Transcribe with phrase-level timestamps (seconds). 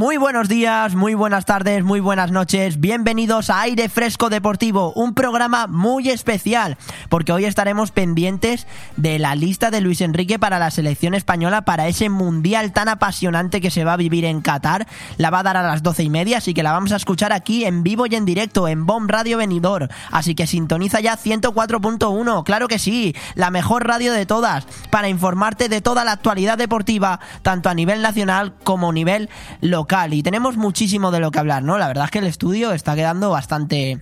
[0.00, 2.80] Muy buenos días, muy buenas tardes, muy buenas noches.
[2.80, 6.78] Bienvenidos a Aire Fresco Deportivo, un programa muy especial,
[7.10, 11.86] porque hoy estaremos pendientes de la lista de Luis Enrique para la selección española para
[11.86, 14.88] ese mundial tan apasionante que se va a vivir en Qatar.
[15.18, 17.34] La va a dar a las doce y media, así que la vamos a escuchar
[17.34, 19.90] aquí en vivo y en directo en Bomb Radio Venidor.
[20.10, 25.68] Así que sintoniza ya 104.1, claro que sí, la mejor radio de todas, para informarte
[25.68, 29.28] de toda la actualidad deportiva, tanto a nivel nacional como a nivel
[29.60, 31.76] local y tenemos muchísimo de lo que hablar, ¿no?
[31.76, 34.00] La verdad es que el estudio está quedando bastante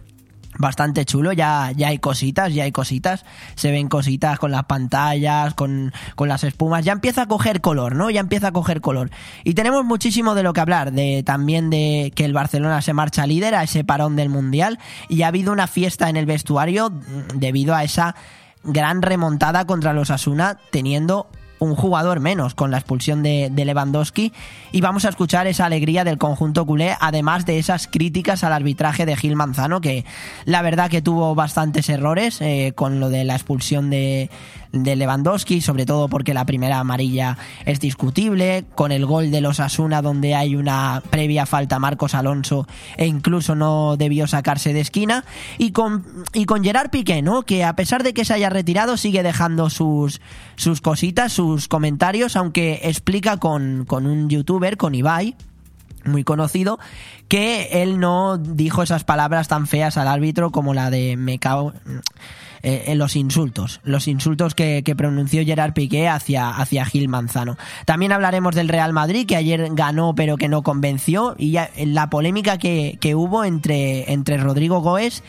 [0.59, 3.25] bastante chulo, ya, ya hay cositas, ya hay cositas,
[3.55, 7.95] se ven cositas con las pantallas, con, con, las espumas, ya empieza a coger color,
[7.95, 8.11] ¿no?
[8.11, 9.11] Ya empieza a coger color.
[9.45, 13.27] Y tenemos muchísimo de lo que hablar, de también de que el Barcelona se marcha
[13.27, 16.93] líder a ese parón del Mundial y ha habido una fiesta en el vestuario
[17.35, 18.15] debido a esa
[18.63, 24.33] gran remontada contra los Asuna, teniendo un jugador menos con la expulsión de, Lewandowski.
[24.73, 29.07] Y vamos a escuchar esa alegría del conjunto culé, además de esas críticas al arbitraje
[29.07, 30.05] de Gil Manzano, que
[30.45, 34.31] la verdad que tuvo bastantes errores eh, con lo de la expulsión de,
[34.73, 39.61] de Lewandowski, sobre todo porque la primera amarilla es discutible, con el gol de los
[39.61, 42.67] Asuna donde hay una previa falta Marcos Alonso
[42.97, 45.25] e incluso no debió sacarse de esquina,
[45.57, 47.43] y con, y con Gerard Piqué, ¿no?
[47.43, 50.21] que a pesar de que se haya retirado sigue dejando sus,
[50.57, 55.37] sus cositas, sus comentarios, aunque explica con, con un youtuber, con Ibai,
[56.05, 56.79] muy conocido,
[57.29, 61.73] que él no dijo esas palabras tan feas al árbitro como la de me cago
[62.63, 67.57] eh, en los insultos, los insultos que, pronunció Gerard Piqué hacia, hacia Gil Manzano.
[67.85, 72.59] También hablaremos del Real Madrid, que ayer ganó pero que no convenció, y la polémica
[72.59, 75.23] que, que hubo entre, entre Rodrigo Goes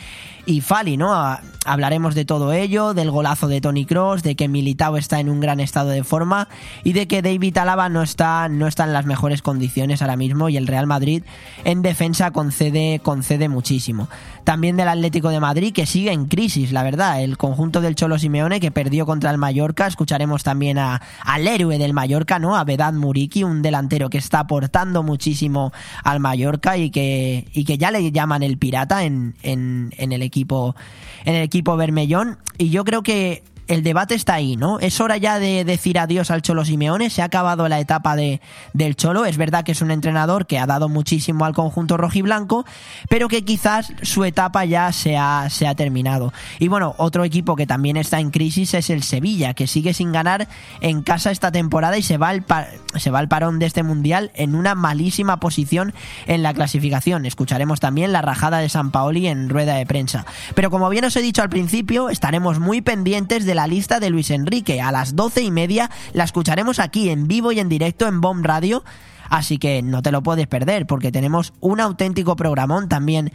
[0.45, 1.13] y Fali, ¿no?
[1.66, 5.39] Hablaremos de todo ello, del golazo de Tony Cross, de que Militao está en un
[5.39, 6.47] gran estado de forma
[6.83, 10.50] y de que David Alaba no está, no está en las mejores condiciones ahora mismo
[10.50, 11.23] y el Real Madrid
[11.66, 14.07] en defensa concede, concede muchísimo.
[14.44, 17.21] También del Atlético de Madrid que sigue en crisis, la verdad.
[17.21, 19.85] El conjunto del Cholo Simeone que perdió contra el Mallorca.
[19.85, 22.56] Escucharemos también a, al héroe del Mallorca, ¿no?
[22.56, 25.71] A Vedad Muriki, un delantero que está aportando muchísimo
[26.03, 30.23] al Mallorca y que, y que ya le llaman el pirata en, en, en el
[30.23, 30.38] equipo
[31.25, 32.38] en el equipo Bermellón.
[32.57, 34.80] Y yo creo que el debate está ahí, ¿no?
[34.80, 38.41] Es hora ya de decir adiós al Cholo Simeone, se ha acabado la etapa de,
[38.74, 42.66] del Cholo, es verdad que es un entrenador que ha dado muchísimo al conjunto rojiblanco,
[43.09, 46.34] pero que quizás su etapa ya se ha, se ha terminado.
[46.57, 50.12] Y bueno, otro equipo que también está en crisis es el Sevilla, que sigue sin
[50.12, 50.47] ganar
[50.81, 52.44] en casa esta temporada y se va al,
[52.96, 55.94] se va al parón de este mundial en una malísima posición
[56.25, 57.28] en la clasificación.
[57.28, 60.25] Escucharemos también la rajada de San Paoli en rueda de prensa.
[60.56, 64.09] Pero como bien os he dicho al principio, estaremos muy pendientes de la lista de
[64.09, 64.81] Luis Enrique.
[64.81, 68.46] A las doce y media la escucharemos aquí en vivo y en directo en Bomb
[68.46, 68.84] Radio.
[69.30, 73.31] Así que no te lo puedes perder porque tenemos un auténtico programón también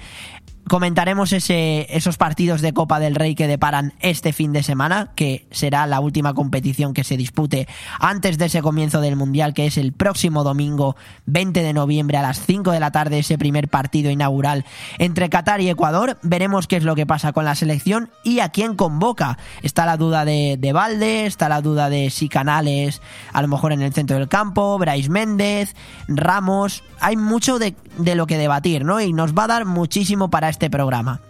[0.69, 5.47] comentaremos ese, esos partidos de Copa del Rey que deparan este fin de semana, que
[5.51, 7.69] será la última competición que se dispute
[8.01, 12.23] antes de ese comienzo del Mundial, que es el próximo domingo 20 de noviembre a
[12.23, 14.65] las 5 de la tarde, ese primer partido inaugural
[14.99, 16.19] entre Qatar y Ecuador.
[16.23, 19.39] Veremos qué es lo que pasa con la selección y a quién convoca.
[19.63, 23.03] Está la duda de, de Valde, está la duda de si Canales,
[23.33, 25.75] a lo mejor en el centro del campo, Brais Méndez,
[26.09, 26.83] Ramos.
[27.01, 29.01] Hay mucho de, de lo que debatir, ¿no?
[29.01, 31.21] Y nos va a dar muchísimo para este programa.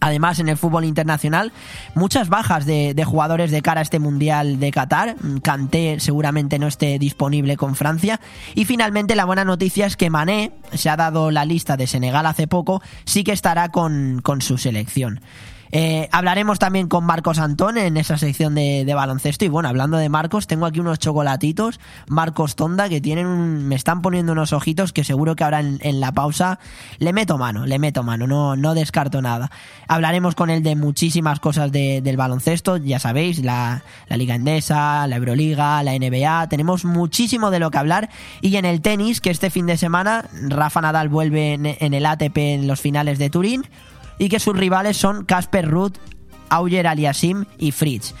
[0.00, 1.52] Además, en el fútbol internacional,
[1.94, 5.16] muchas bajas de, jugadores de cara a este Mundial de Qatar.
[5.42, 8.20] Kanté seguramente no esté disponible con Francia.
[8.54, 12.26] Y finalmente, la buena noticia es que Mané, se ha dado la lista de Senegal
[12.26, 15.20] hace poco, sí que estará con, con su selección.
[15.72, 19.44] Eh, hablaremos también con Marcos Antón en esa sección de, baloncesto.
[19.44, 24.02] Y bueno, hablando de Marcos, tengo aquí unos chocolatitos, Marcos Tonda, que tienen me están
[24.02, 26.58] poniendo unos ojitos que seguro que ahora en, la pausa
[26.98, 29.50] le meto mano, le meto mano, no, no descarto nada.
[29.88, 35.16] Hablaremos con él de muchísimas cosas del baloncesto, ya sabéis, la, la Liga Endesa, la
[35.16, 38.10] Euroliga, la NBA, tenemos muchísimo de lo que hablar.
[38.40, 42.36] Y en el tenis, que este fin de semana Rafa Nadal vuelve en el ATP
[42.38, 43.64] en los finales de Turín
[44.18, 45.94] y que sus rivales son Casper Ruth,
[46.48, 48.14] Auger Aliasim y Fritz.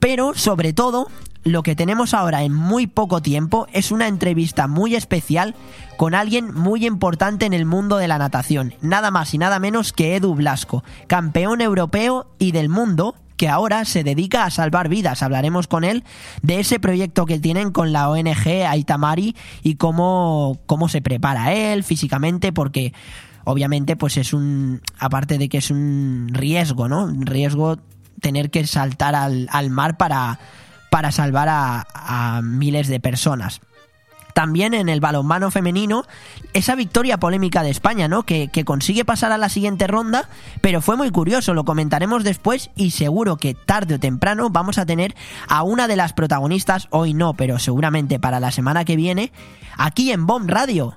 [0.00, 1.08] Pero, sobre todo,
[1.44, 5.54] lo que tenemos ahora en muy poco tiempo es una entrevista muy especial
[5.96, 9.92] con alguien muy importante en el mundo de la natación, nada más y nada menos
[9.92, 15.22] que Edu Blasco, campeón europeo y del mundo que ahora se dedica a salvar vidas.
[15.22, 16.04] Hablaremos con él
[16.42, 21.84] de ese proyecto que tienen con la ONG Aitamari y cómo, cómo se prepara él
[21.84, 22.92] físicamente, porque
[23.44, 27.04] obviamente pues es un, aparte de que es un riesgo, ¿no?
[27.04, 27.78] Un riesgo
[28.20, 30.38] tener que saltar al, al mar para,
[30.94, 33.60] para salvar a, miles de personas.
[34.32, 36.04] También en el balonmano femenino,
[36.52, 38.22] esa victoria polémica de España, ¿no?
[38.22, 40.28] Que, consigue pasar a la siguiente ronda,
[40.60, 44.86] pero fue muy curioso, lo comentaremos después y seguro que tarde o temprano vamos a
[44.86, 45.16] tener
[45.48, 49.32] a una de las protagonistas, hoy no, pero seguramente para la semana que viene,
[49.76, 50.96] aquí en Bomb Radio.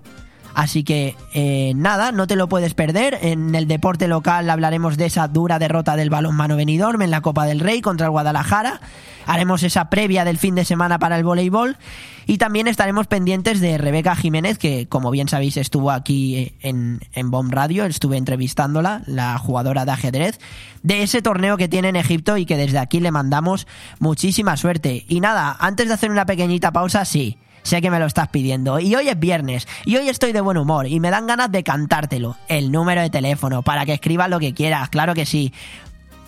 [0.57, 3.19] Así que eh, nada, no te lo puedes perder.
[3.21, 7.45] En el deporte local hablaremos de esa dura derrota del balonmano Benidorm en la Copa
[7.45, 8.81] del Rey contra el Guadalajara.
[9.27, 11.77] Haremos esa previa del fin de semana para el voleibol.
[12.25, 17.29] Y también estaremos pendientes de Rebeca Jiménez, que como bien sabéis estuvo aquí en, en
[17.29, 20.39] Bomb Radio, estuve entrevistándola, la jugadora de ajedrez,
[20.81, 23.67] de ese torneo que tiene en Egipto y que desde aquí le mandamos
[23.99, 25.05] muchísima suerte.
[25.07, 27.37] Y nada, antes de hacer una pequeñita pausa, sí.
[27.67, 28.79] Sé que me lo estás pidiendo.
[28.79, 29.67] Y hoy es viernes.
[29.83, 30.87] Y hoy estoy de buen humor.
[30.87, 32.37] Y me dan ganas de cantártelo.
[32.47, 33.61] El número de teléfono.
[33.61, 34.87] Para que escribas lo que quieras.
[34.87, 35.53] Claro que sí.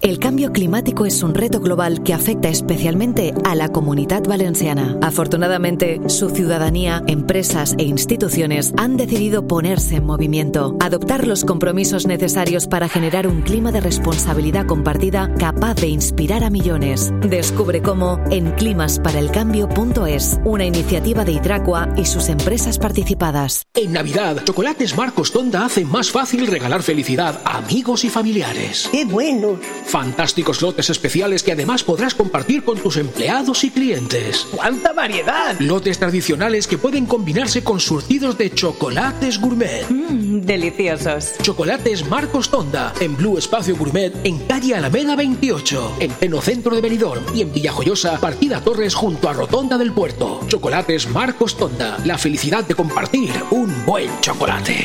[0.00, 4.96] El cambio climático es un reto global que afecta especialmente a la comunidad valenciana.
[5.02, 12.68] Afortunadamente, su ciudadanía, empresas e instituciones han decidido ponerse en movimiento, adoptar los compromisos necesarios
[12.68, 17.12] para generar un clima de responsabilidad compartida capaz de inspirar a millones.
[17.22, 23.64] Descubre cómo en climasparaelcambio.es, una iniciativa de Hidracua y sus empresas participadas.
[23.74, 28.88] En Navidad, Chocolates Marcos Tonda hace más fácil regalar felicidad a amigos y familiares.
[28.92, 29.58] ¡Qué bueno!
[29.88, 34.46] Fantásticos lotes especiales que además podrás compartir con tus empleados y clientes.
[34.54, 35.58] ¡Cuánta variedad!
[35.58, 39.86] Lotes tradicionales que pueden combinarse con surtidos de chocolates gourmet.
[39.88, 41.32] Mmm, deliciosos.
[41.42, 46.82] Chocolates Marcos Tonda, en Blue Espacio Gourmet, en calle Alameda 28, en pleno centro de
[46.82, 50.40] Benidorm y en Villajoyosa, partida Torres junto a Rotonda del Puerto.
[50.48, 54.84] Chocolates Marcos Tonda, la felicidad de compartir un buen chocolate.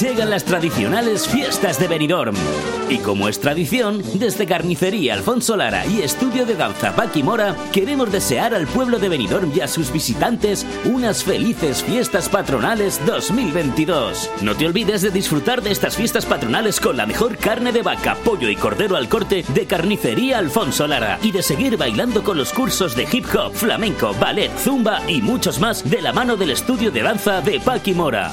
[0.00, 2.34] Llegan las tradicionales fiestas de Benidorm.
[2.88, 8.10] Y como es tradición, desde Carnicería Alfonso Lara y Estudio de Danza Paqui Mora, queremos
[8.10, 14.30] desear al pueblo de Benidorm y a sus visitantes unas felices fiestas patronales 2022.
[14.40, 18.14] No te olvides de disfrutar de estas fiestas patronales con la mejor carne de vaca,
[18.24, 22.54] pollo y cordero al corte de Carnicería Alfonso Lara y de seguir bailando con los
[22.54, 26.90] cursos de hip hop, flamenco, ballet, zumba y muchos más de la mano del Estudio
[26.90, 28.32] de Danza de Paqui Mora.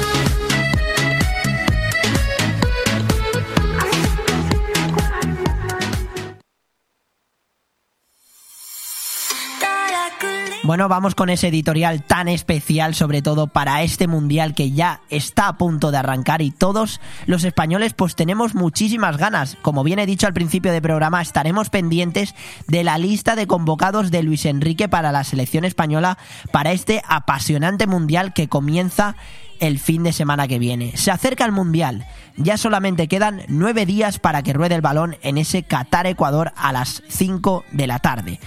[10.63, 15.47] Bueno, vamos con ese editorial tan especial, sobre todo para este mundial que ya está
[15.47, 19.57] a punto de arrancar y todos los españoles pues tenemos muchísimas ganas.
[19.63, 22.35] Como bien he dicho al principio del programa, estaremos pendientes
[22.67, 26.19] de la lista de convocados de Luis Enrique para la selección española
[26.51, 29.15] para este apasionante mundial que comienza
[29.61, 30.95] el fin de semana que viene.
[30.95, 32.05] Se acerca el Mundial.
[32.37, 37.03] Ya solamente quedan nueve días para que ruede el balón en ese Qatar-Ecuador a las
[37.07, 38.39] 5 de la tarde.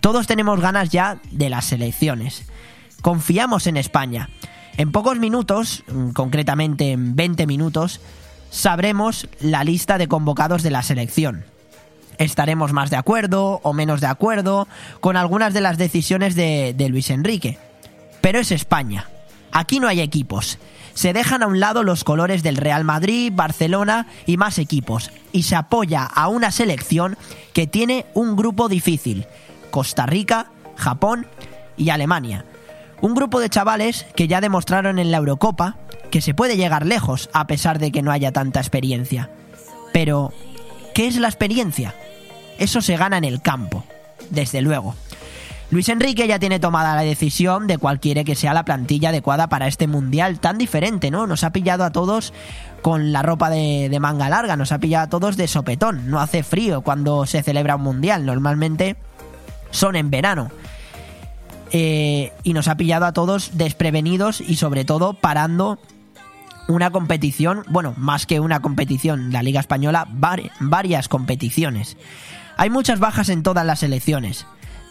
[0.00, 2.50] Todos tenemos ganas ya de las selecciones.
[3.00, 4.28] Confiamos en España.
[4.76, 8.00] En pocos minutos, mm, concretamente en 20 minutos,
[8.50, 11.44] sabremos la lista de convocados de la selección.
[12.18, 14.66] Estaremos más de acuerdo o menos de acuerdo
[15.00, 17.58] con algunas de las decisiones de, de Luis Enrique.
[18.20, 19.06] Pero es España
[19.52, 20.58] Aquí no hay equipos.
[20.98, 25.44] Se dejan a un lado los colores del Real Madrid, Barcelona y más equipos, y
[25.44, 27.16] se apoya a una selección
[27.52, 29.28] que tiene un grupo difícil,
[29.70, 31.28] Costa Rica, Japón
[31.76, 32.46] y Alemania.
[33.00, 35.76] Un grupo de chavales que ya demostraron en la Eurocopa
[36.10, 39.30] que se puede llegar lejos a pesar de que no haya tanta experiencia.
[39.92, 40.32] Pero,
[40.96, 41.94] ¿qué es la experiencia?
[42.58, 43.84] Eso se gana en el campo,
[44.30, 44.96] desde luego.
[45.70, 49.48] Luis Enrique ya tiene tomada la decisión de cuál quiere que sea la plantilla adecuada
[49.48, 51.26] para este mundial tan diferente, ¿no?
[51.26, 52.32] Nos ha pillado a todos
[52.80, 56.10] con la ropa de, manga larga, nos ha pillado a todos de sopetón.
[56.10, 58.96] No hace frío cuando se celebra un mundial, normalmente
[59.70, 60.50] son en verano.
[61.70, 65.78] Eh, y nos ha pillado a todos desprevenidos y sobre todo parando
[66.66, 71.98] una competición, bueno, más que una competición, la Liga Española, varias competiciones.
[72.56, 74.46] Hay muchas bajas en todas las elecciones.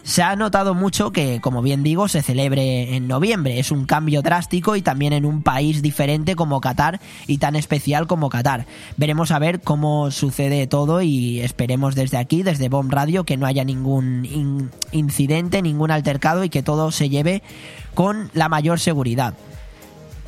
[0.08, 3.58] Se ha notado mucho que, como bien digo, se celebre en noviembre.
[3.58, 8.06] Es un cambio drástico y también en un país diferente como Qatar y tan especial
[8.06, 8.64] como Qatar.
[8.96, 13.44] Veremos a ver cómo sucede todo y esperemos desde aquí, desde Bomb Radio, que no
[13.44, 17.42] haya ningún incidente, ningún altercado y que todo se lleve
[17.92, 19.34] con la mayor seguridad.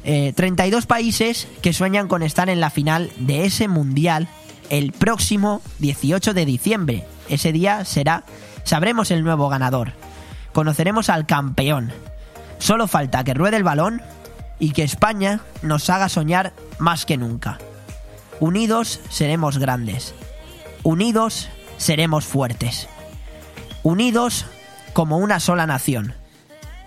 [0.04, 4.28] 32 eh, países que sueñan con estar en la final de ese mundial
[4.68, 7.04] el próximo 18 de diciembre.
[7.30, 8.25] Ese día será
[8.64, 9.92] Sabremos el nuevo ganador.
[10.52, 11.92] Conoceremos al campeón.
[12.58, 14.02] Solo falta que ruede el balón
[14.58, 17.58] y que España nos haga soñar más que nunca.
[18.38, 20.14] Unidos seremos grandes.
[20.82, 21.48] Unidos
[21.78, 22.88] seremos fuertes.
[23.82, 24.46] Unidos
[24.92, 26.14] como una sola nación.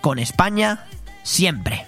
[0.01, 0.85] Con España
[1.23, 1.87] siempre.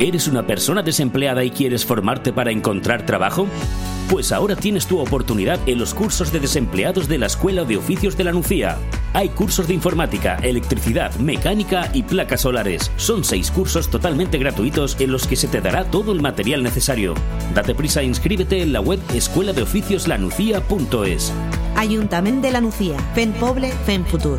[0.00, 3.48] ¿Eres una persona desempleada y quieres formarte para encontrar trabajo?
[4.08, 8.16] Pues ahora tienes tu oportunidad en los cursos de desempleados de la Escuela de Oficios
[8.16, 8.78] de la Nucía.
[9.12, 12.92] Hay cursos de informática, electricidad, mecánica y placas solares.
[12.96, 17.14] Son seis cursos totalmente gratuitos en los que se te dará todo el material necesario.
[17.52, 21.32] Date prisa e inscríbete en la web escuela de oficios lanucía.es.
[21.74, 22.96] Ayuntamiento de la Nucía.
[23.16, 24.38] Fen Poble, Fen Futur.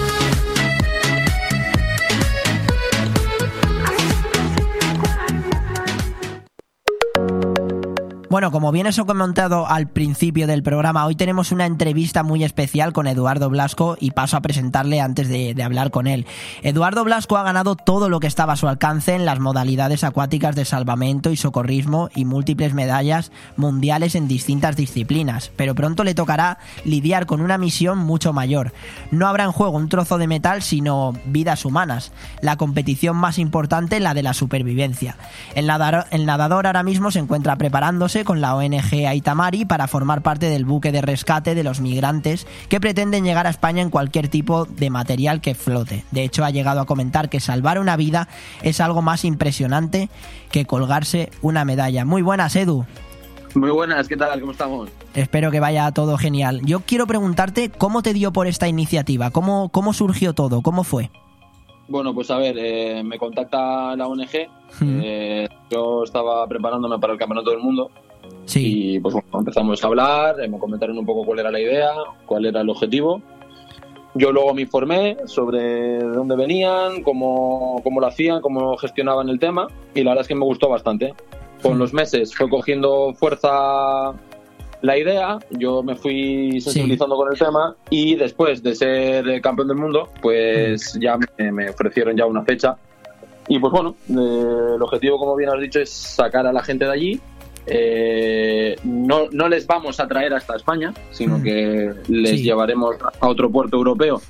[8.31, 12.45] Bueno, como bien os he comentado al principio del programa, hoy tenemos una entrevista muy
[12.45, 16.25] especial con Eduardo Blasco y paso a presentarle antes de, hablar con él.
[16.63, 20.55] Eduardo Blasco ha ganado todo lo que estaba a su alcance en las modalidades acuáticas
[20.55, 26.57] de salvamento y socorrismo y múltiples medallas mundiales en distintas disciplinas, pero pronto le tocará
[26.85, 28.71] lidiar con una misión mucho mayor.
[29.11, 32.13] No habrá en juego un trozo de metal, sino vidas humanas.
[32.39, 35.17] La competición más importante, la de la supervivencia.
[35.53, 40.21] El nadador, el nadador ahora mismo se encuentra preparándose con la ONG Aitamari para formar
[40.21, 44.27] parte del buque de rescate de los migrantes que pretenden llegar a España en cualquier
[44.27, 46.05] tipo de material que flote.
[46.11, 48.27] De hecho, ha llegado a comentar que salvar una vida
[48.61, 50.09] es algo más impresionante
[50.51, 52.05] que colgarse una medalla.
[52.05, 52.85] Muy buenas, Edu.
[53.55, 54.39] Muy buenas, ¿qué tal?
[54.39, 54.89] ¿Cómo estamos?
[55.13, 56.61] Espero que vaya todo genial.
[56.63, 61.09] Yo quiero preguntarte cómo te dio por esta iniciativa, cómo, cómo surgió todo, cómo fue.
[61.89, 64.47] Bueno, pues a ver, eh, me contacta la ONG.
[64.79, 64.99] Mm.
[65.03, 67.91] Eh, yo estaba preparándome para el Campeonato del Mundo
[68.45, 68.95] Sí.
[68.95, 71.91] Y pues bueno, empezamos a hablar, me comentaron un poco cuál era la idea,
[72.25, 73.21] cuál era el objetivo.
[74.13, 79.67] Yo luego me informé sobre dónde venían, cómo, cómo lo hacían, cómo gestionaban el tema
[79.93, 81.13] y la verdad es que me gustó bastante.
[81.61, 84.11] Con los meses fue cogiendo fuerza
[84.81, 87.21] la idea, yo me fui sensibilizando sí.
[87.21, 92.17] con el tema y después de ser campeón del mundo, pues ya me, me ofrecieron
[92.17, 92.75] ya una fecha.
[93.47, 96.85] Y pues bueno, eh, el objetivo, como bien has dicho, es sacar a la gente
[96.85, 97.21] de allí
[97.67, 101.43] eh, no, no, les vamos a traer hasta España, sino mm.
[101.43, 102.43] que les sí.
[102.43, 104.21] llevaremos a otro puerto europeo,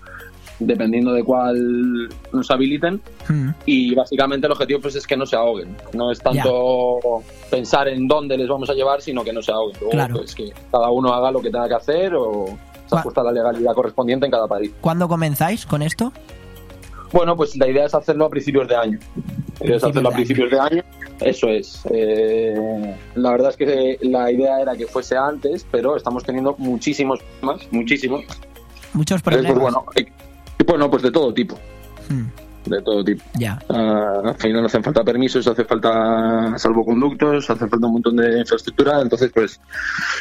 [0.60, 3.02] dependiendo de cuál nos habiliten.
[3.28, 3.50] Mm.
[3.66, 5.76] Y básicamente el objetivo pues es que no se ahoguen.
[5.94, 7.50] No es tanto yeah.
[7.50, 9.78] pensar en dónde les vamos a llevar, sino que no se ahoguen.
[9.80, 10.16] Luego, claro.
[10.18, 12.58] pues, que cada uno haga lo que tenga que hacer o
[12.88, 14.72] se ajusta a la legalidad correspondiente en cada país.
[14.82, 16.12] ¿Cuándo comenzáis con esto?
[17.14, 19.00] Bueno, pues la idea es hacerlo a principios de año.
[19.62, 20.84] La idea es hacerlo a principios de año.
[21.20, 21.82] Eso es.
[21.91, 27.20] Eh, la verdad es que la idea era que fuese antes, pero estamos teniendo muchísimos
[27.41, 28.25] más, muchísimos.
[28.94, 29.51] Muchos problemas.
[29.51, 30.06] Pues, bueno, eh,
[30.65, 31.58] bueno, pues de todo tipo.
[32.10, 32.25] Hmm.
[32.65, 33.24] De todo tipo.
[33.34, 33.60] Ya.
[33.70, 39.01] Uh, al final hacen falta permisos, hace falta salvoconductos, hace falta un montón de infraestructura,
[39.01, 39.60] entonces pues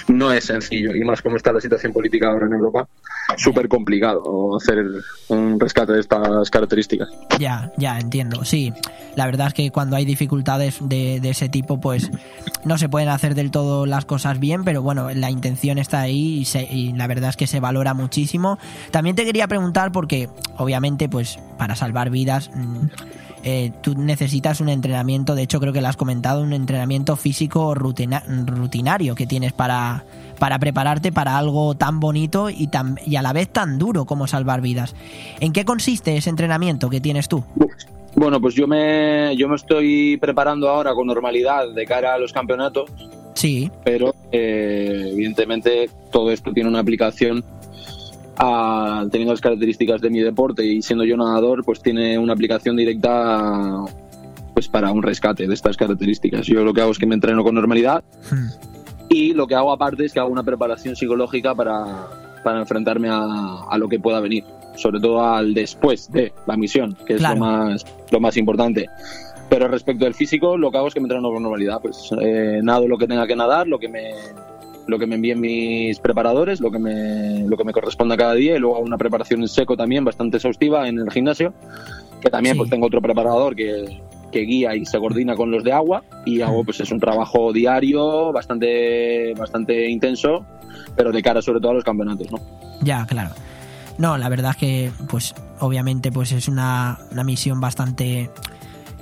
[0.09, 0.95] no es sencillo.
[0.95, 2.89] Y más como está la situación política ahora en Europa,
[3.37, 4.85] súper complicado hacer
[5.29, 7.09] un rescate de estas características.
[7.39, 8.45] Ya, ya, entiendo.
[8.45, 8.73] Sí,
[9.17, 12.11] la verdad es que cuando hay dificultades de, de, ese tipo, pues
[12.65, 16.39] no se pueden hacer del todo las cosas bien, pero bueno, la intención está ahí
[16.39, 18.59] y, se, y la verdad es que se valora muchísimo.
[18.91, 22.51] También te quería preguntar, porque obviamente, pues para salvar vidas,
[23.45, 27.75] eh, tú necesitas un entrenamiento, de hecho creo que lo has comentado, un entrenamiento físico
[27.75, 30.05] rutina, rutinario que tienes para,
[30.39, 34.27] para prepararte para algo tan bonito y, tan, y a la vez tan duro como
[34.27, 34.97] salvar vidas.
[35.41, 37.45] ¿En qué consiste ese entrenamiento que tienes tú?
[38.17, 42.33] Bueno, pues yo me, yo me estoy preparando ahora con normalidad de cara a los
[42.33, 42.91] campeonatos.
[43.35, 43.71] Sí.
[43.85, 47.45] Pero eh, evidentemente todo esto tiene una aplicación
[48.43, 52.75] a, teniendo las características de mi deporte y siendo yo nadador, pues tiene una aplicación
[52.75, 53.85] directa
[54.55, 56.47] pues para un rescate de estas características.
[56.47, 58.49] Yo lo que hago es que me entreno con normalidad Hmm.
[59.09, 62.09] y lo que hago aparte es que hago una preparación psicológica para,
[62.43, 64.45] para enfrentarme a, a, lo que pueda venir,
[64.77, 67.41] sobre todo al después de la misión, que es claro.
[67.41, 68.89] lo, más, lo más importante.
[69.51, 71.81] Pero respecto al físico, lo que hago es que me entreno con normalidad.
[71.83, 74.13] Pues eh, nado lo que tenga que nadar, lo que me,
[74.91, 78.57] lo que me envíen mis preparadores, lo que me, lo que me corresponda cada día
[78.57, 81.55] y luego hago una preparación en seco también bastante exhaustiva en el gimnasio,
[82.21, 82.59] que también Sí.
[82.59, 84.01] pues tengo otro preparador que,
[84.33, 87.53] que guía y se coordina con los de agua y hago pues es un trabajo
[87.53, 90.45] diario bastante bastante intenso,
[90.97, 92.39] pero de cara sobre todo a los campeonatos, ¿no?
[92.83, 93.31] Ya, claro.
[93.99, 98.31] No, la verdad es que, pues, obviamente, pues es una, una misión bastante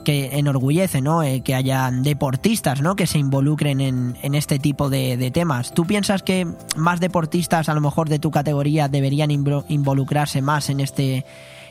[0.04, 1.22] que enorgullece, ¿no?
[1.22, 2.96] Eh, que hayan deportistas, ¿no?
[2.96, 5.74] Que se involucren en, en este tipo de, de, temas.
[5.74, 10.80] ¿Tú piensas que más deportistas, a lo mejor de tu categoría, deberían involucrarse más en
[10.80, 11.24] este,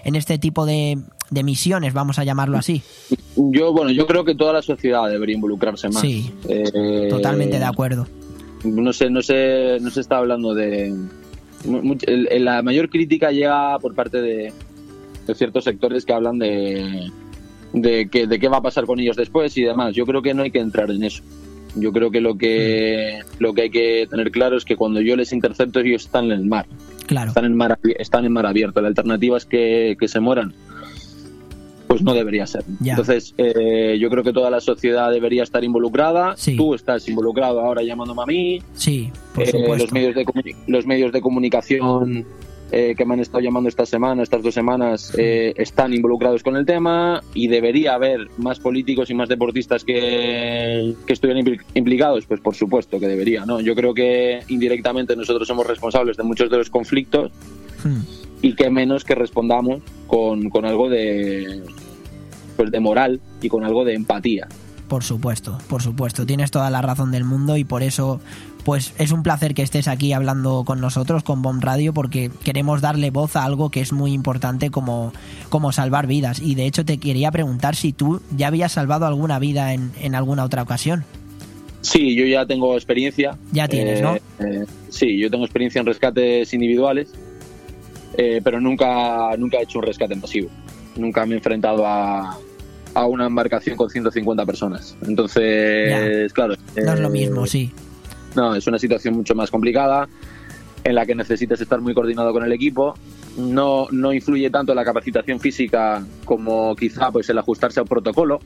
[0.04, 0.98] en este tipo de,
[1.30, 2.82] de misiones, vamos a llamarlo así?
[3.36, 6.02] Yo, bueno, yo creo que toda la sociedad debería involucrarse más.
[6.02, 8.08] Sí, eh, totalmente de acuerdo.
[8.64, 10.94] No sé, no sé, no se está hablando de
[11.66, 14.54] la mayor crítica llega por parte de,
[15.26, 17.12] de ciertos sectores que hablan de,
[17.74, 19.96] de, que, de qué va a pasar con ellos después y demás.
[19.96, 21.24] Yo creo que no hay que entrar en eso.
[21.76, 25.16] Yo creo que lo que lo que hay que tener claro es que cuando yo
[25.16, 26.66] les intercepto ellos están en el mar.
[27.06, 27.30] Claro.
[27.30, 28.82] Están en mar, están en mar abierto.
[28.82, 30.54] La alternativa es que, que se mueran.
[31.88, 32.64] Pues no debería ser.
[32.82, 32.94] Ya.
[32.94, 36.36] Entonces, eh, yo creo que toda la sociedad debería estar involucrada.
[36.36, 36.58] Sí.
[36.58, 38.62] Tú estás involucrado ahora llamándome a mí.
[38.74, 39.86] Sí, por Eh, supuesto.
[39.86, 40.26] los, medios de
[40.68, 42.26] los medios de comunicación
[42.72, 46.56] eh, que me han estado llamando esta semana, estas dos semanas, eh, están involucrados con
[46.58, 52.26] el tema y debería haber más políticos y más deportistas que, que estuvieran impli- implicados,
[52.26, 53.62] pues por supuesto que debería, ¿no?
[53.62, 57.32] Yo creo que indirectamente nosotros somos responsables de muchos de los conflictos
[57.84, 58.02] Hmm.
[58.42, 61.62] y que menos que respondamos con, con algo de
[62.56, 64.48] pues de moral y con algo de empatía.
[64.88, 68.20] Por supuesto, por supuesto, tienes toda la razón del mundo y por eso
[68.68, 72.82] pues es un placer que estés aquí hablando con nosotros, con Bomb Radio, porque queremos
[72.82, 75.14] darle voz a algo que es muy importante como,
[75.48, 76.42] como salvar vidas.
[76.42, 80.16] Y de hecho te quería preguntar si tú ya habías salvado alguna vida en, en
[80.16, 81.06] alguna otra ocasión.
[81.80, 83.38] Sí, yo ya tengo experiencia.
[83.54, 84.16] Ya tienes, Eh, ¿no?
[84.46, 87.08] eh, sí, yo tengo experiencia en rescates individuales,
[88.18, 90.50] eh, pero nunca, nunca he hecho un rescate masivo.
[90.98, 92.38] Nunca me he enfrentado a,
[92.94, 94.94] a una embarcación con 150 personas.
[95.08, 96.56] Entonces, claro.
[96.76, 97.72] No es lo eh, mismo, sí.
[98.38, 100.08] No, es una situación mucho más complicada
[100.84, 102.94] en la que necesitas estar muy coordinado con el equipo.
[103.36, 108.40] No, no influye tanto la capacitación física como quizá pues el ajustarse a un protocolo.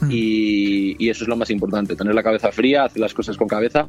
[0.00, 0.08] Hmm.
[0.10, 3.46] Y, y eso es lo más importante, tener la cabeza fría, hacer las cosas con
[3.48, 3.88] cabeza.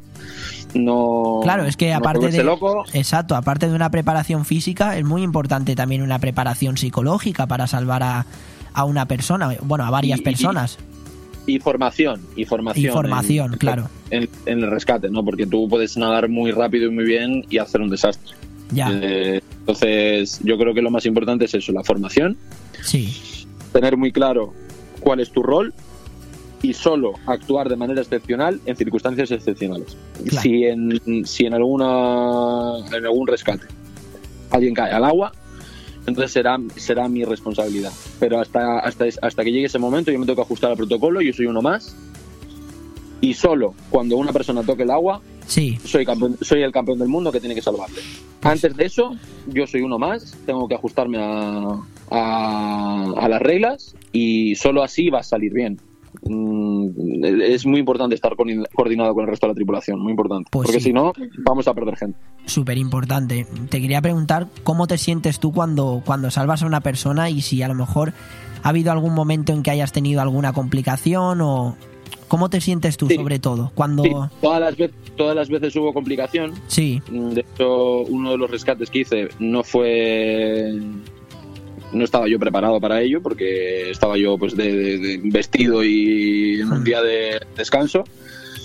[0.74, 1.40] No.
[1.42, 2.84] Claro, es que aparte de loco.
[2.92, 8.02] exacto, aparte de una preparación física, es muy importante también una preparación psicológica para salvar
[8.02, 8.26] a,
[8.74, 10.78] a una persona, bueno, a varias y- personas.
[10.80, 10.97] Y
[11.58, 12.84] formación, y formación.
[12.86, 13.88] Y formación, en- claro.
[14.10, 15.24] En, en el rescate, ¿no?
[15.24, 18.34] Porque tú puedes nadar muy rápido y muy bien y hacer un desastre.
[18.70, 22.36] Ya, Eh, entonces, yo creo que lo más importante es eso, la formación,
[22.82, 23.08] sí,
[23.72, 24.52] tener muy claro
[25.00, 25.72] cuál es tu rol
[26.60, 29.96] y solo actuar de manera excepcional en circunstancias excepcionales.
[30.26, 30.42] Claro.
[30.42, 33.64] Si en si en alguna en algún rescate
[34.50, 35.32] alguien cae al agua,
[36.08, 37.92] entonces será será mi responsabilidad.
[38.18, 41.20] Pero hasta hasta hasta que llegue ese momento yo me tengo que ajustar al protocolo,
[41.20, 41.96] yo soy uno más.
[43.20, 47.08] Y solo cuando una persona toque el agua, sí, soy campeón, soy el campeón del
[47.08, 48.00] mundo que tiene que salvarle.
[48.42, 49.16] Antes de eso,
[49.46, 55.10] yo soy uno más, tengo que ajustarme a, a, a las reglas y solo así
[55.10, 55.80] va a salir bien.
[56.22, 60.48] Mm, es muy importante estar coordin- coordinado con el resto de la tripulación, muy importante.
[60.50, 60.86] Pues porque sí.
[60.88, 61.12] si no,
[61.44, 62.18] vamos a perder gente.
[62.46, 63.46] súper importante.
[63.68, 67.62] Te quería preguntar cómo te sientes tú cuando, cuando salvas a una persona y si
[67.62, 68.12] a lo mejor
[68.62, 71.76] ha habido algún momento en que hayas tenido alguna complicación o
[72.26, 73.16] cómo te sientes tú Sí.
[73.16, 76.52] sobre todo cuando Sí, todas, las veces, todas las veces hubo complicación.
[76.66, 80.72] sí, De hecho, uno de los rescates que hice no fue.
[81.92, 86.60] No estaba yo preparado para ello porque estaba yo pues de, de- de vestido y
[86.60, 86.84] en un Hmm.
[86.84, 88.04] día de descanso.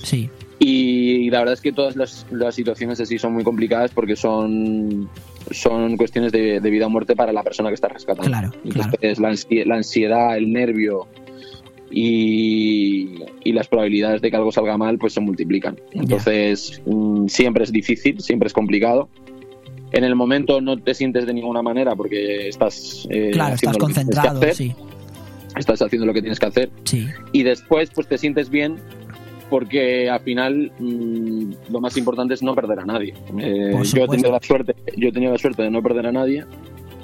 [0.03, 4.15] sí, Y la verdad es que todas las, las situaciones así son muy complicadas porque
[4.15, 5.09] son,
[5.51, 8.29] son cuestiones de, de vida o muerte para la persona que está rescatando.
[8.29, 8.51] Claro.
[8.63, 11.07] Entonces, la ansiedad, el nervio
[11.91, 15.79] y, y las probabilidades de que algo salga mal pues se multiplican.
[15.91, 19.09] Entonces, mm, siempre es difícil, siempre es complicado.
[19.93, 24.39] En el momento no te sientes de ninguna manera porque estás, eh, claro, estás concentrado,
[24.41, 24.73] hacer, sí,
[25.56, 26.69] estás haciendo lo que tienes que hacer.
[26.84, 28.75] Sí, y después pues te sientes bien
[29.49, 33.13] porque al final mm, lo más importante es no perder a nadie.
[33.39, 36.12] Eh, yo he tenido la suerte, yo he tenido la suerte de no perder a
[36.12, 36.43] nadie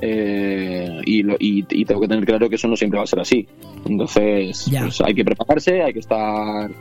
[0.01, 3.07] eh, y, lo- y- y tengo que tener claro que eso no siempre va a
[3.07, 3.47] ser así.
[3.85, 6.71] Entonces pues, hay que prepararse, hay que estar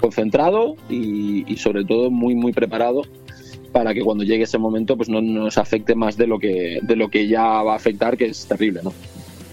[0.00, 3.02] concentrado y, y sobre todo muy muy preparado
[3.76, 6.96] para que cuando llegue ese momento pues no nos afecte más de lo que de
[6.96, 8.94] lo que ya va a afectar que es terrible, ¿no?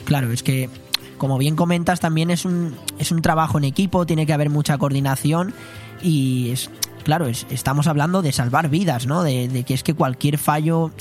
[0.06, 0.70] Claro, es que
[1.18, 4.78] como bien comentas también es un es un trabajo en equipo, tiene que haber mucha
[4.78, 5.54] coordinación
[6.02, 6.70] y es
[7.04, 9.24] claro, es- estamos hablando de salvar vidas, ¿no?
[9.24, 10.92] De, que es que cualquier fallo,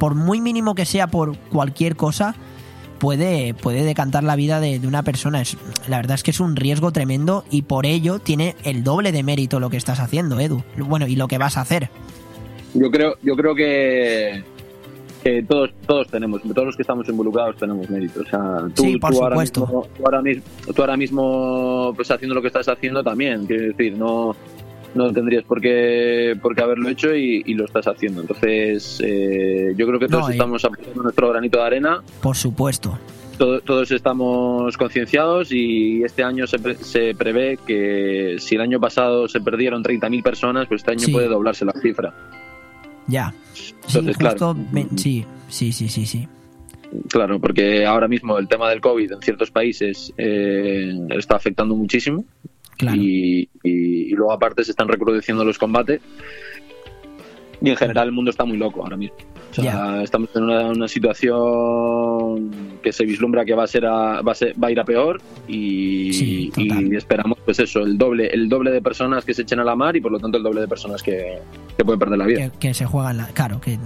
[0.00, 2.34] por muy mínimo que sea por cualquier cosa,
[2.98, 5.40] puede, puede decantar la vida de, de una persona.
[5.40, 5.56] Es,
[5.88, 9.22] la verdad es que es un riesgo tremendo y por ello tiene el doble de
[9.22, 10.64] mérito lo que estás haciendo, Edu.
[10.78, 11.90] Bueno, y lo que vas a hacer.
[12.74, 14.42] Yo creo, yo creo que,
[15.22, 18.20] que todos, todos tenemos, todos los que estamos involucrados tenemos mérito.
[18.20, 20.42] O sea, tú, Sí, por tú ahora mismo, tú ahora mismo,
[20.74, 24.34] tú ahora mismo, pues haciendo lo que estás haciendo también, quiero decir, no,
[24.94, 28.22] no tendrías por qué, por qué haberlo hecho y, y lo estás haciendo.
[28.22, 32.98] Entonces, eh, yo creo que todos No, estamos aportando nuestro granito de arena, Por supuesto.
[33.38, 38.80] todo- todos estamos concienciados y este año se, pre- se prevé que si el año
[38.80, 41.12] pasado se perdieron 30.000 personas, pues este año Sí.
[41.12, 42.14] puede doblarse la cifra.
[43.12, 43.34] Ya.
[43.52, 44.54] Sí, Entonces, justo.
[44.54, 44.54] claro.
[44.72, 46.26] me- sí, sí, sí, sí, sí.
[47.08, 52.24] Claro, porque ahora mismo el tema del COVID en ciertos países eh, está afectando muchísimo
[52.78, 52.96] Claro.
[53.00, 56.00] y, y- y luego aparte se están recrudeciendo los combates
[57.60, 59.16] y en general el mundo está muy loco ahora mismo.
[59.60, 62.50] O sea, estamos en una, una situación
[62.82, 64.84] que se vislumbra que va a ser a, va a, ser- va a ir a
[64.84, 69.42] peor y, Sí, y esperamos pues eso, el doble, el doble de personas que se
[69.42, 71.38] echen a la mar y por lo tanto el doble de personas que,
[71.76, 72.50] que pueden perder la vida.
[72.50, 73.78] que, que se juegan, la, claro, que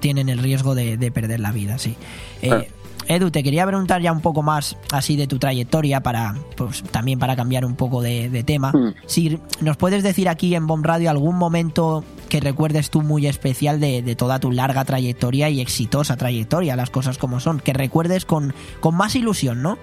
[0.00, 1.94] tienen el riesgo de, de perder la vida, sí.
[2.42, 2.64] Eh, Ah.
[3.10, 7.18] Edu, te quería preguntar ya un poco más así de tu trayectoria para, pues también
[7.18, 8.70] para cambiar un poco de, de tema.
[8.70, 8.92] Mm.
[9.06, 13.80] Si nos puedes decir aquí en Bomb Radio algún momento que recuerdes tú muy especial
[13.80, 18.24] de, de toda tu larga trayectoria y exitosa trayectoria, las cosas como son, que recuerdes
[18.24, 19.78] con, con más ilusión, ¿no?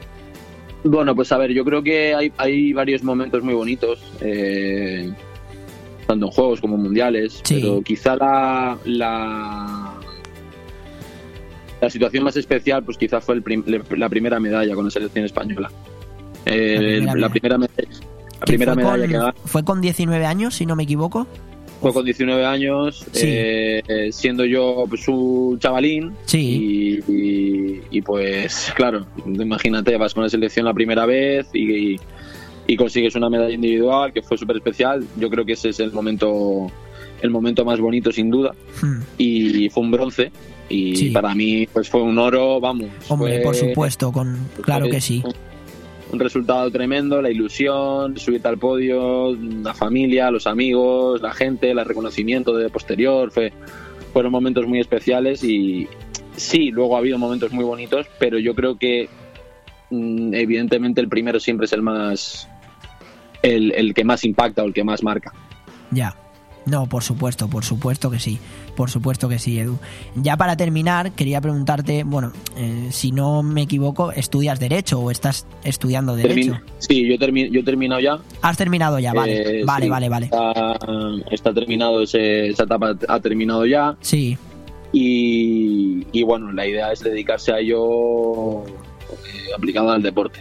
[0.83, 5.11] Bueno, pues a ver, yo creo que hay, hay varios momentos muy bonitos, eh,
[6.05, 7.55] tanto en juegos como en mundiales, Sí.
[7.61, 9.93] pero quizá la, la,
[11.81, 13.63] la situación más especial, pues quizá fue el prim-
[13.97, 15.71] la primera medalla con la selección española.
[16.45, 17.99] Eh, La la primera primera, medalla,
[18.39, 21.25] la primera fue, medalla con, que fue con 19 años, si no me equivoco.
[21.81, 23.25] Fue con 19 años, Sí.
[23.27, 26.11] eh, siendo yo pues, un chavalín.
[26.25, 27.01] Sí.
[27.07, 31.95] Y, y- y, pues, claro, imagínate, vas con la selección la primera vez y,
[32.67, 35.05] y consigues una medalla individual que fue súper especial.
[35.17, 36.67] Yo creo que ese es el momento,
[37.21, 38.53] el momento más bonito, sin duda.
[38.81, 39.01] Hmm.
[39.17, 40.31] Y fue un bronce.
[40.67, 41.09] Y Sí.
[41.11, 42.87] para mí, pues fue un oro, vamos.
[43.07, 45.21] Hombre, fue- por supuesto, con claro que sí.
[46.11, 51.83] Un resultado tremendo, la ilusión, subirte al podio, la familia, los amigos, la gente, el
[51.83, 53.51] reconocimiento de posterior, fue,
[54.13, 55.87] fueron momentos muy especiales y
[56.35, 59.09] sí, luego ha habido momentos muy bonitos, pero yo creo que
[59.89, 62.47] mm, evidentemente el primero siempre es el más,
[63.41, 65.33] el, el que más impacta o el que más marca.
[65.91, 66.15] Ya.
[66.65, 68.39] No, por supuesto, por supuesto que sí.
[68.75, 69.77] Por supuesto que sí, Edu.
[70.15, 75.45] Ya para terminar, quería preguntarte, bueno, eh, si no me equivoco, ¿estudias Derecho o estás
[75.63, 76.33] estudiando Derecho?
[76.53, 78.17] Termino- sí, yo, termi- yo he terminado ya.
[78.41, 79.59] Has terminado ya, vale.
[79.61, 80.25] Eh, vale, sí, vale, vale.
[80.25, 80.53] Está,
[81.31, 83.95] está terminado, ese- esa etapa ha terminado ya.
[84.01, 84.37] Sí,
[84.91, 90.39] y, y bueno, la idea es dedicarse a ello eh, aplicado al deporte.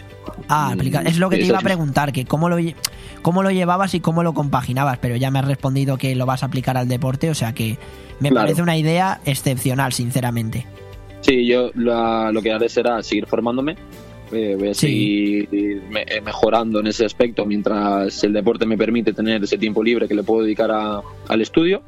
[0.49, 2.57] Ah, aplica- es lo que te Eso iba a preguntar, que cómo lo,
[3.25, 6.43] cómo lo llevabas y cómo lo compaginabas, pero ya me has respondido que lo vas
[6.43, 7.79] a aplicar al deporte, o sea que
[8.21, 8.45] me Claro.
[8.45, 10.67] parece una idea excepcional, sinceramente.
[11.23, 13.77] Sí, yo la- lo que haré será seguir formándome.
[14.33, 14.87] eh, voy a Sí.
[14.89, 19.83] seguir me- eh, mejorando en ese aspecto mientras el deporte me permite tener ese tiempo
[19.83, 21.83] libre que le puedo dedicar a- al estudio.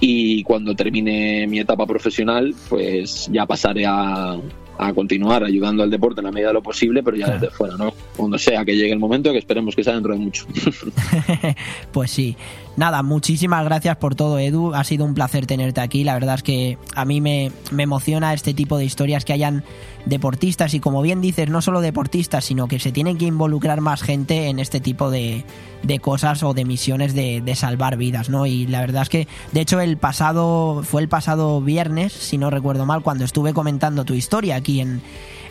[0.00, 4.36] Y cuando termine mi etapa profesional, pues ya pasaré a,
[4.78, 7.40] a continuar ayudando al deporte en la medida de lo posible, pero ya Claro.
[7.40, 7.92] desde fuera, ¿no?
[8.16, 10.46] Cuando sea que llegue el momento, que esperemos que sea dentro de mucho.
[11.92, 12.36] Pues sí.
[12.76, 14.74] Nada, muchísimas gracias por todo, Edu.
[14.74, 16.02] Ha sido un placer tenerte aquí.
[16.02, 19.62] La verdad es que a mí me, me emociona este tipo de historias que hayan
[20.06, 24.02] deportistas y como bien dices, no solo deportistas, sino que se tienen que involucrar más
[24.02, 25.44] gente en este tipo de,
[25.84, 28.44] de cosas o de misiones de, de salvar vidas, ¿no?
[28.44, 32.50] Y la verdad es que, de hecho, el pasado, fue el pasado viernes, si no
[32.50, 35.00] recuerdo mal, cuando estuve comentando tu historia aquí en,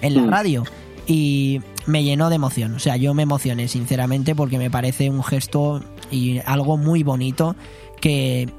[0.01, 0.65] en la radio
[1.07, 2.75] y me llenó de emoción.
[2.75, 7.55] O sea, yo me emocioné sinceramente porque me parece un gesto y algo muy bonito
[7.99, 8.49] que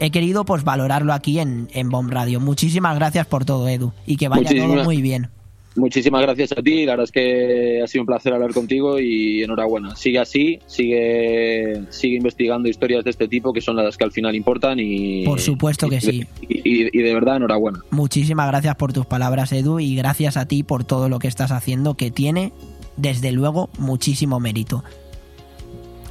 [0.00, 2.40] he querido pues valorarlo aquí en, en Bomb Radio.
[2.40, 5.30] Muchísimas gracias por todo, Edu, y que vaya todo muy bien.
[5.76, 9.42] Muchísimas gracias a ti, la verdad es que ha sido un placer hablar contigo y
[9.42, 9.94] enhorabuena.
[9.94, 14.34] Sigue así, sigue, sigue investigando historias de este tipo que son las que al final
[14.34, 15.24] importan y...
[15.24, 16.26] Por supuesto que y- sí.
[16.48, 17.80] Y, y de verdad, enhorabuena.
[17.90, 21.52] Muchísimas gracias por tus palabras, Edu, y gracias a ti por todo lo que estás
[21.52, 22.52] haciendo, que tiene,
[22.96, 24.82] desde luego, muchísimo mérito.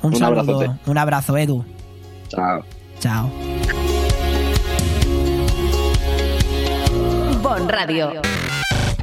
[0.03, 0.79] Un, Un saludo, abrazote.
[0.91, 1.65] un abrazo, Edu.
[2.29, 2.63] Chao.
[2.99, 3.31] Chao.
[7.41, 8.21] Bon Radio.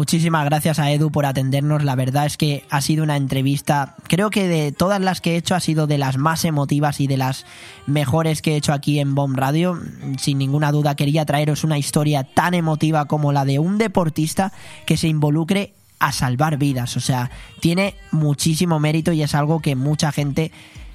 [0.00, 1.84] Muchísimas gracias a Edu por atendernos.
[1.84, 5.36] La verdad es que ha sido una entrevista, creo que de todas las que he
[5.36, 7.44] hecho ha sido de las más emotivas y de las
[7.86, 9.78] mejores que he hecho aquí en Bomb Radio.
[10.16, 14.54] Sin ninguna duda quería traeros una historia tan emotiva como la de un deportista
[14.86, 16.96] que se involucre a salvar vidas.
[16.96, 20.50] O sea, tiene muchísimo mérito y es algo que mucha gente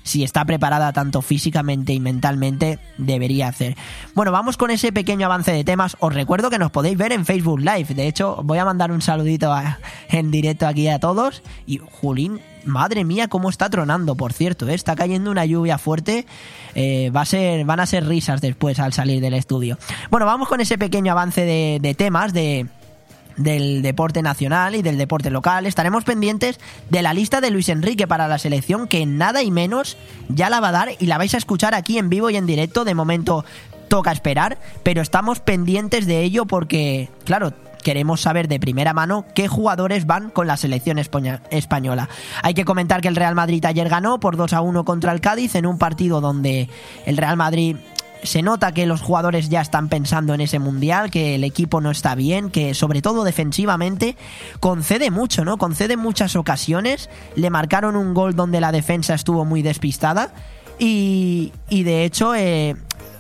[0.06, 3.76] si está preparada tanto físicamente y mentalmente, debería hacer.
[4.14, 5.98] Bueno, vamos con ese pequeño avance de temas.
[6.00, 7.96] Os recuerdo que nos podéis ver en Facebook Live.
[7.96, 9.54] De hecho, voy a mandar un saludito
[10.10, 11.42] en directo aquí a todos.
[11.66, 14.70] Y Julín, madre mía, cómo está tronando, por cierto.
[14.70, 14.76] ¿eh?
[14.76, 16.28] Está cayendo una lluvia fuerte.
[16.76, 19.80] Eh, va a ser, van a ser risas después al salir del estudio.
[20.12, 22.68] Bueno, vamos con ese pequeño avance de, de temas, de
[23.38, 25.66] del deporte nacional y del deporte local.
[25.66, 29.98] Estaremos pendientes de la lista de Luis Enrique para la selección que nada y menos
[30.30, 32.46] ya la va a dar y la vais a escuchar aquí en vivo y en
[32.46, 32.86] directo.
[32.86, 33.46] De momento
[33.88, 37.54] toca esperar, pero estamos pendientes de ello porque, claro,
[37.86, 42.10] queremos saber de primera mano qué jugadores van con la selección española.
[42.42, 45.22] Hay que comentar que el Real Madrid ayer ganó por 2 a 1 contra el
[45.22, 46.68] Cádiz en un partido donde
[47.06, 47.78] el Real Madrid
[48.24, 51.92] se nota que los jugadores ya están pensando en ese mundial, que el equipo no
[51.92, 54.18] está bien, que sobre todo defensivamente
[54.60, 55.58] concede mucho, ¿no?
[55.58, 57.10] Concede muchas ocasiones.
[57.36, 60.34] Le marcaron un gol donde la defensa estuvo muy despistada.
[60.80, 62.76] Y, y de hecho, eh,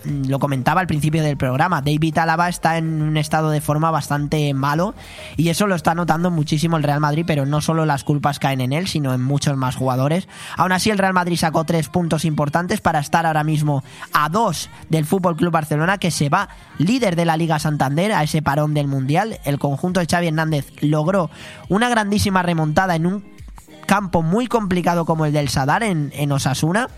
[0.05, 4.53] lo comentaba al principio del programa, David Alaba está en un estado de forma bastante
[4.53, 4.95] malo
[5.37, 8.61] y eso lo está notando muchísimo el Real Madrid, pero no solo las culpas caen
[8.61, 10.27] en él, sino en muchos más jugadores.
[10.57, 14.69] Aún así, el Real Madrid sacó tres puntos importantes para estar ahora mismo a dos
[14.89, 18.73] del Fútbol Club Barcelona, que se va líder de la Liga Santander a ese parón
[18.73, 19.39] del Mundial.
[19.43, 21.29] El conjunto de Xavi Hernández logró
[21.69, 23.35] una grandísima remontada en un
[23.85, 26.89] campo muy complicado como el del Sadar en, en Osasuna.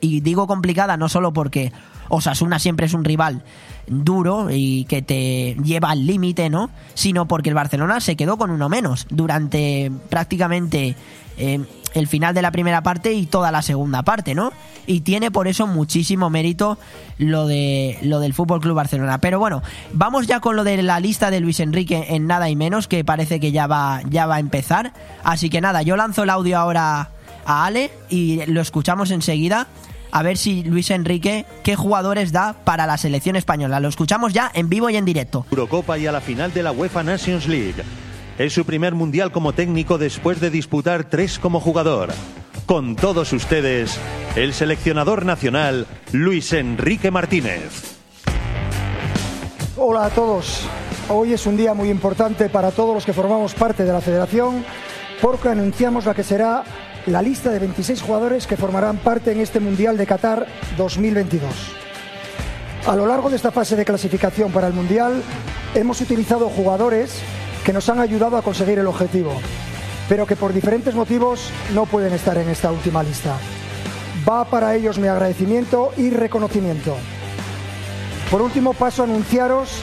[0.00, 1.72] Y digo complicada no solo porque
[2.10, 3.42] Osasuna siempre es un rival
[3.86, 6.70] duro y que te lleva al límite, ¿no?
[6.94, 10.96] Sino porque el Barcelona se quedó con uno menos durante prácticamente
[11.38, 11.60] eh,
[11.94, 14.52] el final de la primera parte y toda la segunda parte, ¿no?
[14.86, 16.78] Y tiene por eso muchísimo mérito
[17.18, 19.18] lo de lo del Fútbol Club Barcelona.
[19.18, 22.56] Pero bueno, vamos ya con lo de la lista de Luis Enrique en nada y
[22.56, 24.92] menos, que parece que ya va, ya va a empezar.
[25.24, 27.10] Así que nada, yo lanzo el audio ahora
[27.44, 29.66] a Ale y lo escuchamos enseguida
[30.12, 33.80] a ver si Luis Enrique qué jugadores da para la selección española.
[33.80, 35.46] Lo escuchamos ya en vivo y en directo.
[35.50, 37.82] Eurocopa y a la final de la UEFA Nations League.
[38.38, 42.10] Es su primer mundial como técnico después de disputar tres como jugador.
[42.66, 43.98] Con todos ustedes,
[44.36, 47.98] el seleccionador nacional Luis Enrique Martínez.
[49.76, 50.62] Hola a todos.
[51.08, 54.64] Hoy es un día muy importante para todos los que formamos parte de la federación
[55.20, 56.64] porque anunciamos la que será
[57.06, 61.50] la lista de 26 jugadores que formarán parte en este Mundial de Qatar 2022.
[62.86, 65.22] A lo largo de esta fase de clasificación para el Mundial
[65.74, 67.20] hemos utilizado jugadores
[67.64, 69.32] que nos han ayudado a conseguir el objetivo,
[70.08, 73.36] pero que por diferentes motivos no pueden estar en esta última lista.
[74.28, 76.96] Va para ellos mi agradecimiento y reconocimiento.
[78.30, 79.82] Por último, paso a anunciaros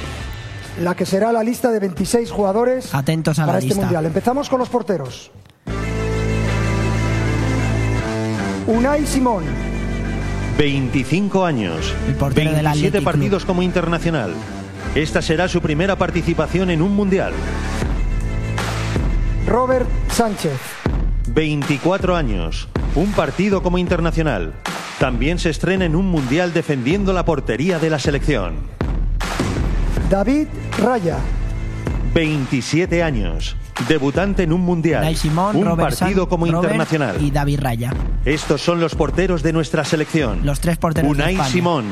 [0.82, 3.82] la que será la lista de 26 jugadores Atentos a para la este lista.
[3.82, 4.06] Mundial.
[4.06, 5.32] Empezamos con los porteros.
[8.67, 9.43] Unai Simón,
[10.58, 13.03] 25 años, El portero del 27 Athletic Club.
[13.03, 14.34] partidos como internacional.
[14.95, 17.32] Esta será su primera participación en un mundial.
[19.47, 20.58] Robert Sánchez,
[21.30, 24.53] 24 años, un partido como internacional.
[24.99, 28.56] También se estrena en un mundial defendiendo la portería de la selección.
[30.10, 30.47] David
[30.80, 31.17] Raya,
[32.13, 33.56] 27 años,
[33.87, 35.15] debutante en un mundial.
[35.15, 37.17] Simón, un Robert partido San- como Robert internacional.
[37.21, 37.93] y David Raya.
[38.25, 40.45] Estos son los porteros de nuestra selección.
[40.45, 41.49] Los tres porteros de Unai España.
[41.49, 41.85] Simón,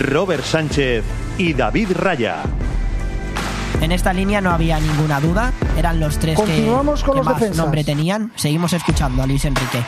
[0.00, 1.04] Robert Sánchez
[1.38, 2.36] y David Raya.
[3.80, 7.26] En esta línea no había ninguna duda, eran los tres que, Continuamos con que los
[7.26, 7.64] más defensas.
[7.64, 8.30] nombre tenían.
[8.36, 9.82] Seguimos escuchando a Luis Enrique.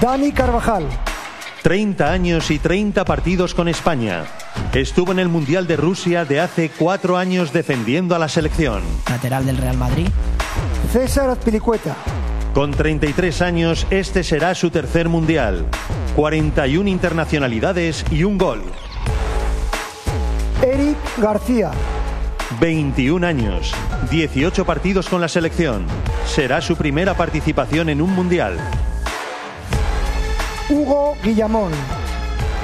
[0.00, 0.84] Dani Carvajal,
[1.66, 4.22] 30 años y 30 partidos con España.
[4.72, 8.84] Estuvo en el Mundial de Rusia de hace cuatro años defendiendo a la selección.
[9.10, 10.06] Lateral del Real Madrid.
[10.92, 11.96] César Azpilicueta,
[12.54, 15.66] Con 33 años, este será su tercer Mundial.
[16.14, 18.62] 41 internacionalidades y un gol.
[20.62, 21.72] Eric García,
[22.60, 23.74] 21 años,
[24.08, 25.84] 18 partidos con la selección.
[26.26, 28.56] Será su primera participación en un Mundial.
[30.68, 31.70] Hugo Guillamón,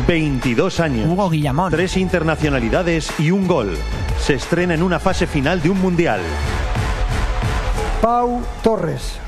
[0.08, 1.08] 22 años.
[1.08, 1.70] Hugo Guillamón.
[1.70, 3.76] Tres internacionalidades y un gol.
[4.18, 6.20] Se estrena en una fase final de un Mundial.
[8.00, 9.18] Pau Torres,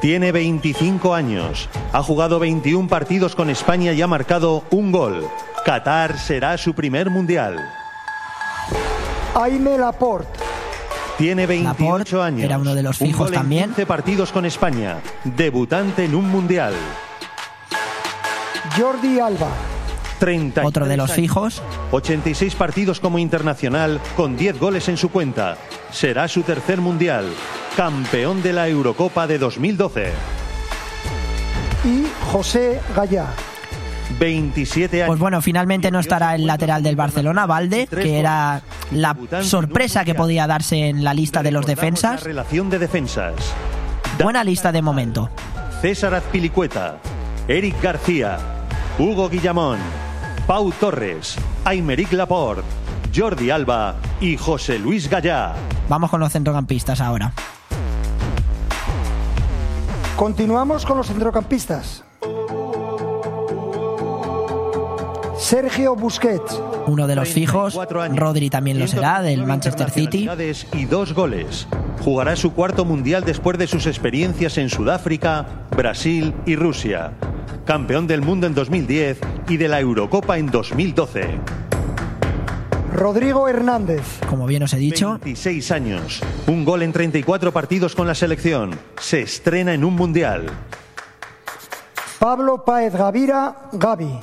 [0.00, 1.68] Tiene 25 años.
[1.92, 5.28] Ha jugado 21 partidos con España y ha marcado un gol.
[5.64, 7.56] Qatar será su primer Mundial.
[9.34, 10.38] Aime Laporte,
[11.18, 12.42] Tiene 28 Laporte años.
[12.44, 13.64] era uno de los Un fijos gol en también.
[13.66, 14.96] 15 partidos con España.
[15.24, 16.72] Debutante en un Mundial.
[18.76, 19.48] Jordi Alba,
[20.18, 21.62] 30 Otro de los fijos.
[21.90, 25.56] 86 partidos como internacional con 10 goles en su cuenta.
[25.90, 27.26] Será su tercer mundial.
[27.76, 30.12] Campeón de la Eurocopa de 2012.
[31.84, 33.26] y José Gallá.
[34.18, 35.08] 27 años.
[35.08, 40.14] Pues bueno, finalmente no estará el lateral del Barcelona, Valde, que era la sorpresa que
[40.14, 42.20] podía darse en la lista de los defensas.
[42.20, 43.34] La relación de defensas.
[44.22, 45.30] Buena lista de momento.
[45.80, 46.98] César Azpilicueta,
[47.48, 48.38] Eric García,
[48.98, 49.78] Hugo Guillamón,
[50.46, 52.62] Pau Torres, Aymeric Laporte,
[53.14, 55.54] Jordi Alba y José Luis Gallá.
[55.88, 57.32] Vamos con los centrocampistas ahora.
[60.16, 62.04] Continuamos con los centrocampistas.
[65.38, 69.90] Sergio Busquets, Uno de los fijos, 34 años, Rodri también lo será, del 139 Manchester
[69.90, 70.78] City.
[70.78, 71.66] Y dos goles.
[72.04, 77.12] Jugará su cuarto mundial después de sus experiencias en Sudáfrica, Brasil y Rusia.
[77.64, 81.38] Campeón del mundo en 2010 y de la Eurocopa en 2012.
[82.92, 86.20] Rodrigo Hernández, Como bien os he dicho, 26 años.
[86.46, 88.78] Un gol en 34 partidos con la selección.
[89.00, 90.46] Se estrena en un mundial.
[92.18, 94.18] Pablo Páez Gavira, Gavi.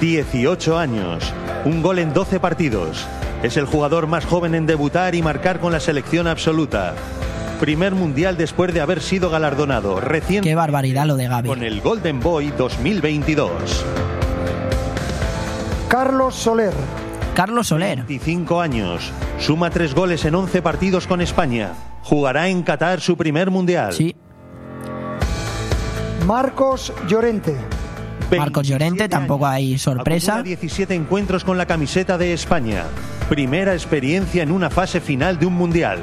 [0.00, 1.32] 18 años.
[1.64, 3.06] Un gol en 12 partidos.
[3.42, 6.94] Es el jugador más joven en debutar y marcar con la selección absoluta.
[7.62, 11.48] Primer mundial después de haber sido galardonado recién qué barbaridad lo de Gaby.
[11.48, 13.84] con el Golden Boy 2022.
[15.86, 16.72] Carlos Soler,
[17.36, 19.12] Carlos Soler, 25 años.
[19.38, 21.74] Suma tres goles en 11 partidos con España.
[22.02, 23.92] Jugará en Qatar su primer mundial.
[23.92, 24.16] sí.
[26.26, 27.54] Marcos Llorente,
[28.36, 30.32] Marcos Llorente, 27 tampoco hay sorpresa.
[30.32, 32.86] Acumula 17 encuentros con la camiseta de España.
[33.28, 36.00] Primera experiencia en una fase final de un mundial.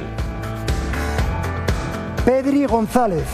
[2.26, 3.26] Pedri González,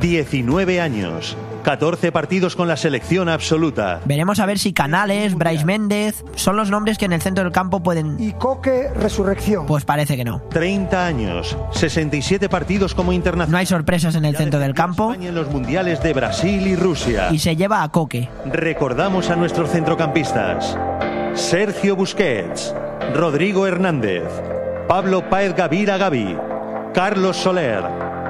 [0.00, 1.36] 19 años.
[1.62, 4.00] 14 partidos con la selección absoluta.
[4.04, 7.52] Veremos a ver si Canales, Brais Méndez son los nombres que en el centro del
[7.52, 8.16] campo pueden.
[8.18, 9.66] y Coque Resurrección.
[9.66, 10.42] Pues parece que no.
[10.50, 11.56] 30 años.
[11.70, 13.52] 67 partidos como internacional.
[13.52, 16.74] No hay sorpresas en el centro del campo España en los mundiales de Brasil y
[16.74, 17.28] Rusia.
[17.30, 18.28] y se lleva a Coque.
[18.46, 20.76] Recordamos a nuestros centrocampistas.
[21.34, 22.74] Sergio Busquets,
[23.14, 24.24] Rodrigo Hernández,
[24.88, 26.36] Pablo Páez Gavira Gavi,
[26.94, 27.82] Carlos Soler,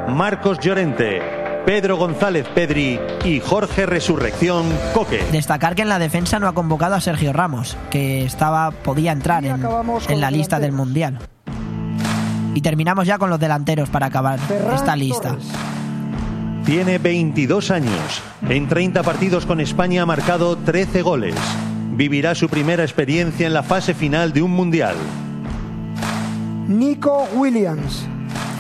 [0.09, 1.21] Marcos Llorente,
[1.67, 5.21] Pedro González Pedri y Jorge Resurrección Coque.
[5.33, 9.45] Destacar que en la defensa no ha convocado a Sergio Ramos, que estaba podía entrar
[9.45, 10.71] en, la lista del.
[10.71, 11.19] Mundial.
[12.55, 15.31] Y terminamos ya con los delanteros para acabar Ferran esta lista.
[15.31, 15.49] Torres,
[16.65, 18.23] Tiene 22 años.
[18.49, 21.35] En 30 partidos con España ha marcado 13 goles.
[21.95, 24.95] Vivirá su primera experiencia en la fase final de un mundial.
[26.69, 28.07] Nico Williams,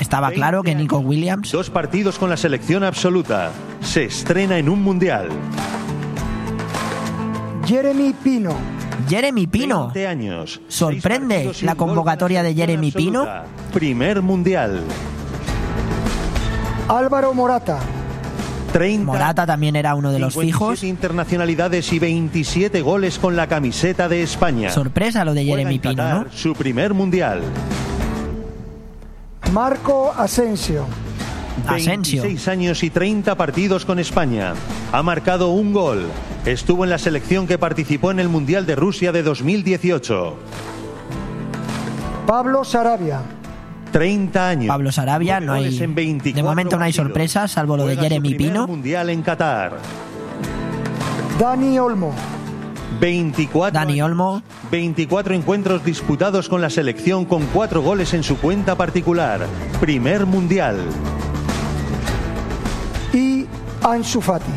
[0.03, 3.53] Estaba claro que Nico Williams Dos partidos con la selección absoluta.
[3.81, 5.29] Se estrena en un mundial.
[7.65, 8.57] Jeremy Pino,
[9.09, 9.85] Jeremy Pino.
[9.85, 10.61] 20 años.
[10.67, 13.29] Sorprende la convocatoria de Jeremy Pino.
[13.73, 14.83] Primer mundial.
[16.89, 17.79] Álvaro Morata,
[18.73, 20.83] 30 Morata también era uno de los 57 fijos.
[20.83, 24.71] internacionalidades y 27 goles con la camiseta de España.
[24.71, 26.27] Sorpresa lo de Jeremy Pino, ¿no?
[26.33, 27.43] Su primer mundial.
[29.53, 30.87] Marco Asensio,
[31.67, 32.23] Asensio.
[32.23, 34.55] 26 años y 30 partidos con España.
[34.93, 36.09] Ha marcado un gol.
[36.47, 40.37] Estuvo en la selección que participó en el Mundial de Rusia de 2018.
[42.27, 43.21] Pablo Sarabia,
[43.93, 44.69] 30 años.
[44.69, 45.65] Pablo Sarabia, no hay.
[45.65, 48.67] goles en 24 De momento no hay sorpresas, salvo lo de Jeremy Pino.
[48.67, 49.77] Mundial en Qatar.
[51.39, 52.15] Dani Olmo,
[53.03, 54.45] 24 Dani Olmo.
[54.71, 59.45] 24 encuentros disputados con la selección con 4 goles en su cuenta particular.
[59.81, 60.77] Primer mundial.
[63.13, 63.47] Y
[63.83, 64.53] Ansu Fati.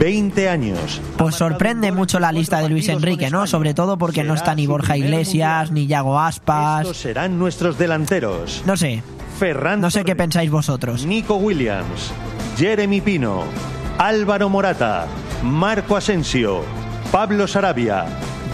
[0.00, 1.00] 20 años.
[1.16, 3.46] Pues sorprende mucho la lista de Luis Enrique, ¿no?
[3.46, 6.80] Sobre todo porque no está ni Borja Iglesias, ni Yago Aspas.
[6.80, 8.64] Estos serán nuestros delanteros.
[8.66, 9.04] No sé.
[9.38, 11.06] Ferran No sé qué pensáis vosotros.
[11.06, 12.12] Nico Williams,
[12.56, 13.44] Jeremy Pino,
[13.98, 15.06] Álvaro Morata,
[15.44, 16.62] Marco Asensio,
[17.12, 18.06] Pablo Sarabia,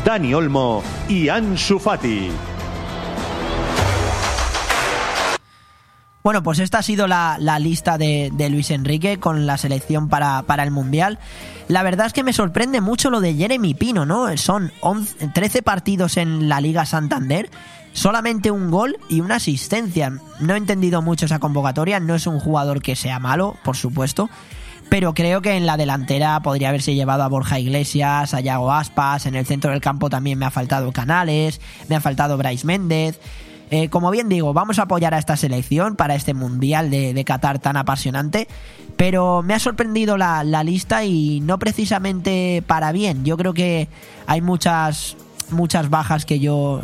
[0.05, 2.29] Dani Olmo y Ansu Fati.
[6.25, 10.43] Bueno, pues esta ha sido la, lista de, de Luis Enrique con la selección para,
[10.43, 11.21] para el Mundial.
[11.69, 14.37] La verdad es que me sorprende mucho lo de Jeremy Pino, ¿no?
[14.37, 17.51] Son 11 13 partidos en la Liga Santander,
[17.93, 20.13] solamente un gol y una asistencia.
[20.41, 24.29] No he entendido mucho esa convocatoria, no es un jugador que sea malo, por supuesto.
[24.89, 29.27] Pero creo que en la delantera podría haberse llevado a Borja Iglesias, a Yago Aspas,
[29.27, 33.21] en el centro del campo también me ha faltado Canales, me ha faltado Bryce Méndez.
[33.71, 37.59] Eh, como bien digo, vamos a apoyar a esta selección para este mundial de, Qatar
[37.59, 38.49] tan apasionante.
[38.97, 43.27] Pero me ha sorprendido la, lista y no precisamente para bien.
[43.27, 43.89] Yo creo que
[44.27, 45.17] hay muchas,
[45.51, 46.81] muchas bajas que yo.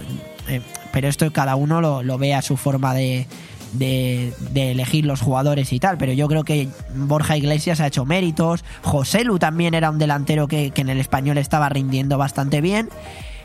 [0.48, 0.60] eh,
[0.92, 3.26] pero esto cada uno lo ve a su forma de,
[3.74, 5.98] de, elegir los jugadores y tal.
[5.98, 8.64] Pero yo creo que Borja Iglesias ha hecho méritos.
[8.82, 12.88] José Lu también era un delantero que, que en el español estaba rindiendo bastante bien.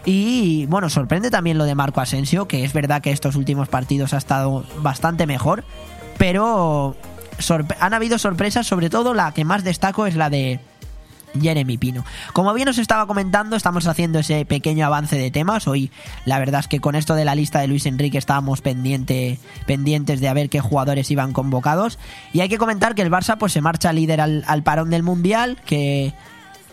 [0.06, 4.14] Y bueno, sorprende también lo de Marco Asensio, que es verdad que estos últimos partidos
[4.14, 5.66] ha estado bastante mejor,
[6.18, 6.96] pero
[7.80, 10.60] han habido sorpresas, sobre todo la que más destaco es la de
[11.40, 12.06] Jeremy Pino.
[12.34, 15.68] Como bien os estaba comentando, estamos haciendo ese pequeño avance de temas.
[15.68, 15.92] Hoy,
[16.26, 20.20] la verdad es que con esto de la lista de Luis Enrique estábamos pendiente, pendientes
[20.20, 22.00] de a ver qué jugadores iban convocados.
[22.34, 25.04] Y hay que comentar que el Barça pues se marcha líder al, al parón del
[25.04, 26.14] Mundial, que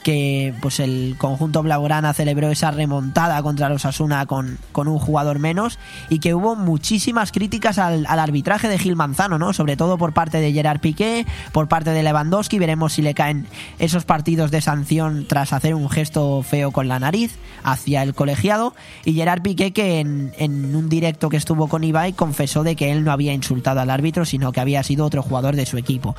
[0.06, 5.40] que pues el conjunto blaugrana celebró esa remontada contra los Asuna con, con un jugador
[5.40, 5.80] menos
[6.10, 9.52] y que hubo muchísimas críticas al, al arbitraje de Gil Manzano, ¿no?
[9.52, 13.48] Sobre todo por parte de Gerard Piqué, por parte de Lewandowski, veremos si le caen
[13.80, 18.76] esos partidos de sanción tras hacer un gesto feo con la nariz hacia el colegiado
[19.04, 22.92] y Gerard Piqué que en, en un directo que estuvo con Ibai confesó de que
[22.92, 26.14] él no había insultado al árbitro, sino que había sido otro jugador de su equipo.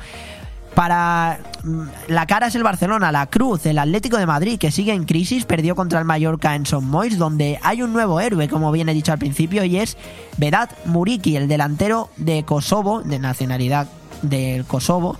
[0.74, 4.92] Para mm, la cara es el Barcelona, la cruz, el Atlético de Madrid, que sigue
[4.92, 8.72] en crisis, perdió contra el Mallorca en Son Mois, donde hay un nuevo héroe, como
[8.72, 9.96] bien he dicho al principio, y es
[10.36, 13.88] Vedat Muriki, el delantero de Kosovo, de nacionalidad
[14.22, 15.16] del Kosovo,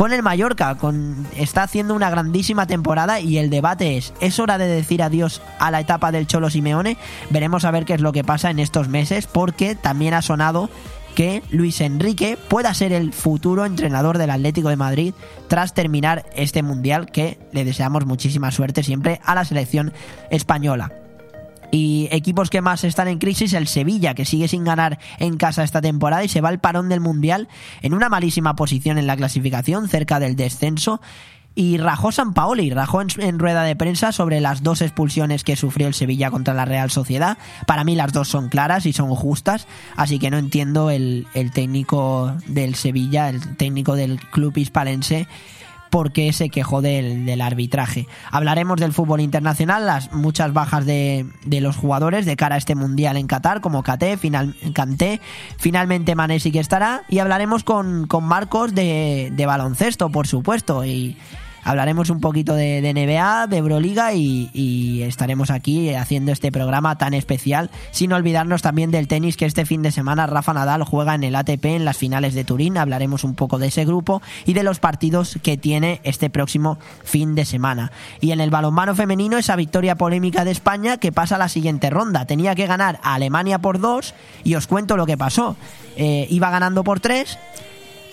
[0.00, 4.56] con el Mallorca, con, está haciendo una grandísima temporada y el debate es, ¿es hora
[4.56, 6.96] de decir adiós a la etapa del Cholo Simeone?
[7.28, 10.70] Veremos a ver qué es lo que pasa en estos meses, porque también ha sonado
[11.14, 15.14] que Luis Enrique pueda ser el futuro entrenador del Atlético de Madrid
[15.48, 19.92] tras terminar este mundial que le deseamos muchísima suerte siempre a la selección
[20.30, 20.92] española.
[21.72, 25.62] Y equipos que más están en crisis, el Sevilla, que sigue sin ganar en casa
[25.62, 27.48] esta temporada y se va al parón del Mundial
[27.82, 31.00] en una malísima posición en la clasificación, cerca del descenso.
[31.54, 35.56] Y rajó San Paoli, rajó en, en rueda de prensa sobre las dos expulsiones que
[35.56, 37.38] sufrió el Sevilla contra la Real Sociedad.
[37.66, 41.50] Para mí las dos son claras y son justas, así que no entiendo el, el
[41.50, 45.26] técnico del Sevilla, el técnico del club hispalense,
[45.90, 48.06] por qué se quejó del, del arbitraje.
[48.30, 52.74] Hablaremos del fútbol internacional, las muchas bajas de, de los jugadores de cara a este
[52.74, 55.20] mundial en Qatar, como Kanté, final, Kanté,
[55.58, 60.84] finalmente Mané sí que estará, y hablaremos con, con Marcos de, de baloncesto, por supuesto,
[60.84, 61.16] y
[61.62, 67.14] hablaremos un poquito de, NBA, de Euroliga y, y estaremos aquí haciendo este programa tan
[67.14, 71.24] especial, sin olvidarnos también del tenis que este fin de semana Rafa Nadal juega en
[71.24, 74.62] el ATP en las finales de Turín, hablaremos un poco de ese grupo y de
[74.62, 77.92] los partidos que tiene este próximo fin de semana.
[78.20, 81.90] Y en el balonmano femenino esa victoria polémica de España que pasa a la siguiente
[81.90, 85.56] ronda, tenía que ganar a Alemania por dos y os cuento lo que pasó.
[85.96, 87.38] Eh, iba ganando por tres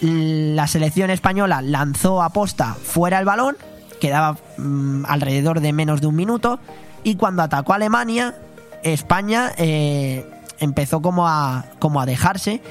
[0.02, 3.58] la selección española lanzó a posta fuera el balón,
[4.00, 6.60] quedaba mm, alrededor de menos de un minuto,
[7.04, 8.36] y cuando atacó a Alemania,
[8.84, 10.26] España eh,
[10.60, 12.62] empezó como a, como a dejarse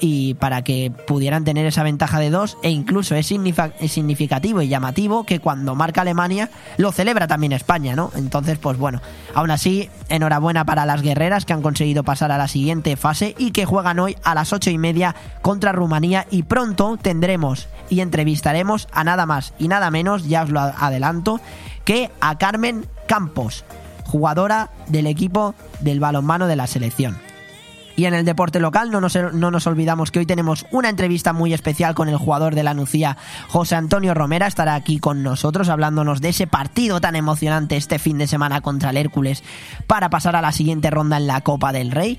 [0.00, 5.24] y para que pudieran tener esa ventaja de dos e incluso es, significativo y llamativo
[5.24, 8.10] que cuando marca Alemania lo celebra también España, ¿no?
[8.16, 9.00] Entonces, pues bueno,
[9.34, 13.50] aún así, enhorabuena para las guerreras que han conseguido pasar a la siguiente fase y
[13.52, 18.88] que juegan hoy a las ocho y media contra Rumanía y pronto tendremos y entrevistaremos
[18.92, 21.40] a nada más y nada menos, ya os lo adelanto,
[21.84, 23.64] que a Carmen Campos,
[24.04, 27.29] jugadora del equipo del balonmano de la selección.
[28.00, 31.34] Y en el deporte local no nos, no nos olvidamos que hoy tenemos una entrevista
[31.34, 35.68] muy especial con el jugador de la Nucía, José Antonio Romera, estará aquí con nosotros
[35.68, 39.42] hablándonos de ese partido tan emocionante este fin de semana contra el Hércules
[39.86, 42.18] para pasar a la siguiente ronda en la Copa del Rey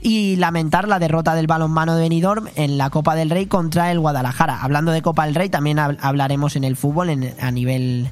[0.00, 3.98] y lamentar la derrota del balonmano de Benidorm en la Copa del Rey contra el
[3.98, 4.62] Guadalajara.
[4.62, 7.10] Hablando de Copa del Rey, también hablaremos en el fútbol
[7.40, 8.10] a nivel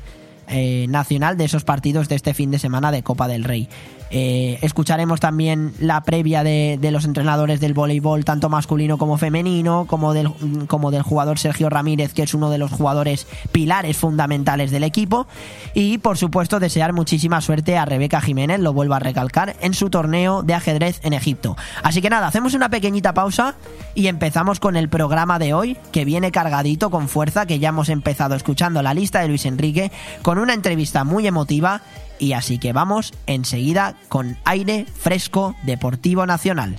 [0.49, 3.69] eh, nacional de esos partidos de este fin de semana de Copa del Rey.
[4.11, 10.15] Eh, escucharemos también la previa de, los entrenadores del voleibol, tanto masculino como femenino, como
[10.15, 10.31] del,
[10.67, 15.27] como del jugador Sergio Ramírez, que es uno de los jugadores pilares fundamentales del equipo.
[15.75, 19.91] Y por supuesto, desear muchísima suerte a Rebeca Jiménez, lo vuelvo a recalcar, en su
[19.91, 21.57] torneo de ajedrez en Egipto.
[21.83, 23.55] Así que nada, hacemos una pequeñita pausa
[23.95, 27.89] y empezamos con el programa de hoy, que viene cargadito con fuerza, que ya hemos
[27.89, 29.91] empezado escuchando la lista de Luis Enrique,
[30.23, 31.83] con una entrevista muy emotiva
[32.19, 36.79] y así que vamos enseguida con aire fresco deportivo nacional.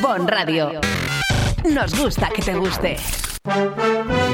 [0.00, 0.80] Bon Radio.
[1.70, 2.96] Nos gusta que te guste.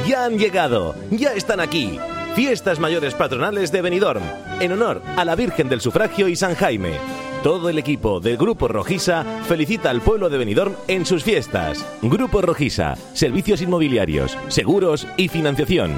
[0.06, 1.98] Ya han llegado, ya están aquí.
[2.34, 4.22] Fiestas mayores patronales de Benidorm,
[4.60, 6.98] en honor a la Virgen del Sufragio y San Jaime
[7.42, 11.84] todo el equipo del Grupo Rojisa felicita al pueblo de Benidorm en sus fiestas.
[12.02, 15.92] Grupo Rojisa, servicios inmobiliarios, seguros y financiación.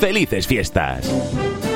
[0.00, 1.75] ¡Felices fiestas!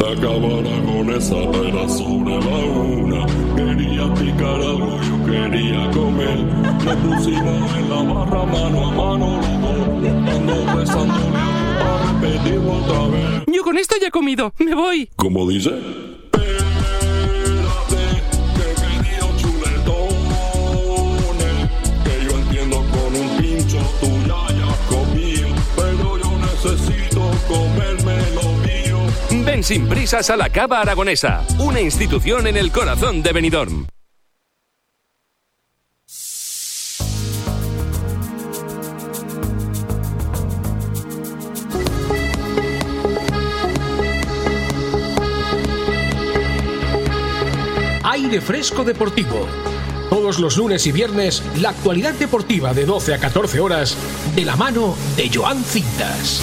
[0.00, 3.26] La con esa era sobre la una.
[3.56, 6.38] Quería picar algo, yo quería comer.
[6.84, 9.44] Me pusimos en la barra mano a mano
[10.46, 11.08] los dos,
[11.78, 13.42] para repetirlo otra vez.
[13.46, 15.08] Yo con esto ya he comido, me voy.
[15.16, 16.13] ¿Cómo dice?
[29.62, 33.86] Sin prisas a la Cava Aragonesa, una institución en el corazón de Benidorm.
[48.02, 49.46] Aire Fresco Deportivo.
[50.10, 53.96] Todos los lunes y viernes, la actualidad deportiva de 12 a 14 horas,
[54.34, 56.42] de la mano de Joan Cintas.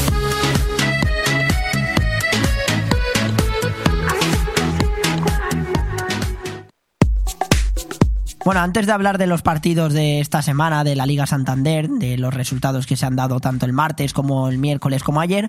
[8.44, 12.18] Bueno, antes de hablar de los partidos de esta semana de la Liga Santander, de
[12.18, 15.48] los resultados que se han dado tanto el martes como el miércoles como ayer,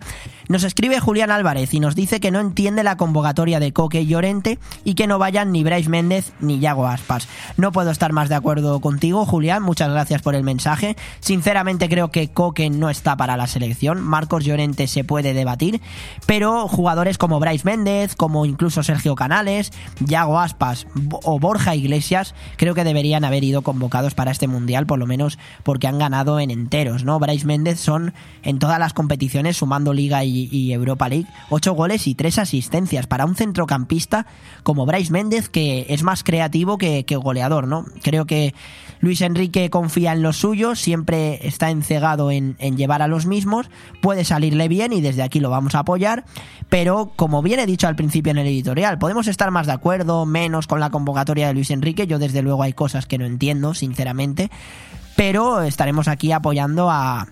[0.48, 4.08] nos escribe Julián Álvarez y nos dice que no entiende la convocatoria de Coque y
[4.08, 7.28] Llorente y que no vayan ni Bryce Méndez ni Yago Aspas.
[7.56, 10.94] No puedo estar más de acuerdo contigo, Julián, muchas gracias por el mensaje.
[11.20, 15.80] Sinceramente creo que Coque no está para la selección, Marcos Llorente se puede debatir,
[16.26, 20.86] pero jugadores como Bryce Méndez, como incluso Sergio Canales, Yago Aspas
[21.24, 25.38] o Borja Iglesias, creo que deberían haber ido convocados para este mundial, por lo menos
[25.62, 27.18] porque han ganado en enteros, ¿no?
[27.18, 32.14] Bryce Méndez son en todas las competiciones, sumando Liga y, Europa League, ocho goles y
[32.14, 34.26] tres asistencias para un centrocampista
[34.62, 37.84] como Bryce Méndez, que es más creativo que, goleador, ¿no?
[38.02, 38.54] Creo que
[39.00, 43.68] Luis Enrique confía en los suyos, siempre está encegado en, en llevar a los mismos,
[44.00, 46.24] puede salirle bien y desde aquí lo vamos a apoyar,
[46.68, 50.24] pero como bien he dicho al principio en el editorial, podemos estar más de acuerdo,
[50.24, 53.74] menos con la convocatoria de Luis Enrique, yo desde luego hay cosas que no entiendo,
[53.74, 54.50] sinceramente,
[55.16, 57.28] pero estaremos aquí apoyando a,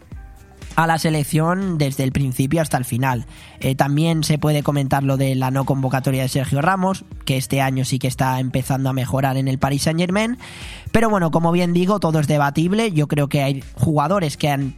[0.76, 3.26] a la selección desde el principio hasta el final.
[3.60, 7.60] Eh, también se puede comentar lo de la no convocatoria de Sergio Ramos, que este
[7.60, 10.38] año sí que está empezando a mejorar en el Paris Saint Germain.
[10.92, 12.92] Pero bueno, como bien digo, todo es debatible.
[12.92, 14.74] Yo creo que hay jugadores que han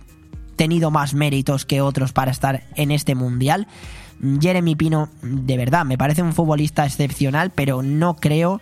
[0.56, 3.66] tenido más méritos que otros para estar en este mundial
[4.40, 8.60] Jeremy Pino, de verdad, me parece un futbolista excepcional, pero no creo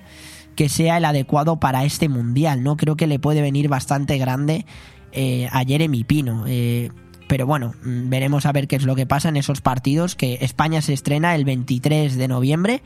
[0.61, 2.63] que sea el adecuado para este mundial.
[2.63, 4.67] No creo que le puede venir bastante grande
[5.11, 6.45] eh, a Jeremy Pino.
[6.47, 6.91] Eh,
[7.29, 10.37] pero bueno, mm, veremos a ver qué es lo que pasa en esos partidos que
[10.43, 12.83] España se estrena el 23 de noviembre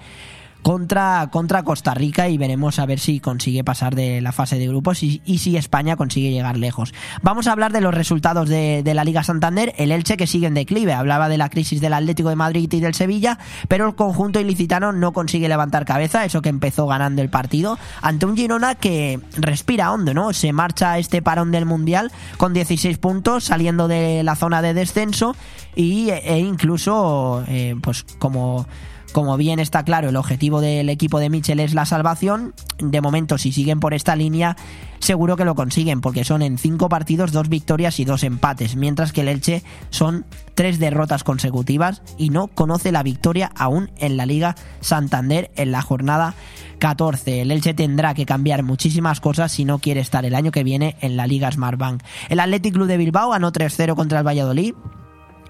[0.64, 4.66] contra, contra Costa Rica y veremos a ver si consigue pasar de la fase de
[4.66, 6.94] grupos y, si España consigue llegar lejos.
[7.20, 10.46] Vamos a hablar de los resultados de, de, la Liga Santander, el Elche que sigue
[10.46, 13.38] en declive, hablaba de la crisis del Atlético de Madrid y del Sevilla,
[13.68, 18.24] pero el conjunto ilicitano no consigue levantar cabeza, eso que empezó ganando el partido, ante
[18.24, 20.32] un Girona que respira hondo, ¿no?
[20.32, 24.72] Se marcha a este parón del Mundial con 16 puntos, saliendo de la zona de
[24.72, 25.36] descenso
[25.76, 28.66] y, e incluso, eh, pues como
[29.14, 32.52] como bien está claro, el objetivo del equipo de Michel es la salvación.
[32.80, 34.56] De momento, si siguen por esta línea,
[34.98, 39.12] seguro que lo consiguen, porque son en cinco partidos dos victorias y dos empates, mientras
[39.12, 40.24] que el Elche son
[40.56, 45.80] tres derrotas consecutivas y no conoce la victoria aún en la Liga Santander en la
[45.80, 46.34] jornada
[46.80, 47.42] 14.
[47.42, 50.96] El Elche tendrá que cambiar muchísimas cosas si no quiere estar el año que viene
[51.00, 52.02] en la Liga Smartbank.
[52.30, 54.74] El Athletic Club de Bilbao ganó 3-0 contra el Valladolid.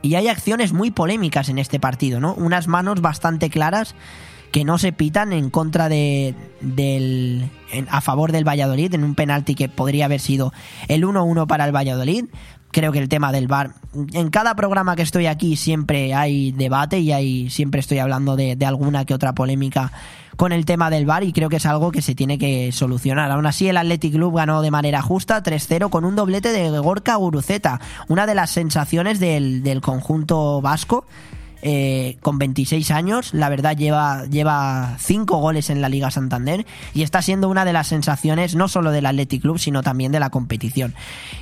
[0.05, 2.35] Y hay acciones muy polémicas en este partido, ¿no?
[2.35, 3.95] Unas manos bastante claras
[4.53, 9.15] que no se pitan en contra de del en, a favor del Valladolid en un
[9.15, 10.53] penalti que podría haber sido
[10.89, 12.27] el 1-1 para el Valladolid.
[12.71, 13.71] Creo que el tema del VAR
[14.13, 18.57] en cada programa que estoy aquí siempre hay debate y hay siempre estoy hablando de,
[18.57, 19.91] de alguna que otra polémica
[20.37, 23.31] con el tema del VAR y creo que es algo que se tiene que solucionar.
[23.31, 27.17] Aún así, el Athletic Club ganó de manera justa 3-0 con un doblete de Gorka
[27.17, 31.05] Guruceta, una de las sensaciones del, del conjunto vasco.
[31.67, 37.05] Eh, con 26 años, la verdad lleva, lleva 5 goles en la Liga Santander y
[37.05, 40.29] está siendo una de las sensaciones no solo del Athletic Club, sino también de la
[40.29, 40.95] competición.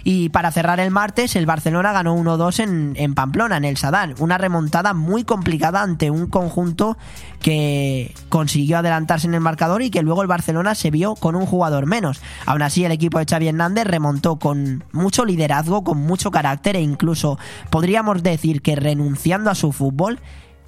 [0.05, 4.15] Y para cerrar el martes, el Barcelona ganó 1-2 en, en Pamplona, en el Sadar,
[4.21, 6.97] una remontada muy complicada ante un conjunto
[7.43, 11.45] que consiguió adelantarse en el marcador y que luego el Barcelona se vio con un
[11.45, 12.23] jugador menos.
[12.47, 16.81] Aún así, el equipo de Xavi Hernández remontó con mucho liderazgo, con mucho carácter e
[16.81, 17.39] incluso
[17.69, 20.21] podríamos decir que renunciando a su fútbol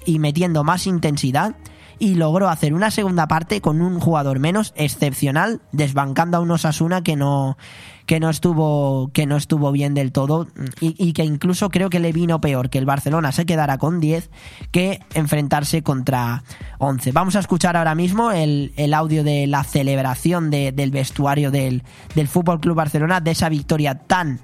[0.05, 1.55] y metiendo más intensidad
[1.99, 7.01] y logró hacer una segunda parte con un jugador menos excepcional, desbancando a un Osasuna
[7.01, 7.57] que no
[8.05, 10.47] que no estuvo que no estuvo bien del todo
[10.79, 14.29] y, que incluso creo que le vino peor que el Barcelona se quedara con 10
[14.71, 16.43] que enfrentarse contra
[16.77, 17.11] 11.
[17.11, 21.83] Vamos a escuchar ahora mismo el, el audio de la celebración de, del vestuario del,
[22.13, 24.39] del Fútbol Club Barcelona de esa victoria tan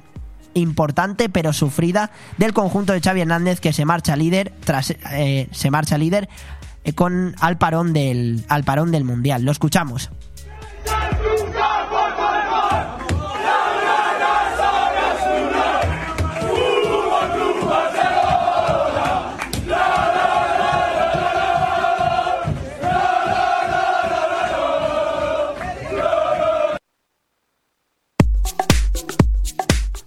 [0.54, 5.72] importante pero sufrida del conjunto de Xavi Hernández que se marcha líder tras eh, se
[5.72, 6.30] marcha líder
[6.96, 9.44] con al parón del al parón del mundial.
[9.44, 10.10] Lo escuchamos.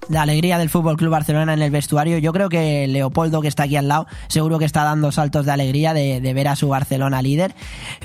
[0.09, 2.19] La alegría del Fútbol Club Barcelona en el vestuario.
[2.19, 5.53] Yo creo que Leopoldo, que está aquí al lado, seguro que está dando saltos de
[5.53, 7.55] alegría de, ver a su Barcelona líder.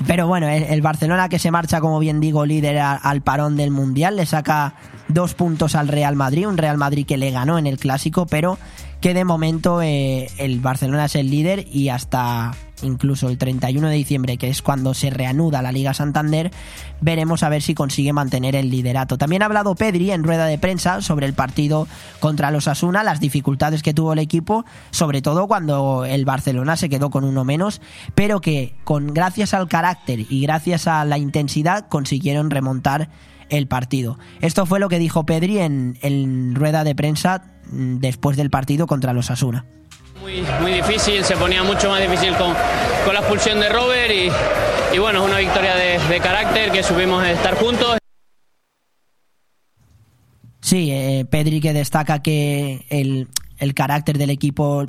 [0.08, 3.72] Pero bueno, el, el, Barcelona que se marcha, como bien digo, líder al parón del
[3.72, 4.76] Mundial, le saca
[5.08, 8.58] dos puntos al Real Madrid, un Real Madrid que le ganó en el clásico, pero
[9.02, 12.54] que de momento eh, el Barcelona es el líder y hasta
[12.84, 16.52] incluso el 31 de diciembre, que es cuando se reanuda la Liga Santander,
[17.02, 19.18] veremos a ver si consigue mantener el liderato.
[19.18, 21.88] También ha hablado Pedri en rueda de prensa sobre el partido
[22.20, 26.90] contra los Asuna, las dificultades que tuvo el equipo, sobre todo cuando el Barcelona se
[26.90, 27.82] quedó con uno menos,
[28.16, 33.10] pero que con gracias al carácter y gracias a la intensidad consiguieron remontar
[33.50, 34.20] el partido.
[34.42, 39.14] Esto fue lo que dijo Pedri en, en rueda de prensa después del partido contra
[39.14, 39.66] los Asuna.
[40.22, 42.54] Muy, muy difícil, se ponía mucho más difícil con,
[43.06, 44.30] con la expulsión de Robert y,
[44.96, 47.98] y bueno, es una victoria de, carácter que supimos estar juntos.
[50.62, 54.86] Sí, eh, Pedri que destaca que el, el carácter del equipo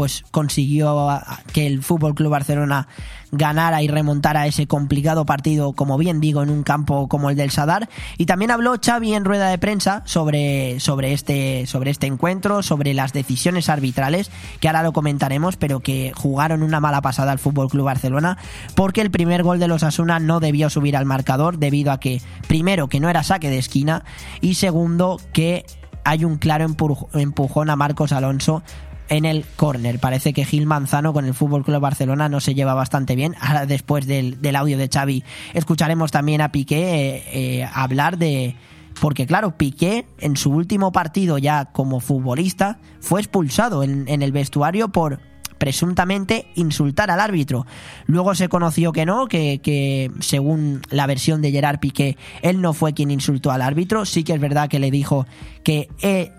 [0.00, 1.10] pues consiguió
[1.52, 2.88] que el Fútbol Club Barcelona
[3.32, 7.50] ganara y remontara ese complicado partido, como bien digo, en un campo como el del
[7.50, 7.90] Sadar.
[8.16, 12.94] Y también habló Xavi en rueda de prensa sobre, sobre, este, sobre este encuentro, sobre
[12.94, 17.68] las decisiones arbitrales, que ahora lo comentaremos, pero que jugaron una mala pasada al Fútbol
[17.68, 18.38] Club Barcelona,
[18.74, 22.22] porque el primer gol de los Asuna no debió subir al marcador, debido a que,
[22.48, 24.02] primero, que no era saque de esquina,
[24.40, 25.66] y segundo, que
[26.04, 26.64] hay un claro
[27.12, 28.62] empujón a Marcos Alonso
[29.10, 29.98] en el córner.
[29.98, 33.34] Parece que Gil Manzano con el Fútbol Club Barcelona no se lleva bastante bien.
[33.40, 38.54] Ahora, después del, del audio de Xavi, escucharemos también a Piqué eh, eh, hablar de.
[39.00, 44.32] Porque, claro, Piqué en su último partido ya como futbolista fue expulsado en, en el
[44.32, 45.20] vestuario por
[45.58, 47.66] presuntamente insultar al árbitro.
[48.06, 52.72] Luego se conoció que no, que, que según la versión de Gerard Piqué, él no
[52.72, 54.06] fue quien insultó al árbitro.
[54.06, 55.26] Sí que es verdad que le dijo
[55.62, 56.32] que eh,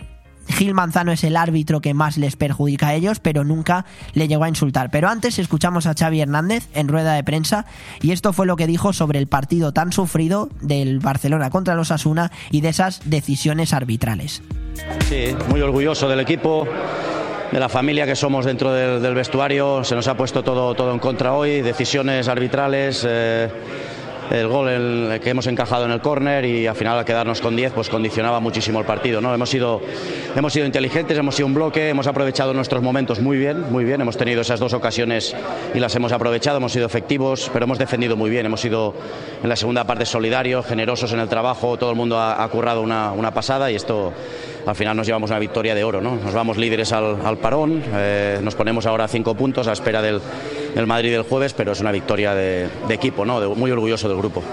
[0.51, 4.43] Gil Manzano es el árbitro que más les perjudica a ellos, pero nunca le llegó
[4.43, 4.89] a insultar.
[4.91, 7.65] Pero antes escuchamos a Xavi Hernández en rueda de prensa
[8.01, 11.91] y esto fue lo que dijo sobre el partido tan sufrido del Barcelona contra los
[11.91, 14.41] Asuna y de esas decisiones arbitrales.
[15.07, 16.67] Sí, muy orgulloso del equipo,
[17.51, 19.83] de la familia que somos dentro del, vestuario.
[19.83, 23.05] Se nos ha puesto todo, todo en contra hoy, decisiones arbitrales.
[23.07, 23.49] eh,
[24.31, 27.55] el gol el que hemos encajado en el córner y al final al quedarnos con
[27.55, 29.21] 10 pues condicionaba muchísimo el partido.
[29.21, 29.33] ¿no?
[29.33, 29.81] Hemos, sido,
[30.35, 34.01] hemos sido inteligentes, hemos sido un bloque, hemos aprovechado nuestros momentos muy bien, muy bien.
[34.01, 35.35] Hemos tenido esas dos ocasiones
[35.73, 38.45] y las hemos aprovechado, hemos sido efectivos, pero hemos defendido muy bien.
[38.45, 38.93] Hemos sido
[39.43, 42.81] en la segunda parte solidarios, generosos en el trabajo, todo el mundo ha, ha currado
[42.81, 44.13] una, una pasada y esto
[44.65, 46.01] al final nos llevamos una victoria de oro.
[46.01, 46.15] ¿no?
[46.15, 50.01] Nos vamos líderes al, al parón, eh, nos ponemos ahora a cinco puntos a espera
[50.01, 50.21] del,
[50.75, 53.39] del Madrid del jueves, pero es una victoria de, equipo, ¿no?
[53.55, 54.43] Muy orgulloso del grupo.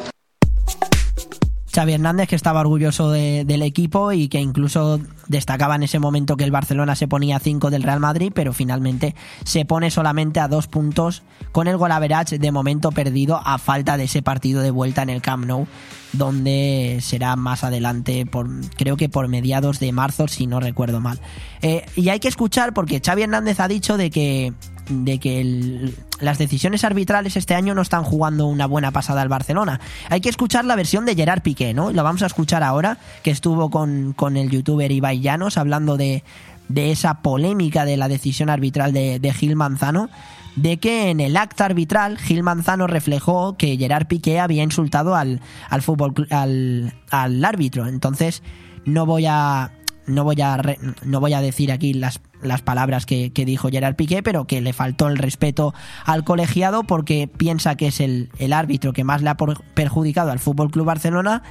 [1.74, 4.98] Xavi Hernández que estaba orgulloso de- del equipo y que incluso
[5.28, 8.52] destacaba en ese momento que el Barcelona se ponía a 5 del Real Madrid, pero
[8.52, 9.14] finalmente
[9.44, 14.04] se pone solamente a dos puntos con el golaverage de momento perdido a falta de
[14.04, 15.66] ese partido de vuelta en el Camp Nou,
[16.12, 21.20] donde será más adelante, por, creo que por mediados de marzo, si no recuerdo mal.
[21.62, 24.52] Eh, y hay que escuchar porque Xavi Hernández ha dicho de que
[24.88, 29.80] de que las decisiones arbitrales este año no están jugando una buena pasada al Barcelona.
[30.08, 31.92] Hay que escuchar la versión de Gerard Piqué, ¿no?
[31.92, 36.24] Lo vamos a escuchar ahora, que estuvo con, con el youtuber Ibai Llanos hablando de,
[36.68, 40.08] de esa polémica de la decisión arbitral de Gil Manzano,
[40.56, 45.40] de que en el acta arbitral Gil Manzano reflejó que Gerard Piqué había insultado al,
[45.70, 47.86] al fútbol al, al árbitro.
[47.86, 48.42] Entonces,
[48.84, 49.72] no voy a
[50.06, 50.60] no voy a
[51.04, 54.60] no voy a decir aquí las, las palabras que, que dijo Gerard Piqué, pero que
[54.62, 55.74] le faltó el respeto
[56.06, 60.38] al colegiado porque piensa que es el, el árbitro que más le ha perjudicado al
[60.38, 61.42] Fútbol Club Barcelona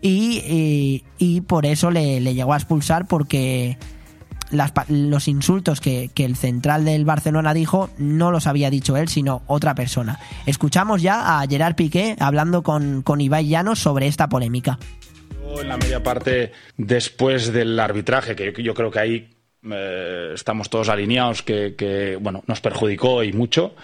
[0.00, 3.76] y, y- y por eso le, le llegó a expulsar porque
[4.50, 9.42] los insultos que, que el central del Barcelona dijo no los había dicho él, sino
[9.46, 10.18] otra persona.
[10.46, 14.78] Escuchamos ya a Gerard Piqué hablando con, con Ibai Llanos sobre esta polémica.
[15.58, 19.36] En la media parte, después del arbitraje, que yo creo que ahí
[19.70, 23.74] eh, estamos todos alineados, que, que, bueno, nos perjudicó y mucho,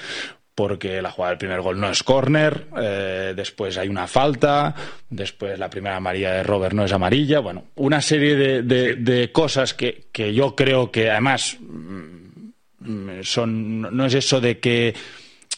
[0.54, 4.74] porque la jugada del primer gol no es córner, eh, después hay una falta,
[5.08, 9.32] después la primera amarilla de Robert no es amarilla, bueno, una serie de, de- de
[9.32, 14.94] cosas que, que yo creo que además mm, son, no es eso de que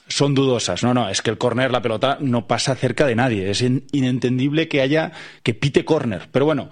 [0.07, 0.83] son dudosas.
[0.83, 3.51] No, no, es que el córner, la pelota, no pasa cerca de nadie.
[3.51, 6.29] Es in- inentendible que haya, que pite córner.
[6.31, 6.71] Pero bueno,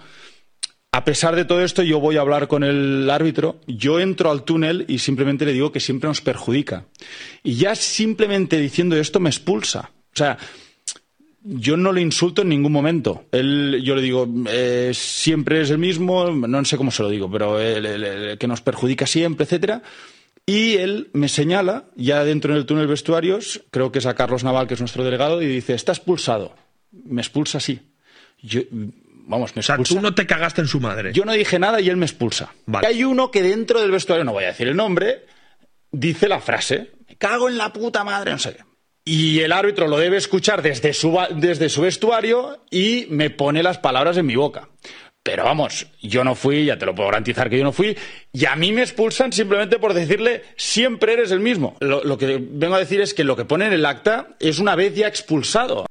[0.95, 3.61] a pesar de todo esto, yo voy a hablar con el árbitro.
[3.67, 6.85] Yo entro al túnel y simplemente le digo que siempre nos perjudica.
[7.43, 9.91] Y ya simplemente diciendo esto me expulsa.
[10.13, 10.37] O sea,
[11.45, 13.25] yo no le insulto en ningún momento.
[13.33, 17.31] Él, yo le digo, eh, siempre es el mismo, no sé cómo se lo digo,
[17.31, 19.83] pero el, que nos perjudica siempre, etcétera.
[20.45, 24.67] Y él me señala, ya dentro del túnel vestuarios, creo que es a Carlos Naval,
[24.67, 26.55] que es nuestro delegado, y dice, está expulsado.
[26.91, 27.81] Me expulsa así.
[28.43, 28.61] Yo,
[29.27, 29.95] vamos, me expulsa.
[29.95, 31.13] Tú no te cagaste en su madre.
[31.13, 32.53] Yo no dije nada y él me expulsa.
[32.83, 35.27] Y hay uno que dentro del vestuario, no voy a decir el nombre,
[35.91, 38.65] dice la frase, me cago en la puta madre, no sé qué.
[39.05, 43.79] Y el árbitro lo debe escuchar desde su, desde su vestuario y me pone las
[43.79, 44.69] palabras en mi boca.
[45.25, 47.97] Pero vamos, yo no fui, ya te lo puedo garantizar que yo no fui,
[48.33, 51.77] y a mí me expulsan simplemente por decirle siempre eres el mismo.
[51.79, 54.59] Lo, lo que vengo a decir es que lo que pone en el acta es
[54.59, 55.87] una vez ya expulsado.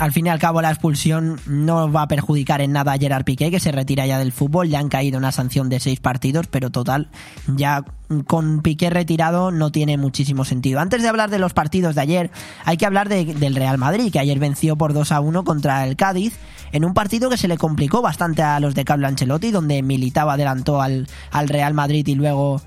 [0.00, 3.24] Al fin y al cabo, la expulsión no va a perjudicar en nada a Gerard
[3.24, 4.70] Piqué, que se retira ya del fútbol.
[4.70, 7.10] Ya han caído una sanción de seis partidos, pero total,
[7.46, 7.84] ya
[8.26, 10.80] con Piqué retirado no tiene muchísimo sentido.
[10.80, 12.30] Antes de hablar de los partidos de ayer,
[12.64, 15.86] hay que hablar de- del Real Madrid, que ayer venció por 2 a 1 contra
[15.86, 16.34] el Cádiz,
[16.72, 20.30] en un partido que se le complicó bastante a los de Carlo Ancelotti, donde Militao
[20.30, 22.62] adelantó al, al Real Madrid y luego.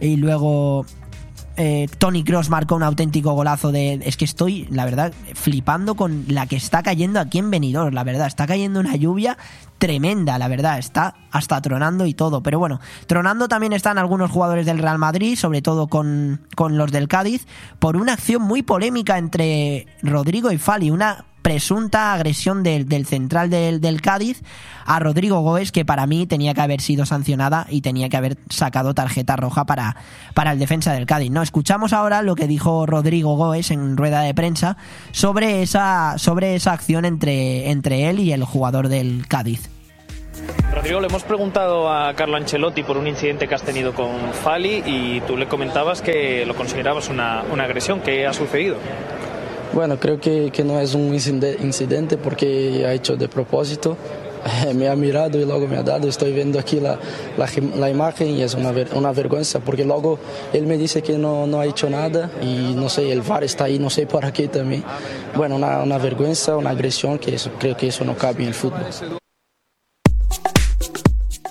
[0.00, 0.86] Y luego
[1.56, 4.00] eh, Tony Cross marcó un auténtico golazo de.
[4.04, 8.04] Es que estoy, la verdad, flipando con la que está cayendo aquí en Benidorm, la
[8.04, 8.26] verdad.
[8.26, 9.36] Está cayendo una lluvia
[9.78, 10.78] tremenda, la verdad.
[10.78, 12.42] Está hasta tronando y todo.
[12.42, 16.92] Pero bueno, tronando también están algunos jugadores del Real Madrid, sobre todo con, con los
[16.92, 17.46] del Cádiz,
[17.78, 20.90] por una acción muy polémica entre Rodrigo y Fali.
[20.90, 24.42] Una presunta agresión del, del central del, del Cádiz
[24.84, 28.38] a Rodrigo Goes, que para mí tenía que haber sido sancionada y tenía que haber
[28.48, 29.96] sacado tarjeta roja para,
[30.34, 31.30] para el defensa del Cádiz.
[31.30, 34.76] No, escuchamos ahora lo que dijo Rodrigo Goes en rueda de prensa
[35.12, 39.70] sobre esa, sobre esa acción entre, entre él y el jugador del Cádiz.
[40.74, 44.82] Rodrigo, le hemos preguntado a Carlo Ancelotti por un incidente que has tenido con Fali
[44.86, 48.00] y tú le comentabas que lo considerabas una, una agresión.
[48.00, 48.76] ¿Qué ha sucedido?
[49.72, 53.96] Bueno, creo que, que no es un incide- incidente porque ha hecho de propósito.
[54.74, 56.08] Me ha mirado y luego me ha dado.
[56.08, 56.98] Estoy viendo aquí la,
[57.76, 60.18] la, imagen y es una, ver- una vergüenza porque luego
[60.54, 63.64] él me dice que no, no ha hecho nada y no sé, el VAR está
[63.64, 64.82] ahí, no sé por qué también.
[65.36, 68.54] Bueno, una, una vergüenza, una agresión que eso, creo que eso no cabe en el
[68.54, 68.80] fútbol.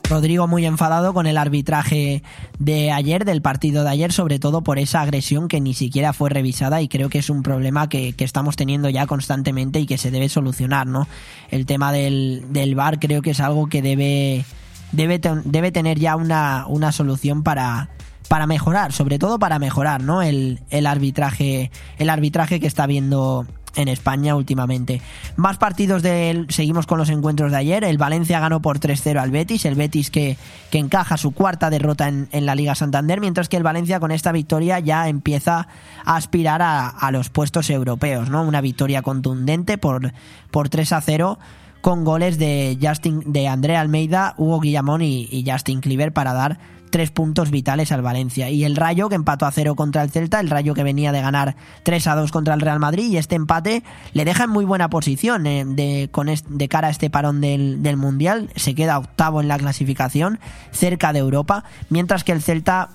[0.10, 2.24] Rodrigo muy enfadado con el arbitraje
[2.58, 6.32] de ayer, del partido de ayer, sobre todo por esa agresión que ni siquiera fue
[6.32, 10.00] revisada y creo que es un problema que, que estamos teniendo ya constantemente y que
[10.00, 11.08] se debe solucionar, ¿no?
[11.52, 14.46] El tema del, del VAR creo que es algo que debe,
[14.92, 17.90] debe, debe tener ya una, una solución para,
[18.28, 20.24] para mejorar, sobre todo para mejorar, ¿no?
[20.24, 23.46] El, el arbitraje, el arbitraje que está viendo
[23.76, 25.02] en España últimamente.
[25.36, 26.48] Más partidos del.
[26.50, 27.84] Seguimos con los encuentros de ayer.
[27.84, 29.66] El Valencia ganó por 3-0 al Betis.
[29.66, 30.38] El Betis que,
[30.72, 33.22] que encaja su cuarta derrota en, en la Liga Santander.
[33.22, 35.68] Mientras que el Valencia con esta victoria ya empieza
[36.06, 38.30] a aspirar a, a los puestos europeos.
[38.30, 38.44] ¿no?
[38.44, 40.14] Una victoria contundente por,
[40.52, 41.40] por 3 0
[41.82, 46.60] con goles de Justin, de André Almeida, Hugo Guillamón y, y Justin Cliver para dar
[46.90, 48.50] tres puntos vitales al Valencia.
[48.50, 51.22] Y el Rayo que empató a cero contra el Celta, el Rayo que venía de
[51.22, 53.84] ganar 3 a 2 contra el Real Madrid y este empate
[54.14, 57.82] le deja en muy buena posición eh, de, con de cara a este parón del,
[57.82, 58.50] del Mundial.
[58.56, 60.40] Se queda octavo en la clasificación,
[60.72, 62.90] cerca de Europa, mientras que el Celta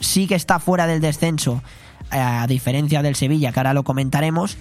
[0.00, 1.62] sí que está fuera del descenso,
[2.12, 4.56] eh, a diferencia del Sevilla, que ahora lo comentaremos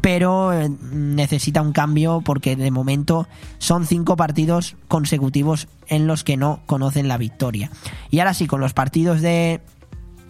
[0.00, 3.26] pero eh, necesita un cambio porque de momento
[3.58, 7.70] son cinco partidos consecutivos en los que no conocen la victoria.
[8.10, 9.60] Y ahora sí, con los partidos de,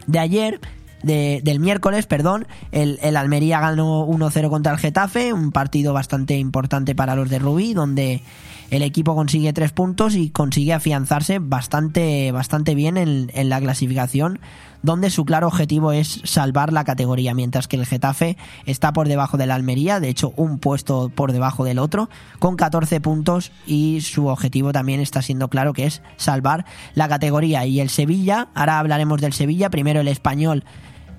[0.07, 0.61] de ayer,
[1.03, 6.37] de- del miércoles, perdón, el, el Almería ganó 1-0 contra el Getafe, un partido bastante
[6.39, 8.23] importante para los de Rubí, donde
[8.71, 14.41] el equipo consigue tres puntos y consigue afianzarse bastante, bastante bien en, en la clasificación,
[14.87, 19.37] donde su claro objetivo es salvar la categoría, mientras que el Getafe está por debajo
[19.37, 22.09] de la Almería, de hecho un puesto por debajo del otro,
[22.39, 26.65] con 14 puntos y su objetivo también está siendo claro que es salvar
[26.95, 27.67] la categoría.
[27.67, 30.65] Y el Sevilla, ahora hablaremos del Sevilla, primero el español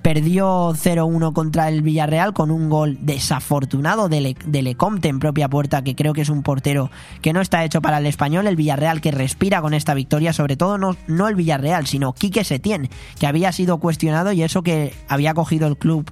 [0.02, 5.84] perdió 0-1 contra el Villarreal con un gol desafortunado de, Le- Lecomte en propia puerta,
[5.84, 6.90] que creo que es un portero
[7.22, 8.48] que no está hecho para el español.
[8.48, 12.44] El Villarreal que respira con esta victoria, sobre todo no, no el Villarreal, sino Quique
[12.44, 12.90] Setién,
[13.20, 16.10] que había sido cuestionado y eso que había cogido el club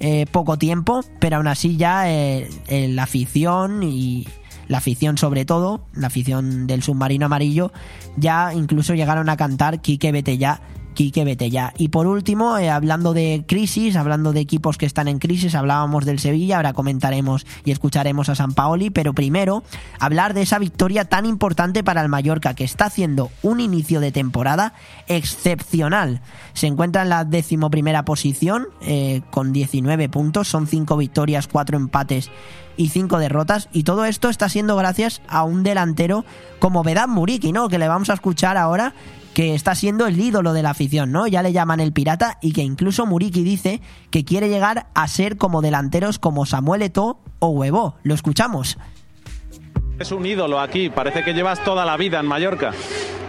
[0.00, 4.26] eh, poco tiempo, pero aún así ya eh, eh, la afición y
[4.68, 7.72] la afición sobre todo, la afición del submarino amarillo,
[8.16, 10.60] ya incluso llegaron a cantar Quique vete ya,
[10.94, 11.72] Quique vete ya.
[11.76, 16.04] Y por último, eh, hablando de crisis, hablando de equipos que están en crisis, hablábamos
[16.04, 19.62] del Sevilla, ahora comentaremos y escucharemos a San Paoli, pero primero
[19.98, 24.12] hablar de esa victoria tan importante para el Mallorca que está haciendo un inicio de
[24.12, 24.74] temporada
[25.06, 26.20] excepcional.
[26.52, 32.30] Se encuentra en la decimoprimera posición eh, con 19 puntos, son 5 victorias, 4 empates
[32.76, 33.68] y 5 derrotas.
[33.72, 36.24] Y todo esto está siendo gracias a un delantero
[36.58, 37.68] como Vedat Muriki, ¿no?
[37.68, 38.94] Que le vamos a escuchar ahora,
[39.34, 41.26] que está siendo el ídolo de la afición, ¿no?
[41.26, 43.80] Ya le llaman el pirata y que incluso Muriki dice
[44.10, 47.96] que quiere llegar a ser como delanteros como Samuel Eto'o o Huevo.
[48.02, 48.78] Lo escuchamos.
[49.98, 52.72] Es un ídolo aquí, parece que llevas toda la vida en Mallorca.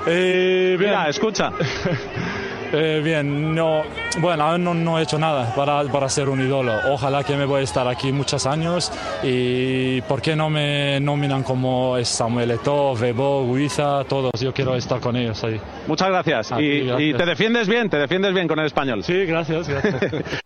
[0.05, 1.51] Mira, escucha.
[2.75, 3.83] Eh, bien, no,
[4.19, 6.73] bueno, aún no, no he hecho nada para, para ser un ídolo.
[6.91, 11.43] Ojalá que me voy a estar aquí muchos años y ¿por qué no me nominan
[11.43, 14.31] como es Samuel Eto'o, Bebo, Guiza, todos?
[14.41, 15.61] Yo quiero estar con ellos ahí.
[15.85, 16.51] Muchas gracias.
[16.53, 17.01] Y, ti, gracias.
[17.01, 19.03] y te defiendes bien, te defiendes bien con el español.
[19.03, 20.11] Sí, gracias, gracias.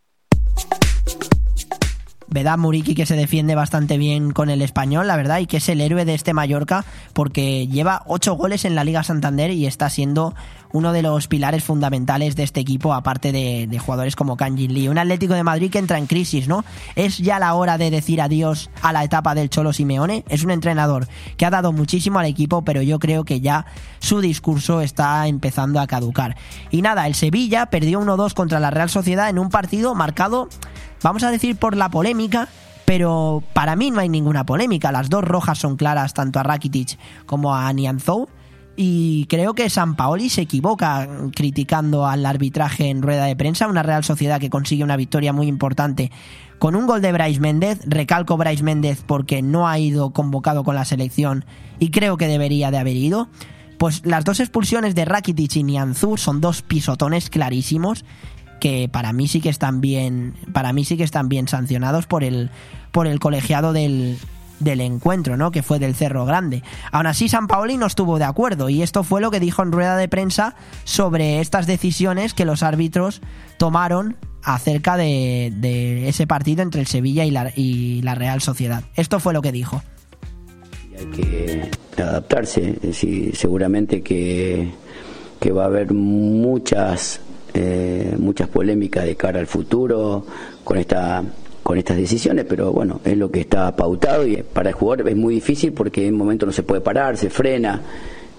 [2.30, 5.69] Vedat Muriki que se defiende bastante bien con el español, la verdad, y que es
[5.69, 9.89] el héroe de este Mallorca porque lleva ocho goles en la Liga Santander y está
[9.89, 10.36] siendo
[10.74, 14.88] uno de los pilares fundamentales de este equipo, aparte de, jugadores como Kanjin Lee.
[14.88, 16.65] Un Atlético de Madrid que entra en crisis, ¿no?
[16.95, 20.26] Es ya la hora de decir adiós a la etapa del Cholo Simeone.
[20.30, 21.07] Es un entrenador
[21.38, 23.65] que ha dado muchísimo al equipo, pero yo creo que ya
[23.99, 26.36] su discurso está empezando a caducar.
[26.72, 30.49] Y nada, el Sevilla perdió 1-2 contra la Real Sociedad en un partido marcado
[31.03, 32.47] vamos a decir por la polémica,
[32.86, 34.91] pero para mí no hay ninguna polémica.
[34.91, 38.28] Las dos rojas son claras tanto a Rakitic como a Nianzou.
[38.80, 43.82] Y creo que San Paoli se equivoca criticando al arbitraje en rueda de prensa, una
[43.82, 46.11] Real Sociedad que consigue una victoria muy importante
[46.59, 47.80] con un gol de Brais Méndez.
[47.88, 51.43] Recalco Brais Méndez porque no ha ido convocado con la selección
[51.80, 53.30] y creo que debería de haber ido.
[53.80, 58.05] Pues las dos expulsiones de Rakitic y Nianzou son dos pisotones clarísimos
[58.59, 62.23] que para mí sí que están bien para mí sí que están bien sancionados por
[62.23, 62.49] el
[62.91, 64.17] por el colegiado del
[64.60, 65.51] del encuentro, ¿no?
[65.51, 66.64] Que fue del Cerro Grande.
[66.91, 69.72] Aún así, San Paoli no estuvo de acuerdo y esto fue lo que dijo en
[69.72, 73.22] rueda de prensa sobre estas decisiones que los árbitros
[73.58, 78.84] tomaron acerca de, de ese partido entre el Sevilla y la, Real Sociedad.
[78.95, 79.82] Esto fue lo que dijo.
[80.97, 81.70] Hay que
[82.01, 82.80] adaptarse,
[83.34, 84.72] seguramente que,
[85.39, 87.22] que va a haber muchas
[87.53, 90.26] eh, muchas polémicas de cara al futuro
[90.64, 91.24] con esta
[91.68, 95.18] con estas decisiones, pero bueno, es lo que está pautado y para el jugador es
[95.18, 97.82] muy difícil porque en un momento no se puede parar, se frena,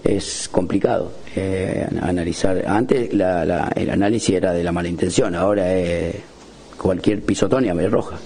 [0.03, 2.64] es complicado eh, analizar.
[2.66, 6.16] Antes el análisis era de la mala intención, ahora es
[6.81, 8.16] cualquier pisotón y a ver roja.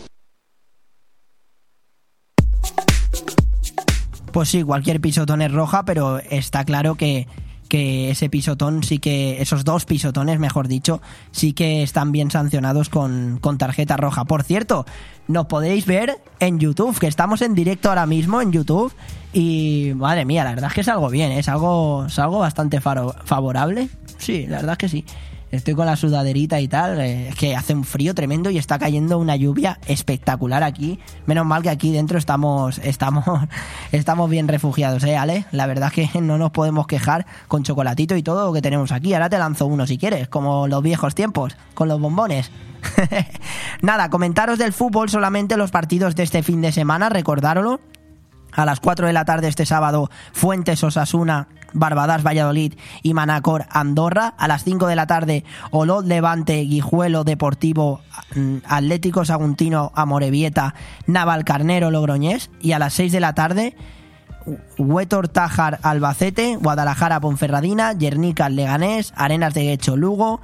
[4.30, 7.26] Pues sí, cualquier pisotón es roja, pero está claro que,
[7.72, 11.00] que ese pisotón sí que, esos dos pisotones, mejor dicho,
[11.30, 14.26] sí que están bien sancionados con, con tarjeta roja.
[14.26, 14.84] Por cierto,
[15.26, 18.92] nos podéis ver en YouTube, que estamos en directo ahora mismo en YouTube.
[19.32, 21.38] Y madre mía, la verdad es que es algo bien, ¿eh?
[21.38, 23.88] es algo, es algo bastante favorable.
[24.18, 25.06] Sí, la verdad es que sí.
[25.53, 26.98] Estoy con la sudaderita y tal.
[27.00, 30.98] eh, Es que hace un frío tremendo y está cayendo una lluvia espectacular aquí.
[31.26, 33.24] Menos mal que aquí dentro estamos, estamos,
[33.92, 35.44] estamos bien refugiados, ¿eh, Ale?
[35.53, 38.92] La verdad es que no nos podemos quejar con chocolatito y todo lo que tenemos
[38.92, 39.12] aquí.
[39.12, 42.50] Ahora te lanzo uno si quieres, como los viejos tiempos, con los bombones.
[43.82, 47.78] Nada, comentaros del fútbol solamente los partidos de este fin de semana, recordároslo.
[48.53, 54.34] A las 4 de la tarde este sábado, Fuentes Osasuna, Barbadas Valladolid y Manacor Andorra.
[54.38, 58.00] A las 5 de la tarde, Olot Levante, Guijuelo Deportivo,
[58.34, 60.74] mm, Atlético Saguntino Amorebieta,
[61.07, 62.50] Naval Carnero Logroñés.
[62.61, 63.74] Y a las 6 de la tarde,
[64.78, 70.40] Huetor Tájar Albacete, Guadalajara Ponferradina, Yernica Leganés, Arenas de Guecho Lugo,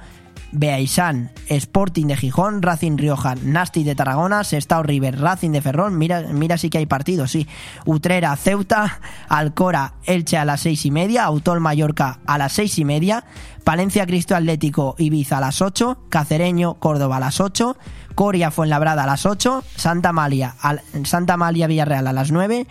[0.51, 6.21] Beaisán, Sporting de Gijón, Racing Rioja, Nasti de Tarragona, Sestao River, Racing de Ferrol, mira,
[6.31, 7.47] mira sí que hay partidos, sí.
[7.85, 12.85] Utrera, Ceuta, Alcora, Elche a las seis y media, Autol Mallorca a las seis y
[12.85, 13.23] media,
[13.63, 17.77] Palencia Cristo Atlético, Ibiza a las 8, Cacereño, Córdoba a las 8,
[18.15, 22.65] Coria Fuenlabrada a las 8, Santa Malia, al- Santa Malia Villarreal a las 9,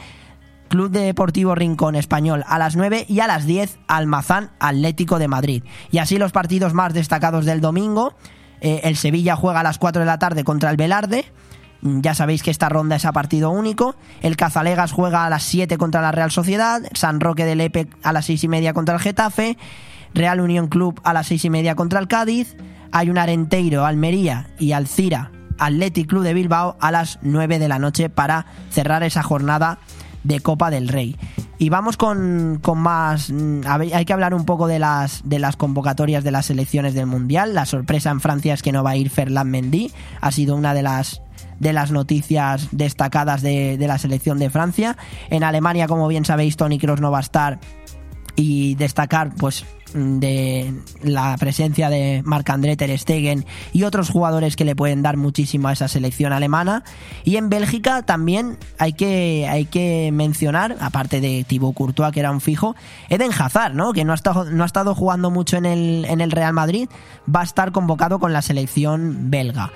[0.69, 5.65] Club Deportivo Rincón Español a las 9 y a las 10 Almazán Atlético de Madrid.
[5.91, 8.15] Y así los partidos más destacados del domingo.
[8.61, 11.25] Eh, el Sevilla juega a las 4 de la tarde contra el Velarde.
[11.83, 13.97] Mm, Ya sabéis que esta ronda es a partido único.
[14.21, 16.83] El Cazalegas juega a las 7 contra la Real Sociedad.
[16.95, 19.57] San Roque del Epe a las 6 y media contra el Getafe.
[20.15, 22.57] Real Unión Club a las 6 y media contra el Cádiz.
[22.93, 27.79] Hay un Arenteiro, Almería y Alcira Athletic Club de Bilbao a las 9 de la
[27.79, 29.79] noche para cerrar esa jornada
[30.29, 31.17] de Copa del Rey.
[31.59, 33.31] Y vamos con, con más.
[33.31, 37.07] mm, hay que hablar un poco de las, de las convocatorias de las selecciones del
[37.07, 37.55] Mundial.
[37.55, 39.91] La sorpresa en Francia es que no va a ir Ferland Mendy.
[40.21, 41.23] Ha sido una de las
[41.59, 44.97] de las noticias destacadas de, de la selección de Francia.
[45.29, 47.59] En Alemania, como bien sabéis, Tony Kroos no va a estar
[48.37, 49.65] y destacar pues
[49.95, 50.73] de
[51.03, 55.73] la presencia de Marc-André Ter Stegen y otros jugadores que le pueden dar muchísimo a
[55.73, 56.85] esa selección alemana.
[57.25, 62.31] Y en Bélgica también hay que hay que mencionar aparte de Thibaut Courtois que era
[62.31, 62.77] un fijo
[63.09, 66.21] Eden Hazard no que no ha estado no ha estado jugando mucho en el en
[66.21, 66.89] el Real Madrid.
[67.35, 69.71] Va a estar convocado con la selección belga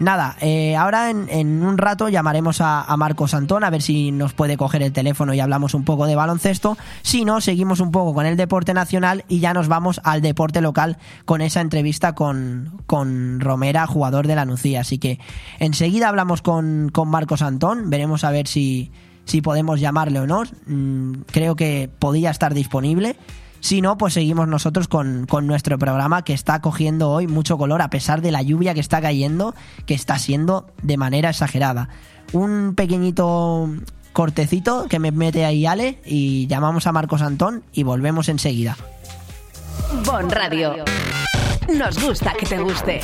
[0.00, 4.32] Nada, eh, ahora en, un rato llamaremos a, a Marcos Antón a ver si nos
[4.32, 6.76] puede coger el teléfono y hablamos un poco de baloncesto.
[7.02, 10.60] Si no, seguimos un poco con el deporte nacional y ya nos vamos al deporte
[10.60, 14.80] local con esa entrevista con, con Romera, jugador de la Nucía.
[14.80, 15.20] Así que
[15.60, 18.90] enseguida hablamos con, con Marcos Antón, veremos a ver si,
[19.24, 20.42] si podemos llamarle o no.
[20.66, 23.16] Mm, creo que podía estar disponible.
[23.64, 27.80] Si no, pues seguimos nosotros con, con nuestro programa que está cogiendo hoy mucho color
[27.80, 29.54] a pesar de la lluvia que está cayendo,
[29.86, 31.88] que está siendo de manera exagerada.
[32.34, 33.70] Un pequeñito
[34.12, 38.76] cortecito que me mete ahí Ale y llamamos a Marcos Antón y volvemos enseguida.
[40.04, 40.84] Bon Radio.
[41.74, 43.00] Nos gusta que te guste.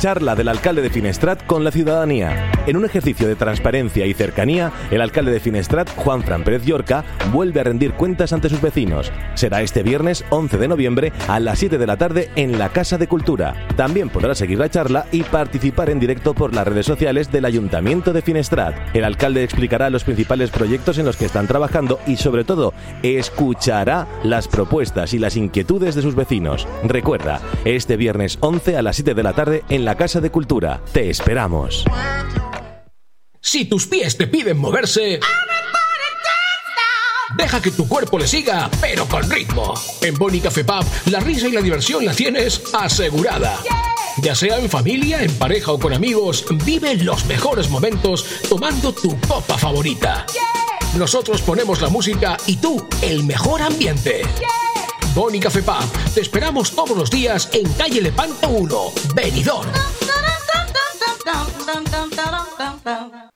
[0.00, 2.50] Charla del alcalde de Finestrat con la ciudadanía.
[2.66, 7.04] En un ejercicio de transparencia y cercanía, el alcalde de Finestrat, Juan Fran Pérez Llorca,
[7.32, 9.10] vuelve a rendir cuentas ante sus vecinos.
[9.34, 12.98] Será este viernes 11 de noviembre a las 7 de la tarde en la Casa
[12.98, 13.54] de Cultura.
[13.76, 18.12] También podrá seguir la charla y participar en directo por las redes sociales del Ayuntamiento
[18.12, 18.74] de Finestrat.
[18.94, 24.06] El alcalde explicará los principales proyectos en los que están trabajando y sobre todo escuchará
[24.22, 26.66] las propuestas y las inquietudes de sus vecinos.
[26.84, 30.80] Recuerda, este viernes 11 a las 7 de la tarde en la Casa de Cultura.
[30.92, 31.84] Te esperamos.
[33.40, 35.18] Si tus pies te piden moverse,
[37.36, 39.74] deja que tu cuerpo le siga, pero con ritmo.
[40.00, 43.58] En Boni Café Pub, la risa y la diversión la tienes asegurada.
[44.18, 49.18] Ya sea en familia, en pareja o con amigos, vive los mejores momentos tomando tu
[49.20, 50.26] copa favorita.
[50.96, 54.22] Nosotros ponemos la música y tú el mejor ambiente.
[55.14, 59.68] Boni Café Pub, te esperamos todos los días en calle Lepanto 1, Benidorm.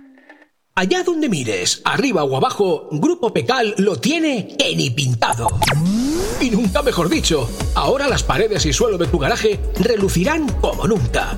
[0.74, 5.48] Allá donde mires, arriba o abajo, Grupo Pecal lo tiene que ni pintado.
[6.40, 11.38] Y nunca mejor dicho, ahora las paredes y suelo de tu garaje relucirán como nunca.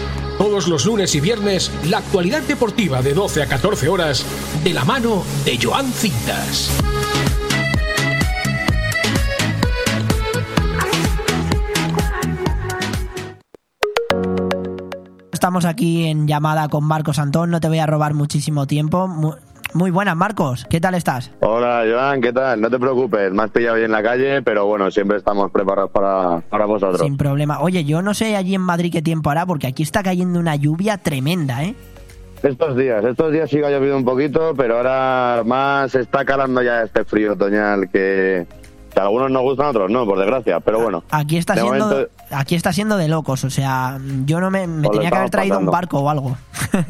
[0.41, 4.25] Todos los lunes y viernes, la actualidad deportiva de 12 a 14 horas,
[4.63, 6.71] de la mano de Joan Cintas.
[15.31, 19.37] Estamos aquí en llamada con Marcos Antón, no te voy a robar muchísimo tiempo.
[19.73, 21.31] Mu- Muy buenas, Marcos, ¿qué tal estás?
[21.39, 22.59] Hola, Joan, ¿qué tal?
[22.61, 25.91] No te preocupes, me has pillado bien en la calle, pero bueno, siempre estamos preparados
[25.91, 27.01] para, para vosotros.
[27.01, 27.59] Sin problema.
[27.61, 30.55] Oye, yo no sé allí en Madrid qué tiempo hará, porque aquí está cayendo una
[30.55, 31.75] lluvia tremenda, ¿eh?
[32.43, 36.61] Estos días, estos días sí que ha llovido un poquito, pero ahora más está calando
[36.63, 38.47] ya este frío otoñal que,
[38.93, 41.03] que a algunos nos gustan, a otros no, por desgracia, pero bueno.
[41.11, 45.11] Aquí está siendo momento- aquí está siendo de locos, o sea, yo no me, tenía
[45.11, 46.35] que haber traído un barco o algo.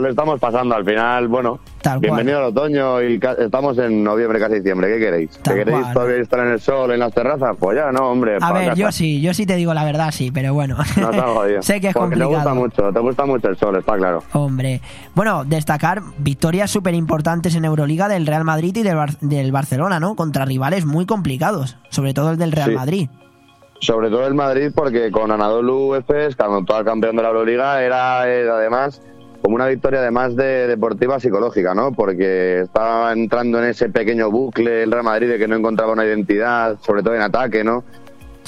[0.00, 4.56] Lo estamos pasando al final, bueno, Tal bienvenido al otoño y estamos en noviembre, casi
[4.56, 5.30] diciembre, ¿qué queréis?
[5.36, 5.92] ¿Que Tal queréis cual.
[5.94, 7.56] todavía estar en el sol, en las terrazas?
[7.58, 8.74] Pues ya, no, hombre, A ver, casa.
[8.76, 10.76] yo sí, yo sí te digo la verdad, sí, pero bueno.
[10.96, 11.64] No jodidos.
[11.66, 12.54] sé que es Porque te gusta complicado.
[12.54, 14.22] mucho, te gusta mucho el sol, está claro.
[14.32, 14.80] Hombre,
[15.14, 19.98] bueno, destacar victorias súper importantes en Euroliga del Real Madrid y del, Bar- del Barcelona,
[20.00, 20.14] ¿no?
[20.14, 22.74] Contra rivales muy complicados, sobre todo el del Real Sí.
[22.76, 23.08] Madrid.
[23.80, 27.80] Sobre todo el Madrid, porque con Anadolu Efes, cuando todo el campeón de la Euroliga,
[27.82, 29.00] era eh, además
[29.42, 31.92] como una victoria además de deportiva psicológica, ¿no?
[31.92, 36.04] Porque estaba entrando en ese pequeño bucle el Real Madrid de que no encontraba una
[36.04, 37.84] identidad, sobre todo en ataque, ¿no?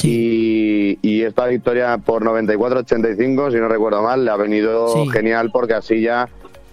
[0.03, 5.09] Y, y esta victoria por 94-85, si no recuerdo mal, le ha venido Sí.
[5.11, 6.29] genial porque así ya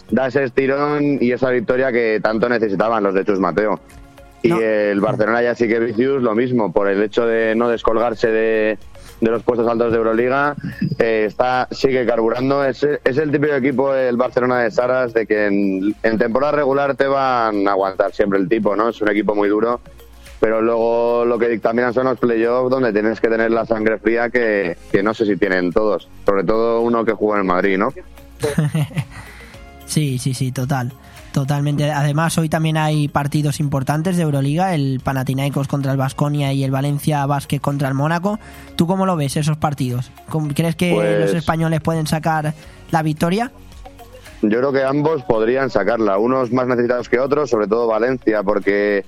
[0.10, 3.80] da ese estirón y esa victoria que tanto necesitaban los de Chus Mateo.
[4.44, 8.30] Y el Barcelona ya sí que Vicius lo mismo, por el hecho de no descolgarse
[8.32, 8.78] de,
[9.22, 10.56] de los puestos altos de Euroliga,
[11.00, 12.64] eh, está sigue carburando.
[12.64, 17.08] Es, es el típico equipo, el Barcelona de Saras, de que en, temporada regular te
[17.08, 18.90] van a aguantar siempre el tipo, ¿no?
[18.90, 19.80] Es un equipo muy duro.
[20.40, 24.30] Pero luego lo que dictaminan son los playoffs donde tienes que tener la sangre fría
[24.30, 26.08] que, que no sé si tienen todos.
[26.26, 27.92] Sobre todo uno que jugó en Madrid, ¿no?
[29.88, 30.92] Sí, sí, sí, total.
[31.38, 31.92] Totalmente.
[31.92, 36.72] Además, hoy también hay partidos importantes de Euroliga, el Panathinaikos contra el Vasconia y el
[36.72, 38.40] Valencia Basket contra el Mónaco.
[38.76, 40.10] ¿Tú cómo lo ves esos partidos?
[40.30, 42.56] ¿Cómo- ¿Crees que Pues- los españoles pueden sacar
[42.90, 43.52] la victoria?
[44.42, 49.06] Yo creo que ambos podrían sacarla, unos más necesitados que otros, sobre todo Valencia, porque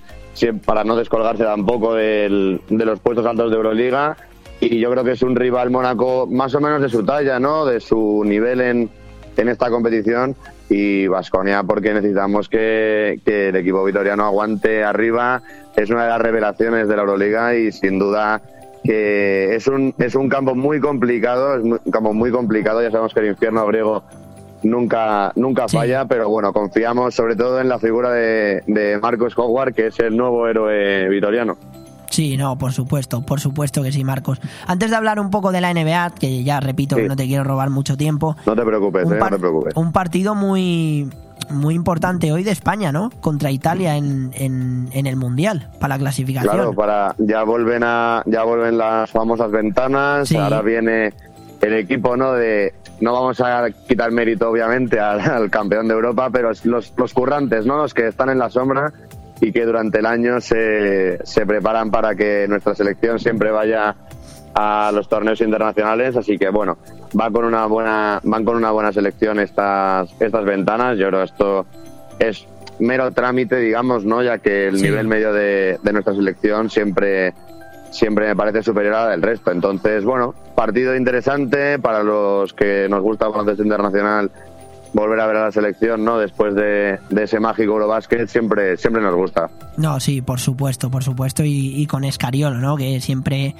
[0.66, 4.16] para no descolgarse tampoco del- de los puestos altos de Euroliga.
[4.60, 7.66] Y yo creo que es un rival Mónaco más o menos de su talla, ¿no?
[7.66, 8.90] De su nivel en,
[9.36, 10.36] en esta competición.
[10.70, 15.42] Y Vasconia, porque necesitamos que, que el equipo vitoriano aguante arriba.
[15.76, 18.42] Es una de las revelaciones de la Euroliga y sin duda
[18.84, 22.82] que es un, es un campo muy complicado, es un campo muy complicado.
[22.82, 24.04] Ya sabemos que el infierno griego
[24.64, 29.74] nunca nunca falla, pero bueno, confiamos sobre todo en la figura de, de Marcos Howard,
[29.74, 31.58] que es el nuevo héroe vitoriano.
[32.10, 34.40] Sí, no, por supuesto, por supuesto que sí, Marcos.
[34.68, 37.44] Antes de hablar un poco de la NBA, que ya repito que no te quiero
[37.44, 38.36] robar mucho tiempo.
[38.46, 39.74] No te preocupes, eh, no te preocupes.
[39.76, 41.10] un partido muy
[41.52, 43.10] muy importante hoy de España, ¿no?
[43.22, 46.54] Contra Italia en, en, en el Mundial, para la clasificación.
[46.54, 50.36] Claro, para ya vuelven a ya vuelven las famosas ventanas, Sí.
[50.38, 51.14] ahora viene
[51.62, 52.34] el equipo, ¿no?
[52.34, 57.14] De no vamos a quitar mérito obviamente al, al campeón de Europa, pero los, los
[57.14, 57.78] currantes, ¿no?
[57.78, 58.92] Los que están en la sombra
[59.42, 63.96] y que durante el año se, se preparan para que nuestra selección siempre vaya
[64.54, 66.78] a los torneos internacionales, así que bueno,
[67.20, 70.98] va con una buena, van con una buena selección estas, estas ventanas.
[70.98, 71.66] Yo creo que esto
[72.20, 72.46] es
[72.80, 74.22] mero trámite, digamos, ¿no?
[74.24, 74.84] Ya que el Sí.
[74.84, 77.34] nivel medio de, de nuestra selección siempre,
[77.92, 79.52] siempre me parece superior al del resto.
[79.52, 84.32] Entonces, bueno, partido interesante para los que nos gusta el baloncesto internacional.
[84.94, 86.18] Volver a ver a la selección, ¿no?
[86.18, 89.50] Después de, de ese mágico Eurobasket, siempre, siempre nos gusta.
[89.78, 91.44] No, sí, por supuesto, por supuesto.
[91.44, 92.76] Y, y con Escariolo, ¿no?
[92.76, 93.56] Que siempre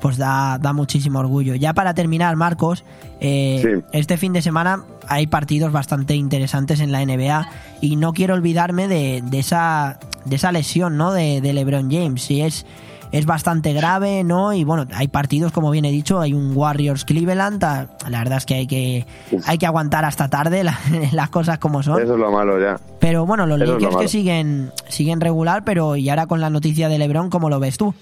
[0.00, 1.54] pues da, da muchísimo orgullo.
[1.54, 2.84] Ya para terminar, Marcos,
[3.20, 7.48] eh, este fin de semana hay partidos bastante interesantes en la NBA
[7.80, 11.12] y no quiero olvidarme de, de esa, de esa lesión, ¿no?
[11.12, 12.22] De, de LeBron James.
[12.22, 12.66] Sí, es,
[13.12, 14.52] es bastante grave, ¿no?
[14.52, 17.60] Y bueno, hay partidos, como bien he dicho, hay un Warriors Cleveland.
[17.62, 19.06] La verdad es que hay que,
[19.46, 20.78] hay que aguantar hasta tarde la-
[21.12, 22.00] las cosas como son.
[22.02, 22.78] Eso es lo malo ya.
[23.00, 26.40] Pero bueno, los Eso es lo Lakers que siguen, siguen regular, pero y ahora con
[26.40, 27.94] la noticia de LeBron, ¿cómo lo ves tú?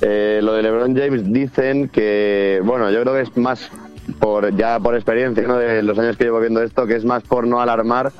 [0.00, 3.68] Eh, lo de LeBron James dicen que, bueno, yo creo que es más
[4.20, 5.56] por ya por experiencia ¿no?
[5.56, 8.12] de los años que llevo viendo esto, que es más por no alarmar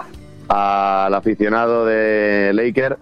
[0.48, 2.98] al aficionado de Laker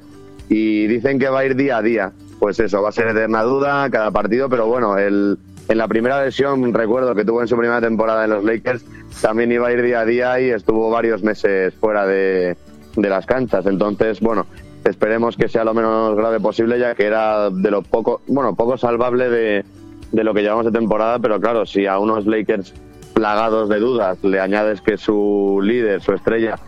[0.49, 2.13] y dicen que va a ir día a día.
[2.39, 5.39] Pues eso, va a ser eterna duda cada partido, pero bueno, el,
[5.69, 8.85] en la primera lesión, recuerdo que tuvo en su primera temporada en los Lakers,
[9.21, 12.57] también iba a ir día a día y estuvo varios meses fuera de,
[12.95, 13.67] de las canchas.
[13.67, 14.47] Entonces, bueno,
[14.85, 18.77] esperemos que sea lo menos grave posible, ya que era de lo poco, bueno, poco
[18.77, 19.65] salvable de,
[20.13, 22.75] de lo que llevamos de temporada, pero claro, si a unos Lakers
[23.15, 26.59] plagados de dudas le añades que su líder, su estrella,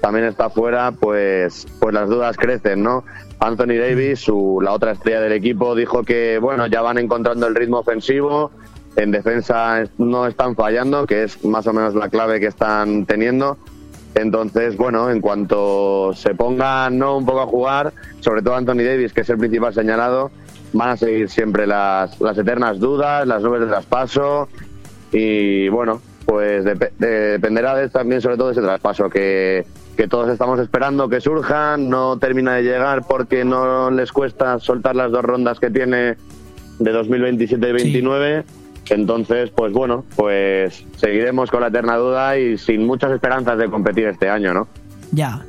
[0.00, 3.04] también está fuera, pues, pues las dudas crecen, ¿no?
[3.40, 7.54] Anthony Davis, su, la otra estrella del equipo, dijo que, bueno, ya van encontrando el
[7.54, 8.50] ritmo ofensivo,
[8.96, 13.56] en defensa no están fallando, que es más o menos la clave que están teniendo.
[14.14, 17.16] Entonces, bueno, en cuanto se pongan ¿no?
[17.18, 20.32] un poco a jugar, sobre todo Anthony Davis, que es el principal señalado,
[20.72, 24.48] van a seguir siempre las, las eternas dudas, las nubes de traspaso
[25.12, 29.64] y bueno, pues dep- de- dependerá de, también sobre todo de ese traspaso que,
[29.98, 34.94] que todos estamos esperando que surjan, no termina de llegar porque no les cuesta soltar
[34.94, 36.16] las dos rondas que tiene
[36.78, 38.44] de 2027 y 29.
[38.90, 44.06] Entonces, pues bueno, pues seguiremos con la eterna duda y sin muchas esperanzas de competir
[44.06, 44.68] este año, ¿no?
[45.10, 45.44] Ya.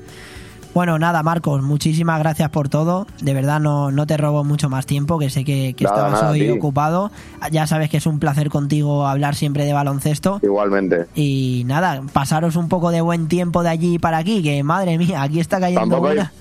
[0.73, 3.07] Bueno, nada, Marcos, muchísimas gracias por todo.
[3.21, 6.21] De verdad, no, no te robo mucho más tiempo, que sé que, que Nada, estabas
[6.21, 7.11] nada, hoy ocupado.
[7.51, 10.39] Ya sabes que es un placer contigo hablar siempre de baloncesto.
[10.43, 11.07] Igualmente.
[11.15, 15.23] Y nada, pasaros un poco de buen tiempo de allí para aquí, que madre mía,
[15.23, 16.31] aquí está cayendo Tampoco hay, una.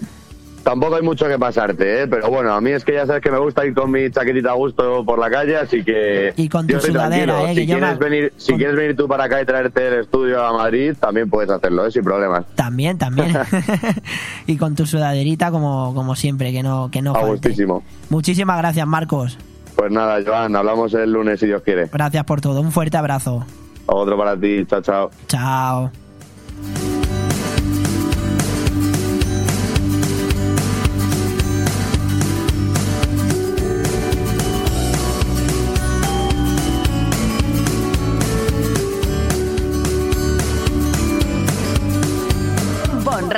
[0.69, 2.07] Tampoco hay mucho que pasarte, ¿eh?
[2.07, 4.51] Pero bueno, a mí es que ya sabes que me gusta ir con mi chaquetita
[4.51, 6.35] a gusto por la calle, así que...
[6.37, 7.51] Y con tu sudadera.
[7.51, 7.55] ¿eh?
[7.55, 10.53] Si, quieres, me- venir, si quieres venir tú para acá y traerte el estudio a
[10.53, 11.91] Madrid, también puedes hacerlo, ¿eh?
[11.91, 12.45] Sin problemas.
[12.55, 13.35] También, también.
[14.47, 17.31] y con tu sudaderita como, como siempre, que no, que no A falte.
[17.31, 17.83] gustísimo.
[18.11, 19.39] Muchísimas gracias, Marcos.
[19.75, 21.89] Pues nada, Joan, hablamos el lunes si Dios quiere.
[21.91, 22.61] Gracias por todo.
[22.61, 23.43] Un fuerte abrazo.
[23.87, 25.11] Otro para ti, chao, chao.
[25.29, 26.08] Chao.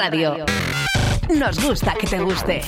[0.00, 0.46] Radio.
[1.28, 2.62] Nos gusta que te guste.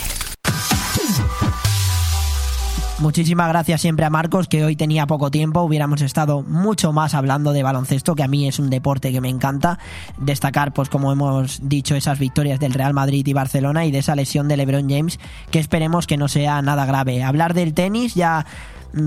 [2.98, 5.62] Muchísimas gracias siempre a Marcos, que hoy tenía poco tiempo.
[5.62, 9.30] Hubiéramos estado mucho más hablando de baloncesto, que a mí es un deporte que me
[9.30, 9.78] encanta.
[10.18, 14.14] Destacar, pues como hemos dicho, esas victorias del Real Madrid y Barcelona y de esa
[14.14, 15.18] lesión de LeBron James,
[15.50, 17.22] que esperemos que no sea nada grave.
[17.22, 18.44] Hablar del tenis, ya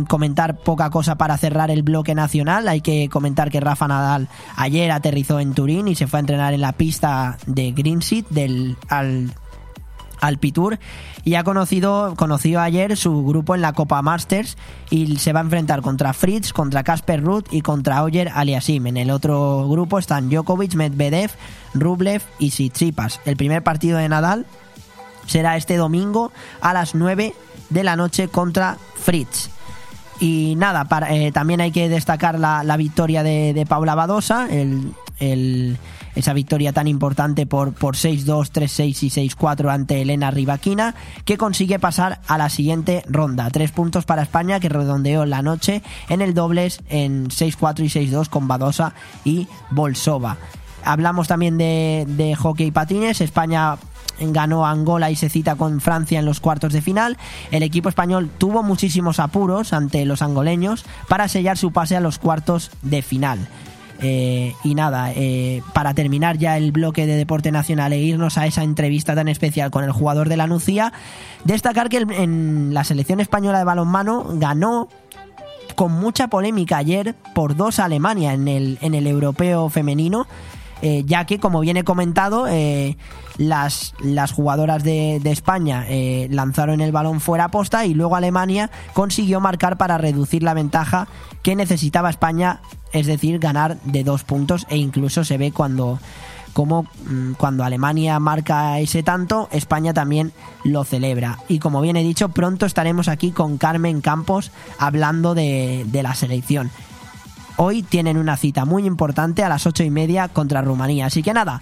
[0.07, 2.68] comentar poca cosa para cerrar el bloque nacional.
[2.68, 6.53] Hay que comentar que Rafa Nadal ayer aterrizó en Turín y se fue a entrenar
[6.53, 9.34] en la pista de Greenseat del al
[10.22, 10.80] Alpitour
[11.24, 14.57] y ha conocido conoció ayer su grupo en la Copa Masters
[14.90, 18.88] y se va a enfrentar contra Fritz, contra Casper Ruth y contra Oyer Aliasim.
[18.88, 21.32] En el otro grupo están Djokovic, Medvedev,
[21.74, 23.20] Rublev y Tsitsipas.
[23.26, 24.45] El primer partido de Nadal
[25.28, 26.32] será este domingo
[26.62, 27.34] a las 9
[27.70, 29.55] de la noche contra Fritz.
[30.20, 34.48] Y nada, para- eh, también hay que destacar la, la victoria de, de Paula Badosa,
[34.50, 35.78] el, el,
[36.16, 41.80] esa victoria tan importante por, por 6-2, 3-6 y 6-4 ante Elena Rivaquina, que consigue
[41.80, 43.50] pasar a la siguiente ronda.
[43.50, 48.30] Tres puntos para España, que redondeó la noche en el dobles en 6-4 y 6-2
[48.30, 48.94] con Badosa
[49.26, 50.38] y Bolsova.
[50.86, 53.20] Hablamos también de, de hockey y patines.
[53.20, 53.76] España
[54.20, 57.18] ganó Angola y se cita con Francia en los cuartos de final.
[57.52, 62.20] El equipo español tuvo muchísimos apuros ante los angoleños para sellar su pase a los
[62.20, 63.48] cuartos de final.
[64.02, 68.46] Eh, y nada, eh, para terminar ya el bloque de deporte nacional e irnos a
[68.46, 70.92] esa entrevista tan especial con el jugador de la Nucía,
[71.46, 74.90] destacar que en la selección española de balonmano ganó
[75.76, 80.28] con mucha polémica ayer por dos Alemania en el, en el europeo femenino.
[80.81, 82.97] Eh, ya que, como viene comentado, eh,
[83.38, 89.41] las, las jugadoras de, España eh, lanzaron el balón fuera posta y luego Alemania consiguió
[89.41, 91.07] marcar para reducir la ventaja
[91.41, 92.61] que necesitaba España,
[92.93, 95.99] es decir, ganar de dos puntos e incluso se ve cuando
[96.53, 100.31] como mm, cuando Alemania marca ese tanto, España también
[100.64, 101.39] lo celebra.
[101.49, 106.15] Y como bien he dicho, pronto estaremos aquí con Carmen Campos hablando de, de la
[106.15, 106.72] selección.
[107.57, 111.06] Hoy tienen una cita muy importante a las ocho y media contra Rumanía.
[111.06, 111.61] Así que nada,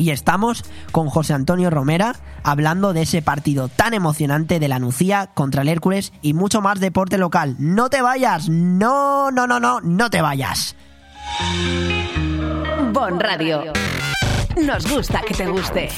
[0.00, 5.28] Y estamos con José Antonio Romera hablando de ese partido tan emocionante de la Nucía
[5.34, 7.54] contra el Hércules y mucho más deporte local.
[7.58, 10.74] No te vayas, no, no, no, no, no te vayas.
[12.94, 13.74] Bon Radio.
[14.56, 15.90] Nos gusta que te guste.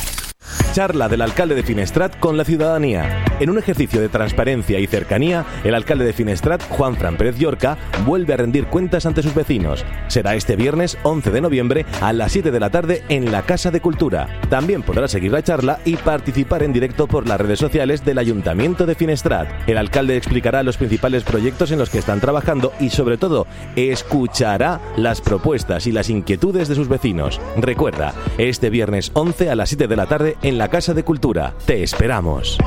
[0.73, 3.24] Charla del alcalde de Finestrat con la ciudadanía.
[3.40, 7.77] En un ejercicio de transparencia y cercanía, el alcalde de Finestrat, Juan Fran Pérez Llorca,
[8.06, 9.85] vuelve a rendir cuentas ante sus vecinos.
[10.09, 13.70] Será este viernes 11 de noviembre a las 7 de la tarde en la Casa
[13.70, 14.28] de Cultura.
[14.48, 18.86] También podrá seguir la charla y participar en directo por las redes sociales del Ayuntamiento
[18.86, 19.48] de Finestrat.
[19.69, 23.47] El alcalde explicará los principales proyectos en los que están trabajando y sobre todo
[23.77, 27.40] escuchará las propuestas y las inquietudes de sus vecinos.
[27.56, 31.54] Recuerda, este viernes 11 a las 7 de la tarde en la Casa de Cultura.
[31.66, 32.59] Te esperamos.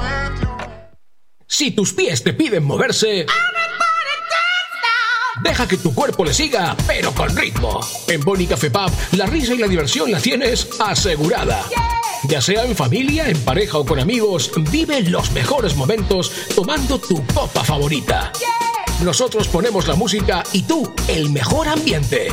[1.47, 3.25] Si tus pies te piden moverse,
[5.43, 7.79] deja que tu cuerpo le siga, pero con ritmo.
[8.07, 11.63] En Boni Café Pub, la risa y la diversión la tienes asegurada.
[12.27, 17.23] Ya sea en familia, en pareja o con amigos, vive los mejores momentos tomando tu
[17.27, 18.31] copa favorita.
[19.03, 22.29] Nosotros ponemos la música y tú el mejor ambiente.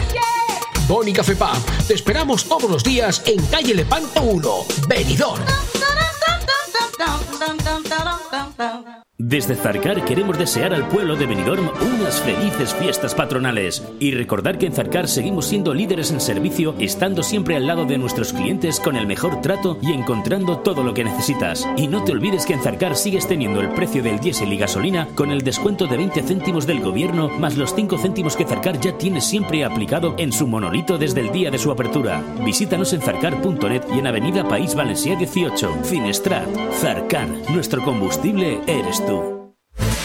[0.93, 5.43] Boni Café Pub, te esperamos todos los días en calle Lepanto 1, Benidorm.
[9.25, 14.67] Desde Zarcar queremos desear al pueblo de Benidorm unas felices fiestas patronales y recordar que
[14.67, 18.97] en Zarcar seguimos siendo líderes en servicio, estando siempre al lado de nuestros clientes con
[18.97, 21.69] el mejor trato y encontrando todo lo que necesitas.
[21.77, 25.07] Y no te olvides que en Zarcar sigues teniendo el precio del diésel y gasolina
[25.15, 28.99] con el descuento de 20 céntimos del gobierno más los 5 céntimos que Zarcar ya
[28.99, 32.25] tiene siempre aplicado en su monolito desde el día de su apertura.
[32.45, 36.49] Visítanos en zarcar.net y en Avenida País Valencia 18, Finestrat.
[36.81, 39.12] Zarcar, nuestro combustible eres tú.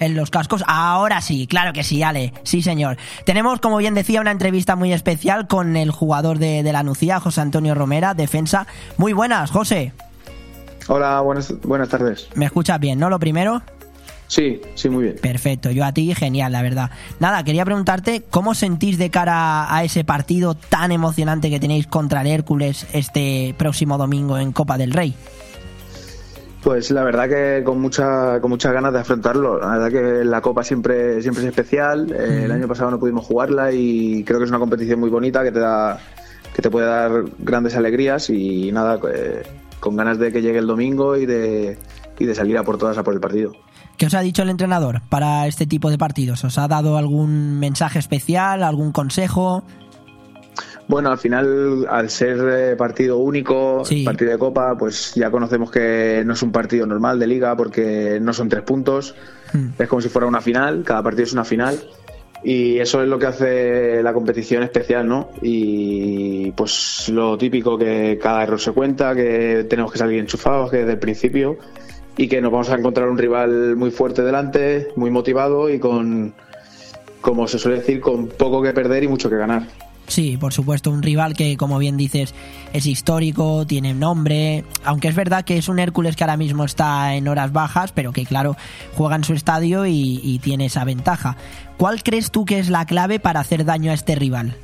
[0.00, 0.64] En los cascos.
[0.66, 2.32] Ahora sí, claro que sí, Ale.
[2.42, 2.96] Sí, señor.
[3.24, 7.20] Tenemos, como bien decía, una entrevista muy especial con el jugador de, de la Nucía,
[7.20, 8.66] José Antonio Romera, defensa.
[8.96, 9.92] Muy buenas, José.
[10.88, 12.28] Hola, buenas, buenas tardes.
[12.34, 13.08] ¿Me escuchas bien, no?
[13.08, 13.62] Lo primero.
[14.26, 15.16] Sí, sí, muy bien.
[15.20, 16.90] Perfecto, yo a ti genial, la verdad.
[17.18, 22.20] Nada, quería preguntarte cómo sentís de cara a ese partido tan emocionante que tenéis contra
[22.20, 25.16] el Hércules este próximo domingo en Copa del Rey.
[26.62, 29.58] Pues la verdad que con mucha, con muchas ganas de afrontarlo.
[29.58, 32.12] La verdad que la Copa siempre, siempre es especial.
[32.12, 35.42] Eh, el año pasado no pudimos jugarla y creo que es una competición muy bonita
[35.42, 35.98] que te da,
[36.54, 39.42] que te puede dar grandes alegrías y nada, eh,
[39.80, 41.78] con ganas de que llegue el domingo y de,
[42.18, 43.52] y de salir a por todas a por el partido.
[43.96, 46.44] ¿Qué os ha dicho el entrenador para este tipo de partidos?
[46.44, 49.62] ¿Os ha dado algún mensaje especial, algún consejo?
[50.90, 56.24] Bueno, al final, al ser eh, partido único, partido de Copa, pues ya conocemos que
[56.26, 59.14] no es un partido normal de liga porque no son tres puntos.
[59.78, 61.80] Es como si fuera una final, cada partido es una final.
[62.42, 65.28] Y eso es lo que hace la competición especial, ¿no?
[65.40, 70.78] Y pues lo típico que cada error se cuenta, que tenemos que salir enchufados, que
[70.78, 71.56] desde el principio,
[72.16, 76.34] y que nos vamos a encontrar un rival muy fuerte delante, muy motivado y con,
[77.20, 79.68] como se suele decir, con poco que perder y mucho que ganar.
[80.10, 82.34] Sí, por supuesto, un rival que, como bien dices,
[82.72, 87.14] es histórico, tiene nombre, aunque es verdad que es un Hércules que ahora mismo está
[87.14, 88.56] en horas bajas, pero que claro,
[88.96, 91.36] juega en su estadio y, y tiene esa ventaja.
[91.76, 94.56] ¿Cuál crees tú que es la clave para hacer daño a este rival?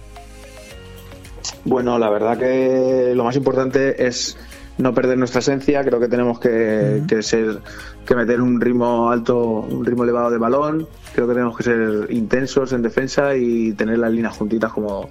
[1.64, 4.36] Bueno, la verdad que lo más importante es
[4.78, 5.84] no perder nuestra esencia.
[5.84, 7.60] Creo que tenemos que, que, ser,
[8.04, 10.88] que meter un ritmo alto, un ritmo elevado de balón.
[11.14, 15.08] Creo que tenemos que ser intensos en defensa y tener las líneas juntitas como,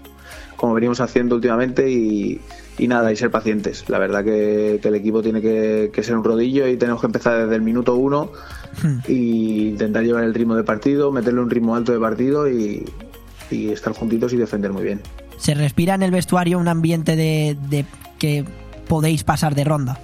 [0.55, 2.41] como venimos haciendo últimamente y,
[2.77, 3.89] y nada, y ser pacientes.
[3.89, 7.07] La verdad que, que el equipo tiene que, que, ser un rodillo y tenemos que
[7.07, 8.31] empezar desde el minuto uno
[9.07, 12.85] y intentar llevar el ritmo de partido, meterle un ritmo alto de partido y,
[13.51, 15.01] y estar juntitos y defender muy bien.
[15.37, 17.85] ¿Se respira en el vestuario un ambiente de, de
[18.17, 18.45] que
[18.87, 19.99] podéis pasar de ronda?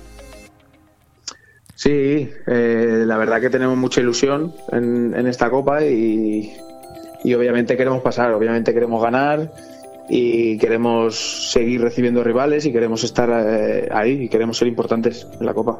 [1.76, 6.54] Sí, eh, la verdad que tenemos mucha ilusión en, en esta copa y,
[7.24, 9.52] y, obviamente queremos pasar, obviamente queremos ganar
[10.14, 15.46] y queremos seguir recibiendo rivales y queremos estar eh, ahí y queremos ser importantes en
[15.46, 15.80] la copa.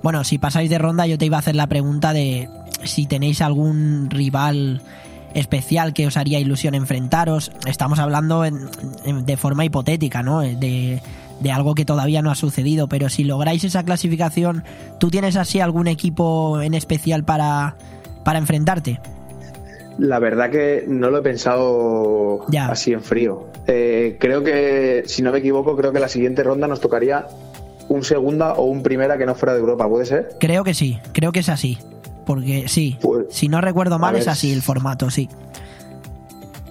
[0.00, 2.48] Bueno, si pasáis de ronda yo te iba a hacer la pregunta de
[2.84, 4.80] si tenéis algún rival
[5.34, 7.50] especial que os haría ilusión enfrentaros.
[7.66, 8.68] Estamos hablando en,
[9.26, 10.38] de forma hipotética, ¿no?
[10.38, 11.02] De,
[11.40, 14.62] de algo que todavía no ha sucedido, pero si lográis esa clasificación,
[15.00, 17.74] ¿tú tienes así algún equipo en especial para,
[18.22, 19.00] para enfrentarte?
[19.98, 22.68] La verdad que no lo he pensado ya.
[22.68, 23.48] así en frío.
[23.66, 27.26] Eh, creo que, si no me equivoco, creo que la siguiente ronda nos tocaría
[27.88, 30.36] un segunda o un primera que no fuera de Europa, ¿puede ser?
[30.38, 31.78] Creo que sí, creo que es así.
[32.24, 35.28] Porque sí, pues, si no recuerdo mal, es así el formato, sí.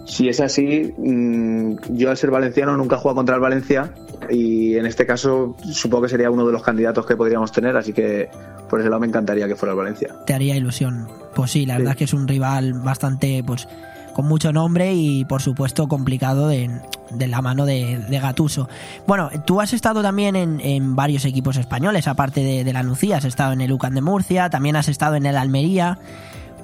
[0.06, 3.92] Si es así, mmm, yo al ser valenciano nunca he jugado contra el Valencia
[4.30, 7.94] y en este caso supongo que sería uno de los candidatos que podríamos tener, así
[7.94, 8.30] que
[8.70, 10.16] por ese lado me encantaría que fuera el Valencia.
[10.26, 11.08] Te haría ilusión.
[11.36, 11.80] Pues sí, la sí.
[11.80, 13.68] verdad es que es un rival bastante, pues,
[14.14, 16.72] con mucho nombre y por supuesto complicado de,
[17.12, 18.68] de la mano de, de, Gatuso.
[19.06, 23.18] Bueno, tú has estado también en, en varios equipos españoles, aparte de, de, la Nucía,
[23.18, 26.00] has estado en el UCAN de Murcia, también has estado en el Almería.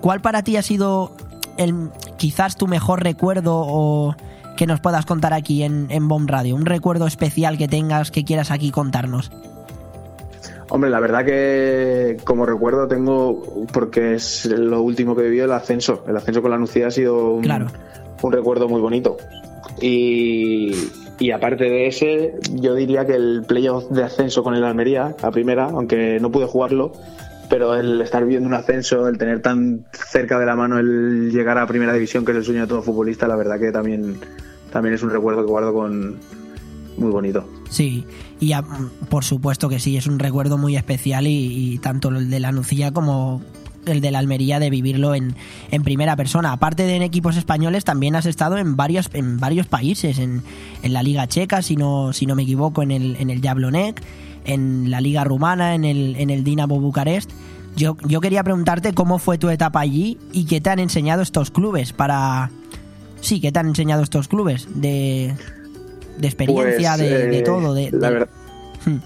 [0.01, 1.15] ¿Cuál para ti ha sido
[1.57, 4.15] el, quizás tu mejor recuerdo o
[4.55, 6.55] que nos puedas contar aquí en, en Bomb Radio?
[6.55, 9.31] Un recuerdo especial que tengas que quieras aquí contarnos.
[10.69, 16.03] Hombre, la verdad que como recuerdo tengo, porque es lo último que vivido, el ascenso.
[16.07, 17.67] El ascenso con la Nucía ha sido un, claro.
[18.23, 19.17] un recuerdo muy bonito.
[19.79, 20.73] Y,
[21.19, 25.29] y, aparte de ese, yo diría que el playoff de ascenso con el Almería, a
[25.29, 26.93] primera, aunque no pude jugarlo,
[27.53, 31.59] pero el estar viviendo un ascenso, el tener tan cerca de la mano el llegar
[31.59, 34.17] a primera división, que es el sueño de todo futbolista, la verdad que también,
[34.71, 36.17] también es un recuerdo que guardo con
[36.97, 37.47] muy bonito.
[37.69, 38.07] Sí,
[38.39, 38.53] y
[39.07, 42.91] por supuesto que sí, es un recuerdo muy especial y, tanto el de la Nucía
[42.91, 43.43] como
[43.85, 45.35] el de la Almería de vivirlo en,
[45.69, 46.53] en primera persona.
[46.53, 50.41] Aparte de en equipos españoles, también has estado en varios, en varios países, en,
[50.81, 54.01] en la Liga Checa, si no, si no me equivoco, en el, en el Jablonec,
[54.45, 57.31] en la Liga Rumana, en el, en el Dinamo Bucarest.
[57.75, 61.51] Yo, yo quería preguntarte cómo fue tu etapa allí y qué te han enseñado estos
[61.51, 62.51] clubes para...
[63.21, 64.67] Sí, ¿qué te han enseñado estos clubes?
[64.75, 65.33] De,
[66.17, 67.73] de experiencia, Pues, de, de eh, todo.
[67.73, 68.29] De, la verdad.
[68.85, 68.97] Hmm.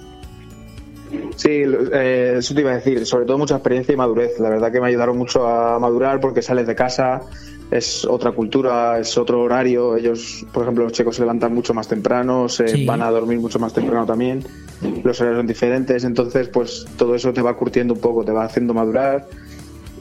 [1.35, 1.49] Sí,
[1.93, 4.39] eh, eso te iba a decir, sobre todo mucha experiencia y madurez.
[4.39, 7.21] La verdad que me ayudaron mucho a madurar porque sales de casa,
[7.71, 9.95] es otra cultura, es otro horario.
[9.97, 12.85] Ellos, por ejemplo, los checos se levantan mucho más temprano, se Sí.
[12.85, 14.43] van a dormir mucho más temprano también.
[15.03, 18.45] Los horarios son diferentes, entonces pues todo eso te va curtiendo un poco, te va
[18.45, 19.27] haciendo madurar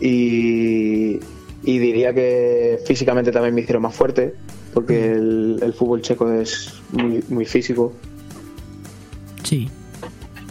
[0.01, 1.19] y,
[1.65, 4.35] y diría que físicamente también me hicieron más fuerte
[4.75, 7.93] porque el, el fútbol checo es muy, muy físico
[9.43, 9.69] Sí.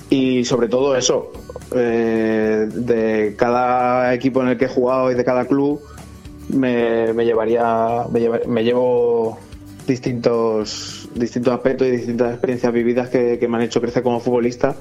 [0.10, 1.32] y sobre todo eso,
[1.76, 5.82] eh, de cada equipo en el que he jugado y de cada club,
[6.50, 9.38] me, me llevaría, me, lleva- me llevo
[9.88, 14.76] distintos, distintos aspectos y distintas experiencias vividas que, que me han hecho crecer como futbolista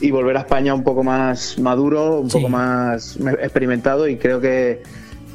[0.00, 4.40] y volver a España un poco más maduro, un poco más me- experimentado y creo
[4.40, 4.82] que,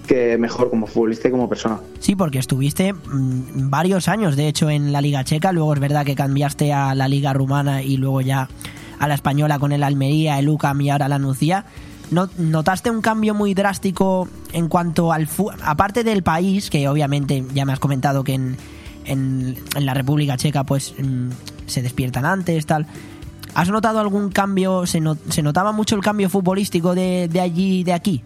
[0.07, 1.80] que mejor como futbolista y como persona.
[1.99, 5.51] Sí, porque estuviste mm, varios años, de hecho, en la Liga Checa.
[5.51, 8.47] Luego es verdad que cambiaste a la Liga Rumana y luego ya
[8.99, 11.65] a la Española con el Almería, el UCAM y ahora la Nucía.
[12.11, 15.27] ¿No- ¿Notaste un cambio muy drástico en cuanto al
[15.64, 18.57] aparte del país, que obviamente ya me has comentado que en,
[19.06, 21.30] en, en la República Checa pues mm,
[21.68, 22.88] se despiertan antes, tal?
[23.53, 24.86] ¿Has notado algún cambio?
[24.88, 28.23] ¿Se, no- se notaba mucho el cambio futbolístico de, de allí y de aquí?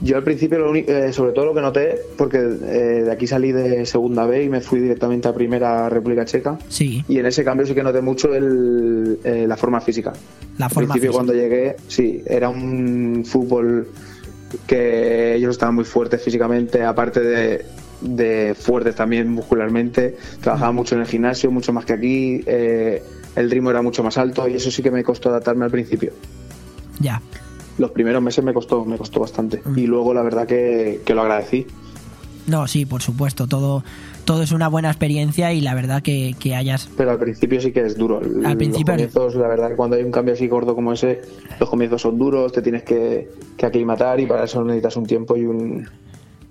[0.00, 3.50] Yo al principio, lo eh, sobre todo lo que noté, porque eh, de aquí salí
[3.50, 6.56] de segunda B y me fui directamente a primera República Checa.
[6.68, 7.04] Sí.
[7.08, 10.12] Y en ese cambio sí que noté mucho el, eh, la forma física.
[10.58, 11.12] La Al forma principio física.
[11.12, 13.88] cuando llegué, sí, era un fútbol
[14.66, 17.64] que ellos estaban muy fuertes físicamente, aparte de,
[18.00, 20.16] de fuertes también muscularmente.
[20.40, 22.40] Trabajaban mucho en el gimnasio, mucho más que aquí.
[22.46, 23.02] eh,
[23.36, 26.12] el ritmo era mucho más alto y eso sí que me costó adaptarme al principio.
[26.98, 27.20] Ya.
[27.78, 29.62] Los primeros meses me costó, me costó bastante.
[29.76, 31.66] Y luego la verdad que, que lo agradecí.
[32.46, 33.84] No, sí, por supuesto, todo,
[34.24, 36.88] todo es una buena experiencia y la verdad que, que hayas...
[36.96, 38.20] Pero al principio sí que es duro.
[38.44, 41.20] Al principio- Los comienzos, la verdad, que cuando hay un cambio así gordo como ese,
[41.60, 45.36] los comienzos son duros, te tienes que, que aclimatar y para eso necesitas un tiempo
[45.36, 45.88] y un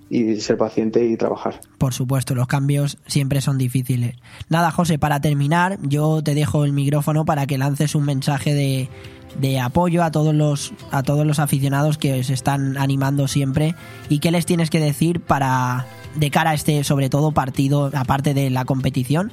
[0.09, 1.59] y ser paciente y trabajar.
[1.79, 4.15] Por supuesto, los cambios siempre son difíciles.
[4.47, 8.87] Nada, José, para terminar, yo te dejo el micrófono para que lances un mensaje de,
[9.39, 13.75] de apoyo a todos los a todos los aficionados que se están animando siempre.
[14.09, 15.85] Y qué les tienes que decir para
[16.15, 19.31] de cara a este sobre todo partido aparte de la competición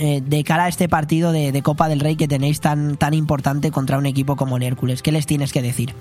[0.00, 3.14] eh, de cara a este partido de, de Copa del Rey que tenéis tan tan
[3.14, 5.94] importante contra un equipo como el Hércules qué les tienes que decir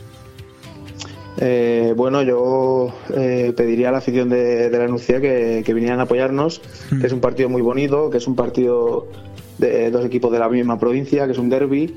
[1.37, 5.99] Eh, bueno, yo eh, pediría a la afición de, de la Nucía que, que vinieran
[5.99, 6.61] a apoyarnos,
[6.99, 9.07] que es un partido muy bonito, que es un partido
[9.57, 11.95] de dos equipos de la misma provincia, que es un derby,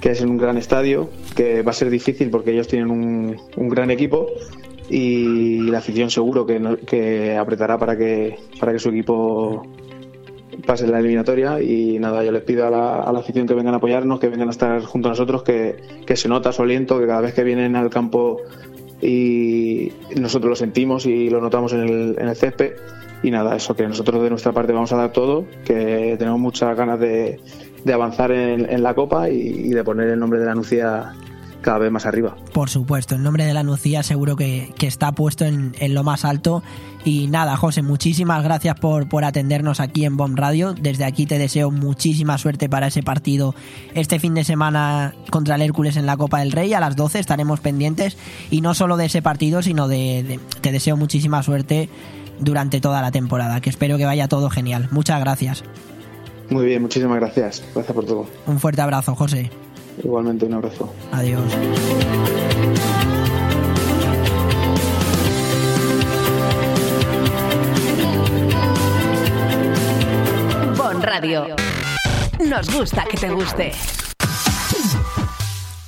[0.00, 3.36] que es en un gran estadio, que va a ser difícil porque ellos tienen un,
[3.56, 4.26] un gran equipo
[4.88, 9.62] y la afición seguro que, que apretará para que, para que su equipo
[10.66, 11.62] pase la eliminatoria.
[11.62, 14.28] Y nada, yo les pido a la, a la afición que vengan a apoyarnos, que
[14.28, 17.34] vengan a estar junto a nosotros, que, que se nota su aliento, que cada vez
[17.34, 18.38] que vienen al campo
[19.00, 22.72] y nosotros lo sentimos y lo notamos en el, en el césped.
[23.22, 26.74] Y nada, eso que nosotros de nuestra parte vamos a dar todo, que tenemos muchas
[26.74, 27.38] ganas de,
[27.84, 31.12] de avanzar en, en la Copa y, de poner el nombre de la Nucía
[31.62, 32.36] cada vez más arriba.
[32.54, 36.02] Por supuesto, el nombre de la Nucía seguro que, que está puesto en, en lo
[36.02, 36.62] más alto.
[37.04, 40.72] Y nada, José, muchísimas gracias por, por atendernos aquí en Bomb Radio.
[40.74, 43.54] Desde aquí te deseo muchísima suerte para ese partido
[43.94, 46.72] este fin de semana contra el Hércules en la Copa del Rey.
[46.74, 48.16] A las 12 estaremos pendientes
[48.50, 51.88] y no solo de ese partido, sino de, de- te deseo muchísima suerte
[52.38, 54.88] durante toda la temporada, que espero que vaya todo genial.
[54.92, 55.62] Muchas gracias.
[56.50, 57.62] Muy bien, muchísimas gracias.
[57.74, 58.26] Gracias por todo.
[58.46, 59.50] Un fuerte abrazo, José.
[60.02, 60.92] Igualmente, un abrazo.
[61.12, 61.42] Adiós.
[70.76, 71.46] Bon Radio.
[72.48, 73.99] Nos gusta que te guste.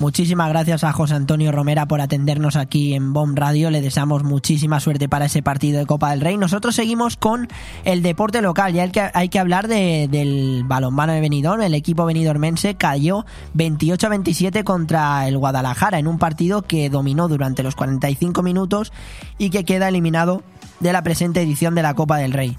[0.03, 3.71] Muchísimas gracias a José Antonio Romera por atendernos aquí en BOM Radio.
[3.71, 6.35] Le deseamos muchísima suerte para ese partido de Copa del Rey.
[6.35, 7.47] Nosotros seguimos con
[7.85, 8.73] el deporte local.
[8.73, 11.61] Ya hay que, hay que hablar de- del balonmano de Benidorm.
[11.61, 17.29] El equipo benidormense cayó 28 a 27 contra el Guadalajara en un partido que dominó
[17.29, 18.91] durante los 45 minutos
[19.37, 20.43] y que queda eliminado
[20.81, 22.57] de la presente edición de la Copa del Rey.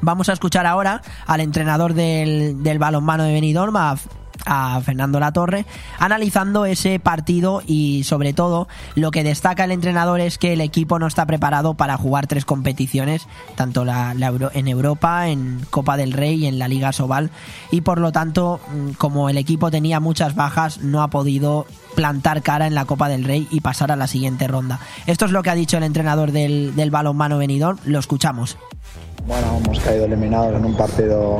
[0.00, 3.94] Vamos a escuchar ahora al entrenador del, del balonmano de Benidorm, a,
[4.46, 5.66] a Fernando Latorre,
[5.98, 10.98] analizando ese partido y sobre todo lo que destaca el entrenador es que el equipo
[10.98, 14.14] no está preparado para jugar tres competiciones, tanto la,
[14.54, 17.30] en Europa, en Copa del Rey y en la Liga Sobal,
[17.70, 22.42] y por lo tanto, mm, como el equipo tenía muchas bajas, no ha podido plantar
[22.42, 24.80] cara en la Copa del Rey y pasar a la siguiente ronda.
[25.06, 28.56] Esto es lo que ha dicho el entrenador del, del balonmano venidor, lo escuchamos.
[29.26, 31.38] Bueno, hemos caído eliminados en un partido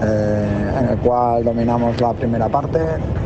[0.00, 2.78] eh, en el cual dominamos la primera parte,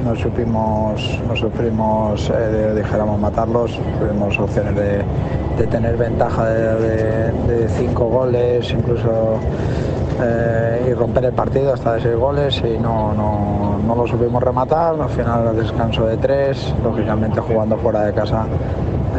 [0.02, 8.70] no supimos, no sufrimos, eh, dijéramos, matarlos, tuvimos opciones de, tener ventaja de, cinco goles,
[8.70, 9.38] incluso
[10.22, 14.42] eh, y romper el partido hasta de seis goles y no, no, no lo supimos
[14.42, 18.46] rematar, al final el descanso de tres, lógicamente jugando fuera de casa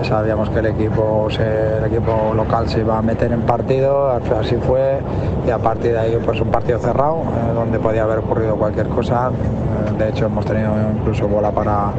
[0.04, 5.00] sabíamos que el equipo, el equipo local se iba a meter en partido, así fue,
[5.46, 8.88] y a partir de ahí pues un partido cerrado, eh, donde podía haber ocurrido cualquier
[8.88, 9.30] cosa.
[9.30, 11.92] Eh, de hecho hemos tenido incluso bola para,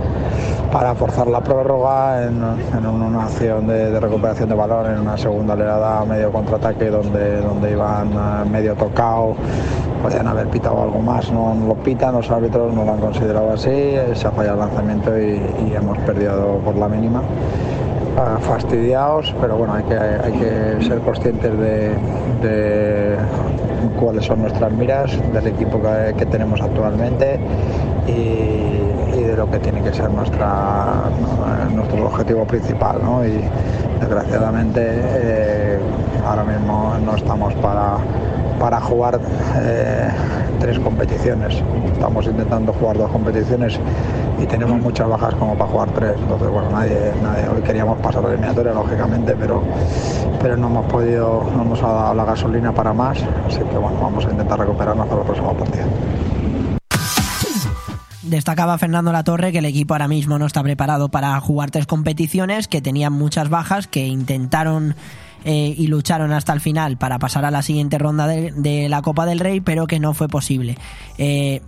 [0.73, 6.05] para forzar la prórroga en, una acción de, recuperación de balón, en una segunda oleada
[6.05, 9.35] medio contraataque donde, donde iban eh, medio tocado
[10.03, 13.97] podían haber pitado algo más, no, lo pitan, los árbitros no lo han considerado así,
[14.15, 17.23] se ha fallado el lanzamiento y, y hemos perdido por la mínima
[18.40, 23.16] fastidiados, pero bueno, hay que, hay que ser conscientes de,
[24.01, 25.80] cuáles son nuestras miras, del equipo
[26.16, 27.38] que, tenemos actualmente
[28.06, 31.05] y, de lo que tiene que ser nuestra,
[31.74, 33.01] nuestro objetivo principal.
[33.26, 35.78] Y desgraciadamente eh,
[36.26, 37.97] ahora mismo no estamos para,
[38.59, 39.18] para jugar
[39.56, 40.09] eh,
[40.60, 41.62] tres competiciones.
[41.93, 43.78] Estamos intentando jugar dos competiciones
[44.39, 46.15] y tenemos muchas bajas como para jugar tres.
[46.19, 49.63] Entonces, bueno, nadie, nadie hoy queríamos pasar la eliminatoria, lógicamente, pero,
[50.41, 53.19] pero no hemos podido, no ha dado la gasolina para más.
[53.47, 55.87] Así que bueno, vamos a intentar recuperarnos para el próximo partido.
[58.23, 62.67] Destacaba Fernando Latorre que el equipo ahora mismo no está preparado para jugar tres competiciones,
[62.67, 64.97] que tenían muchas bajas, que intentaron
[65.45, 69.27] eh, y lucharon hasta el final para pasar a la siguiente ronda de, la Copa
[69.27, 70.77] del Rey, pero que no fue posible.
[71.19, 71.63] Eh,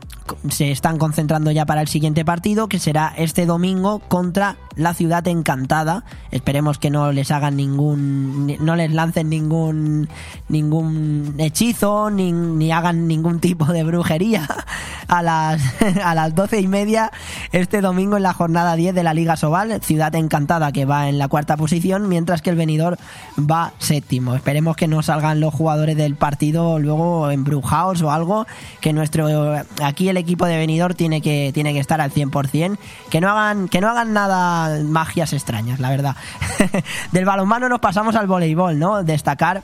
[0.50, 5.26] se están concentrando ya para el siguiente partido, que será este domingo contra la ciudad
[5.26, 6.04] encantada.
[6.30, 10.08] Esperemos que no les hagan ningún, no les lancen ningún,
[10.48, 14.46] ningún hechizo, ni, hagan ningún tipo de brujería
[15.08, 15.60] a las,
[16.04, 17.10] a las doce y media
[17.52, 19.80] este domingo en la jornada 10 de la Liga Sobal.
[19.82, 22.98] Ciudad encantada que va en la cuarta posición, mientras que el venidor
[23.38, 24.34] va séptimo.
[24.34, 28.46] Esperemos que no salgan los jugadores del partido luego embrujados o algo,
[28.80, 29.26] que nuestro
[29.82, 32.78] aquí el equipo de venidor tiene que, tiene que estar al 100%,
[33.10, 36.16] que no hagan, que no hagan nada magias extrañas, la verdad.
[37.12, 39.02] Del balonmano nos pasamos al voleibol, ¿no?
[39.02, 39.62] Destacar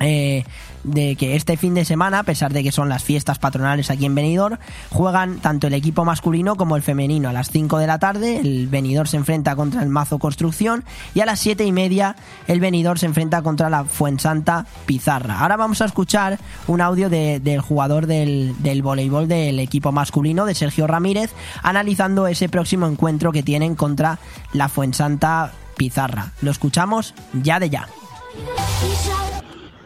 [0.00, 0.44] eh,
[0.84, 4.04] de que este fin de semana, a pesar de que son las fiestas patronales aquí
[4.04, 4.58] en Benidorm,
[4.90, 7.28] juegan tanto el equipo masculino como el femenino.
[7.28, 10.84] A las 5 de la tarde el Benidorm se enfrenta contra el Mazo Construcción
[11.14, 12.16] y a las 7 y media
[12.46, 15.40] el Benidorm se enfrenta contra la Fuensanta Pizarra.
[15.40, 20.54] Ahora vamos a escuchar un audio del jugador del, del voleibol del equipo masculino, de
[20.54, 24.18] Sergio Ramírez, analizando ese próximo encuentro que tienen contra
[24.52, 26.32] la Fuensanta Pizarra.
[26.42, 27.88] Lo escuchamos ya de ya.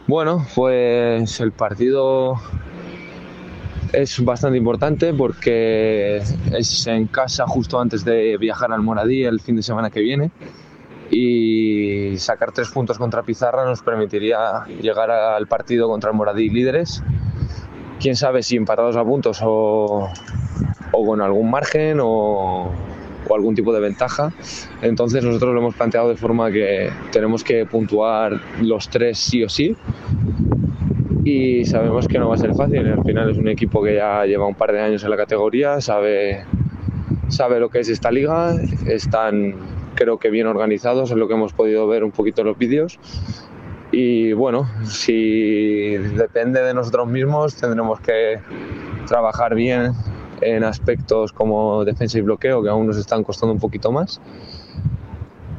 [0.09, 2.33] Bueno, pues el partido
[3.93, 6.17] es bastante importante porque
[6.51, 10.31] es en casa justo antes de viajar al Moradí el fin de semana que viene
[11.11, 17.03] y sacar tres puntos contra Pizarra nos permitiría llegar al partido contra el Moradí líderes.
[17.99, 20.09] Quién sabe si empatados a puntos o,
[20.91, 22.71] o con algún margen o,
[23.29, 24.33] o algún tipo de ventaja.
[24.81, 29.49] Entonces nosotros lo hemos planteado de forma que tenemos que puntuar los tres sí o
[29.49, 29.75] sí
[31.23, 32.87] y sabemos que no va a ser fácil.
[32.87, 35.81] Al final es un equipo que ya lleva un par de años en la categoría,
[35.81, 36.43] sabe,
[37.27, 38.55] sabe lo que es esta liga,
[38.87, 39.55] están
[39.95, 42.99] creo que bien organizados, es lo que hemos podido ver un poquito en los vídeos.
[43.91, 48.39] Y bueno, si depende de nosotros mismos, tendremos que
[49.07, 49.93] trabajar bien
[50.41, 54.21] en aspectos como defensa y bloqueo, que aún nos están costando un poquito más.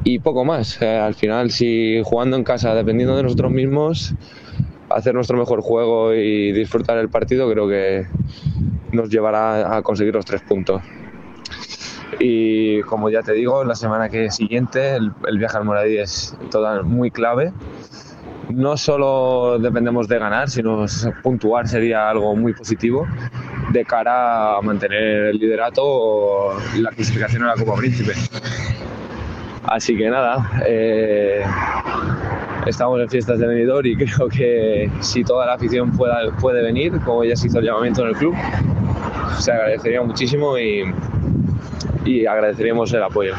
[0.03, 0.81] Y poco más.
[0.81, 4.15] Eh, al final, si jugando en casa, dependiendo de nosotros mismos,
[4.89, 8.07] hacer nuestro mejor juego y disfrutar el partido, creo que
[8.91, 10.81] nos llevará a conseguir los tres puntos.
[12.19, 16.83] Y como ya te digo, la semana que siguiente el, viaje al Moradí es toda,
[16.83, 17.53] muy clave.
[18.49, 20.85] No solo dependemos de ganar, sino
[21.23, 23.07] puntuar sería algo muy positivo
[23.71, 28.13] de cara a mantener el liderato o la clasificación a la Copa Príncipe.
[29.63, 31.43] Así que nada, eh,
[32.65, 37.23] estamos en fiestas de venidor y creo que si toda la afición puede venir, como
[37.23, 38.35] ya se hizo el llamamiento en el club,
[39.39, 40.83] se agradecería muchísimo y,
[42.05, 43.33] y agradeceríamos el apoyo.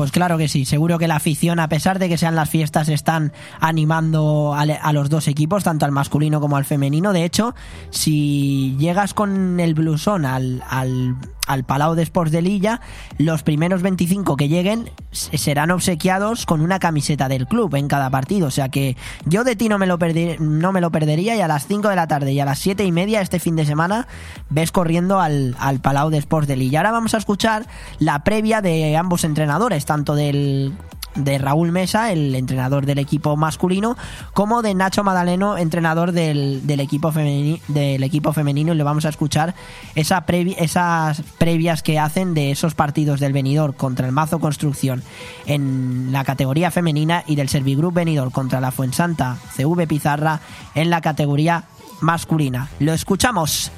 [0.00, 2.88] Pues claro que sí, seguro que la afición, a pesar de que sean las fiestas,
[2.88, 7.12] están animando a, los dos equipos, tanto al masculino como al femenino.
[7.12, 7.54] De hecho,
[7.90, 11.16] si llegas con el blusón al, al
[11.50, 12.80] al Palau de Sports de Lilla,
[13.18, 18.46] los primeros 25 que lleguen serán obsequiados con una camiseta del club en cada partido.
[18.46, 19.98] O sea que yo de ti no me lo,
[20.38, 22.84] no me lo perdería y a las 5 de la tarde y a las 7
[22.84, 24.06] y media este fin de semana
[24.48, 26.78] ves corriendo al, al Palau de Sports de Lilla.
[26.78, 27.66] Ahora vamos a escuchar
[27.98, 30.72] la previa de ambos entrenadores, tanto del
[31.14, 33.96] de Raúl Mesa, el entrenador del equipo masculino,
[34.32, 38.72] como de Nacho Madaleno, entrenador del, equipo, femenino, del equipo femenino.
[38.72, 39.54] Y le vamos a escuchar
[39.94, 40.24] esa
[40.58, 45.02] esas previas que hacen de esos partidos del venidor contra el Mazo Construcción
[45.46, 50.40] en la categoría femenina y del Servigroup venidor contra la Fuensanta CV Pizarra
[50.74, 51.64] en la categoría
[52.00, 52.68] masculina.
[52.78, 53.70] Lo escuchamos.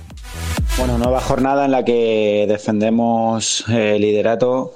[0.78, 4.74] Bueno, nueva jornada en la que defendemos el liderato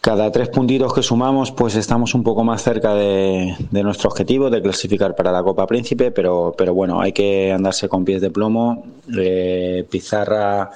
[0.00, 4.62] cada tres puntitos que sumamos, pues estamos un poco más cerca de, nuestro objetivo de
[4.62, 8.84] clasificar para la Copa Príncipe, pero, pero bueno, hay que andarse con pies de plomo.
[9.16, 10.70] Eh, Pizarra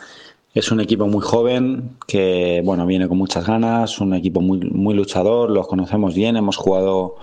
[0.52, 4.94] es un equipo muy joven que bueno viene con muchas ganas, un equipo muy, muy
[4.94, 7.16] luchador, los conocemos bien, hemos jugado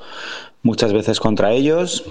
[0.63, 2.03] muchas veces contra ellos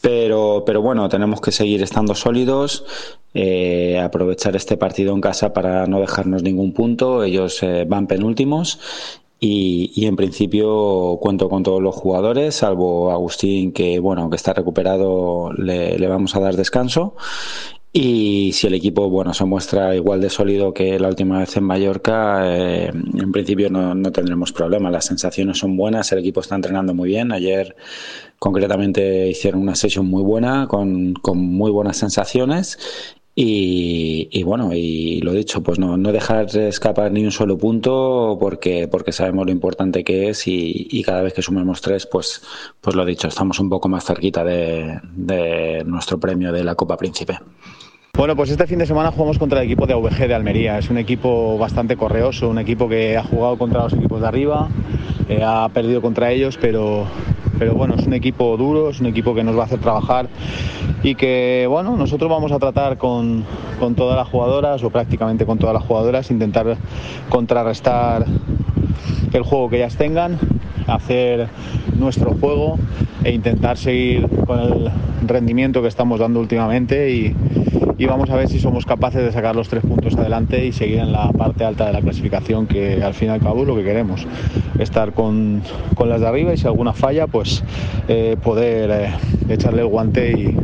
[0.00, 2.84] pero, pero bueno, tenemos que seguir estando sólidos,
[3.34, 7.22] eh, aprovechar este partido en casa para no dejarnos ningún punto.
[7.22, 8.78] Ellos eh, van penúltimos
[9.38, 14.52] y, y, en principio cuento con todos los jugadores, salvo Agustín, que bueno, aunque está
[14.52, 17.14] recuperado, le, vamos a dar descanso.
[17.92, 21.64] Y si el equipo bueno se muestra igual de sólido que la última vez en
[21.64, 24.90] Mallorca, eh, en principio no, no, tendremos problema.
[24.90, 27.32] Las sensaciones son buenas, el equipo está entrenando muy bien.
[27.32, 27.74] Ayer
[28.38, 32.78] concretamente hicieron una sesión muy buena, con, con muy buenas sensaciones.
[33.42, 38.86] Y, bueno, y lo dicho, pues no, no dejar escapar ni un solo punto porque,
[38.86, 42.42] porque sabemos lo importante que es y, y cada vez que sumemos tres, pues,
[42.82, 46.98] pues lo dicho, estamos un poco más cerquita de, de nuestro premio de la Copa
[46.98, 47.38] Príncipe.
[48.20, 50.76] Bueno, pues este fin de semana jugamos contra el equipo de AVG de Almería.
[50.76, 54.68] Es un equipo bastante correoso, un equipo que ha jugado contra los equipos de arriba,
[55.30, 57.06] eh, ha perdido contra ellos, pero,
[57.58, 60.28] pero bueno, es un equipo duro, es un equipo que nos va a hacer trabajar
[61.02, 63.46] y que, bueno, nosotros vamos a tratar con,
[63.78, 66.76] con todas las jugadoras o prácticamente con todas las jugadoras, intentar
[67.30, 68.26] contrarrestar
[69.32, 70.38] el juego que ellas tengan,
[70.86, 71.48] hacer
[71.98, 72.78] nuestro juego
[73.24, 74.90] e intentar seguir con el
[75.26, 77.34] rendimiento que estamos dando últimamente y,
[78.00, 81.00] y vamos a ver si somos capaces de sacar los tres puntos adelante y seguir
[81.00, 83.76] en la parte alta de la clasificación, que al fin y al cabo es lo
[83.76, 84.26] que queremos,
[84.78, 85.62] estar con,
[85.96, 87.62] con las de arriba y si alguna falla, pues
[88.08, 89.10] eh, poder eh,
[89.50, 90.56] echarle el guante y,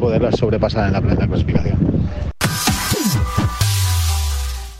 [0.00, 1.93] poderlas sobrepasar en la plena clasificación.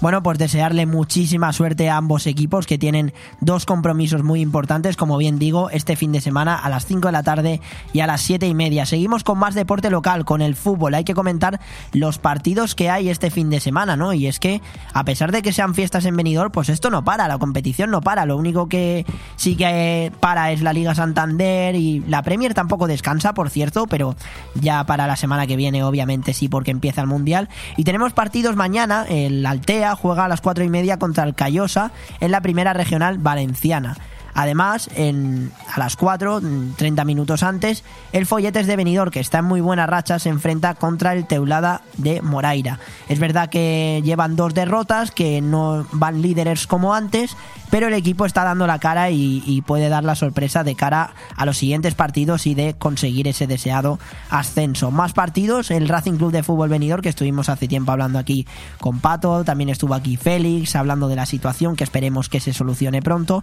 [0.04, 5.16] Bueno, pues desearle muchísima suerte a ambos equipos que tienen dos compromisos muy importantes, como
[5.16, 7.62] bien digo, este fin de semana a las 5 de la tarde
[7.94, 8.84] y a las 7 y media.
[8.84, 10.92] Seguimos con más deporte local, con el fútbol.
[10.92, 11.58] Hay que comentar
[11.94, 14.12] los partidos que hay este fin de semana, ¿no?
[14.12, 14.60] Y es que,
[14.92, 18.02] a pesar de que sean fiestas en venidor, pues esto no para, la competición no
[18.02, 18.26] para.
[18.26, 19.06] Lo único que
[19.36, 24.16] sí que para es la Liga Santander y la Premier tampoco descansa, por cierto, pero
[24.54, 27.48] ya para la semana que viene, obviamente sí, porque empieza el Mundial.
[27.78, 31.90] Y tenemos partidos mañana, el Altea juega a las cuatro y media contra el Callosa
[32.20, 33.96] en la primera regional valenciana.
[34.34, 36.42] Además, en, a las 4,
[36.76, 40.74] 30 minutos antes, el Folletes de Benidorm, que está en muy buena racha, se enfrenta
[40.74, 42.80] contra el Teulada de Moraira.
[43.08, 47.36] Es verdad que llevan dos derrotas, que no van líderes como antes,
[47.74, 51.44] pero el equipo está dando la cara y, puede dar la sorpresa de cara a
[51.44, 53.98] los siguientes partidos y de conseguir ese deseado
[54.30, 54.92] ascenso.
[54.92, 58.46] Más partidos, el Racing Club de Fútbol Venidor, que estuvimos hace tiempo hablando aquí
[58.78, 63.02] con Pato, también estuvo aquí Félix, hablando de la situación, que esperemos que se solucione
[63.02, 63.42] pronto,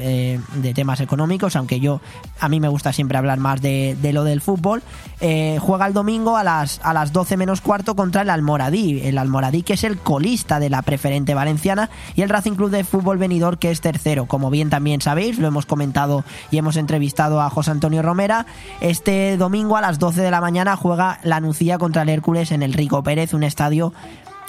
[0.00, 2.00] eh, de temas económicos, aunque yo,
[2.40, 4.82] a mí me gusta siempre hablar más de, lo del fútbol.
[5.20, 9.18] Eh, juega el domingo a las, a las 12 menos cuarto contra el Almoradí, el
[9.18, 13.18] Almoradí que es el colista de la preferente valenciana y el Racing Club de Fútbol
[13.18, 14.26] Venidor que es tercero.
[14.26, 18.46] Como bien también sabéis, lo hemos comentado y hemos entrevistado a José Antonio Romera.
[18.80, 22.62] Este domingo a las 12 de la mañana juega la Nucía contra el Hércules en
[22.62, 23.92] el Rico Pérez, un estadio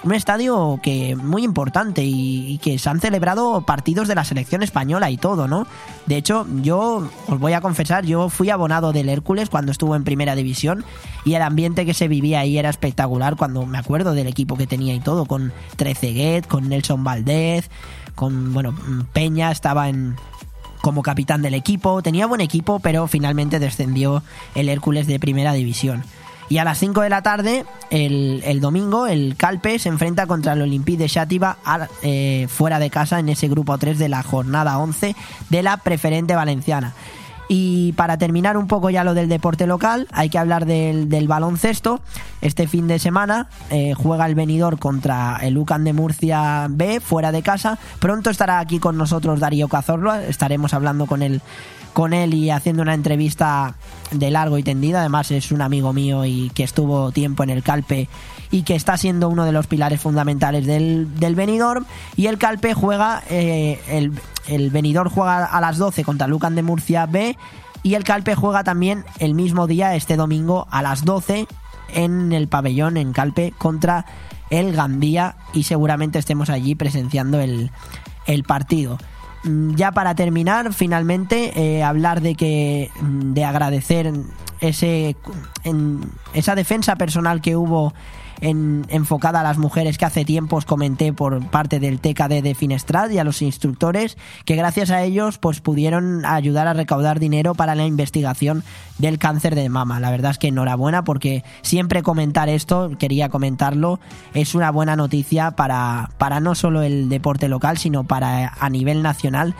[0.02, 5.10] un estadio que muy importante y, que se han celebrado partidos de la selección española
[5.10, 5.66] y todo, ¿no?
[6.06, 10.04] De hecho, yo os voy a confesar, yo fui abonado del Hércules cuando estuvo en
[10.04, 10.84] primera división
[11.24, 14.66] y el ambiente que se vivía ahí era espectacular cuando me acuerdo del equipo que
[14.66, 17.68] tenía y todo, con Treceguet, con Nelson Valdez,
[18.14, 18.74] con, bueno,
[19.12, 20.16] Peña estaba en,
[20.80, 24.22] como capitán del equipo, tenía buen equipo, pero finalmente descendió
[24.54, 26.02] el Hércules de primera división.
[26.48, 30.62] Y a las 5 de la tarde, el, domingo, el Calpe se enfrenta contra el
[30.62, 31.56] Olympique de Xàtiva
[32.02, 35.14] eh, fuera de casa en ese grupo 3 de la jornada 11
[35.48, 36.92] de la preferente valenciana.
[37.52, 42.00] Y para terminar un poco ya lo del deporte local, hay que hablar del, baloncesto.
[42.42, 47.32] Este fin de semana eh, juega el venidor contra el UCAN de Murcia B, fuera
[47.32, 47.76] de casa.
[47.98, 51.42] Pronto estará aquí con nosotros Darío Cazorla, estaremos hablando con él
[51.92, 53.74] con él y haciendo una entrevista
[54.10, 54.98] de largo y tendido.
[54.98, 58.08] Además es un amigo mío y que estuvo tiempo en el Calpe
[58.50, 61.84] y que está siendo uno de los pilares fundamentales del, del Benidorm.
[62.16, 64.12] Y el Calpe juega, eh, el,
[64.48, 67.36] el Benidorm juega a las 12 contra Lucan de Murcia B
[67.82, 71.46] y el Calpe juega también el mismo día, este domingo, a las 12
[71.94, 74.04] en el pabellón en Calpe contra
[74.50, 77.70] el Gandía y seguramente estemos allí presenciando el,
[78.26, 78.98] el partido.
[79.44, 84.12] Mm, ya para terminar, finalmente, eh, hablar de que mm, de agradecer
[84.60, 85.16] ese
[85.64, 86.00] en,
[86.34, 87.94] esa defensa personal que hubo
[88.40, 92.54] en, enfocada a las mujeres que hace tiempo os comenté por parte del TKD de
[92.54, 97.54] Finestrad y a los instructores que gracias a ellos pues pudieron ayudar a recaudar dinero
[97.54, 98.64] para la investigación
[98.98, 100.00] del cáncer de mama.
[100.00, 104.00] La verdad es que enhorabuena porque siempre comentar esto, quería comentarlo,
[104.34, 109.02] es una buena noticia para, para no solo el deporte local, sino para a nivel
[109.02, 109.54] nacional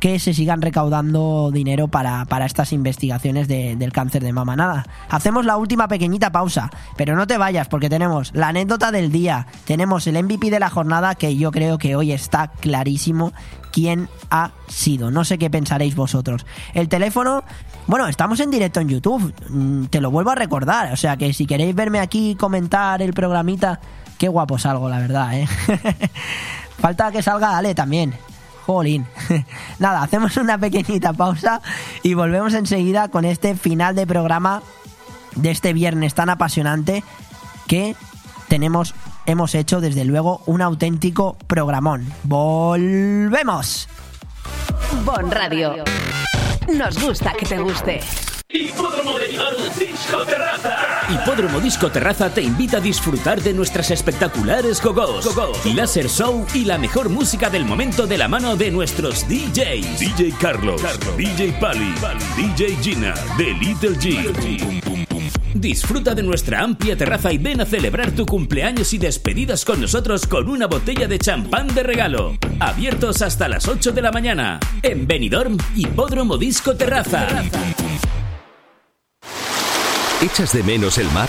[0.00, 4.56] que se sigan recaudando dinero para, para estas investigaciones de, del cáncer de mama.
[4.56, 9.10] Nada, hacemos la última pequeñita pausa, pero no te vayas porque tenemos la anécdota del
[9.10, 13.32] día, tenemos el MVP de la jornada que yo creo que hoy está clarísimo
[13.72, 15.10] quién ha sido.
[15.10, 16.46] No sé qué pensaréis vosotros.
[16.74, 17.44] El teléfono,
[17.86, 21.32] bueno, estamos en directo en YouTube, mm, te lo vuelvo a recordar, o sea que
[21.32, 23.80] si queréis verme aquí comentar el programita,
[24.18, 25.46] qué guapo salgo, la verdad, ¿eh?
[26.78, 28.14] Falta que salga Ale también.
[28.66, 29.06] Jolín.
[29.78, 31.62] Nada, hacemos una pequeñita pausa
[32.02, 34.62] y volvemos enseguida con este final de programa
[35.36, 37.04] de este viernes tan apasionante
[37.68, 37.94] que
[38.48, 38.94] tenemos
[39.26, 42.06] hemos hecho desde luego un auténtico programón.
[42.24, 43.88] Volvemos.
[45.04, 45.84] Bon Radio.
[46.68, 48.00] Nos gusta que te guste.
[48.48, 49.26] Hipódromo de
[49.78, 50.76] Disco Terraza.
[51.10, 55.28] Hipódromo Disco Terraza te invita a disfrutar de nuestras espectaculares gogos,
[55.64, 59.98] láser show y la mejor música del momento de la mano de nuestros DJs.
[60.00, 60.82] DJ Carlos,
[61.16, 61.94] DJ Pali,
[62.36, 64.95] DJ Gina, The Little G.
[65.60, 70.26] Disfruta de nuestra amplia terraza y ven a celebrar tu cumpleaños y despedidas con nosotros
[70.26, 72.36] con una botella de champán de regalo.
[72.60, 74.60] Abiertos hasta las 8 de la mañana.
[74.82, 77.26] En Benidorm, Hipódromo Disco Terraza.
[80.22, 81.28] ¿Echas de menos el mar?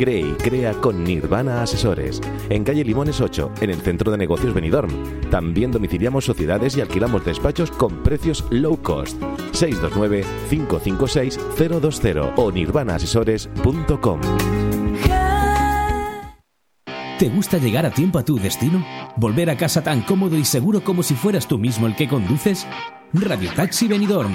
[0.00, 2.22] Cree y crea con Nirvana Asesores.
[2.48, 4.90] En calle Limones 8, en el centro de negocios Benidorm.
[5.28, 9.20] También domiciliamos sociedades y alquilamos despachos con precios low cost.
[9.52, 14.20] 629-556-020 o nirvanaasesores.com.
[17.18, 18.82] ¿Te gusta llegar a tiempo a tu destino?
[19.16, 22.66] ¿Volver a casa tan cómodo y seguro como si fueras tú mismo el que conduces?
[23.12, 24.34] Radio Taxi Benidorm.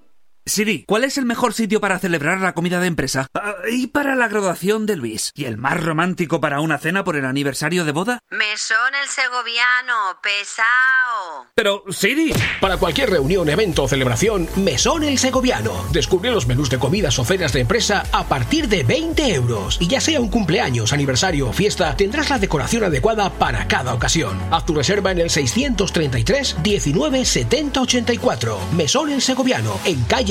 [0.43, 3.27] Siri, ¿cuál es el mejor sitio para celebrar la comida de empresa?
[3.35, 5.31] Ah, y para la graduación de Luis.
[5.35, 8.19] ¿Y el más romántico para una cena por el aniversario de boda?
[8.31, 11.45] Mesón el segoviano, pesao.
[11.53, 12.33] Pero, Siri.
[12.59, 15.85] Para cualquier reunión, evento o celebración, Mesón el Segoviano.
[15.91, 19.77] Descubre los menús de comidas o cenas de empresa a partir de 20 euros.
[19.79, 24.41] Y ya sea un cumpleaños, aniversario o fiesta, tendrás la decoración adecuada para cada ocasión.
[24.49, 28.59] Haz tu reserva en el 633 19 70 84.
[28.75, 30.30] Mesón el Segoviano, en calle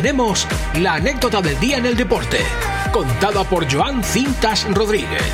[0.00, 2.38] Tenemos la anécdota del día en el deporte,
[2.92, 5.32] contada por Joan Cintas Rodríguez.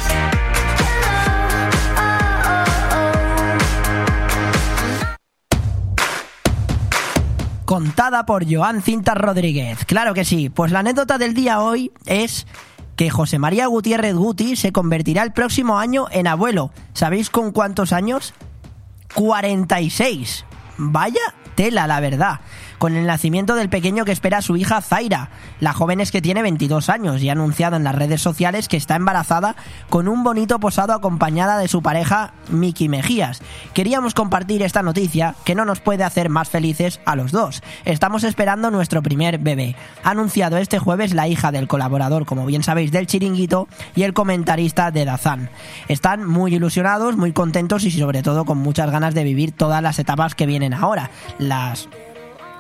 [7.67, 9.85] Contada por Joan Cintas Rodríguez.
[9.85, 10.49] Claro que sí.
[10.49, 12.47] Pues la anécdota del día hoy es
[12.97, 16.71] que José María Gutiérrez Guti se convertirá el próximo año en abuelo.
[16.95, 18.33] ¿Sabéis con cuántos años?
[19.13, 20.47] 46.
[20.79, 21.21] Vaya
[21.55, 22.41] tela, la verdad.
[22.85, 25.31] Con el nacimiento del pequeño que espera su hija Zaira.
[25.59, 28.77] La joven es que tiene 22 años y ha anunciado en las redes sociales que
[28.77, 29.57] está embarazada
[29.89, 33.41] con un bonito posado acompañada de su pareja Miki Mejías.
[33.73, 37.63] Queríamos compartir esta noticia que no nos puede hacer más felices a los dos.
[37.87, 39.77] Estamos esperando nuestro primer bebé.
[40.03, 43.67] Ha anunciado este jueves la hija del colaborador, como bien sabéis, del chiringuito
[43.97, 45.49] y el comentarista de Dazán.
[45.89, 49.99] Están muy ilusionados, muy contentos y sobre todo con muchas ganas de vivir todas las
[49.99, 51.11] etapas que vienen ahora.
[51.39, 51.89] Las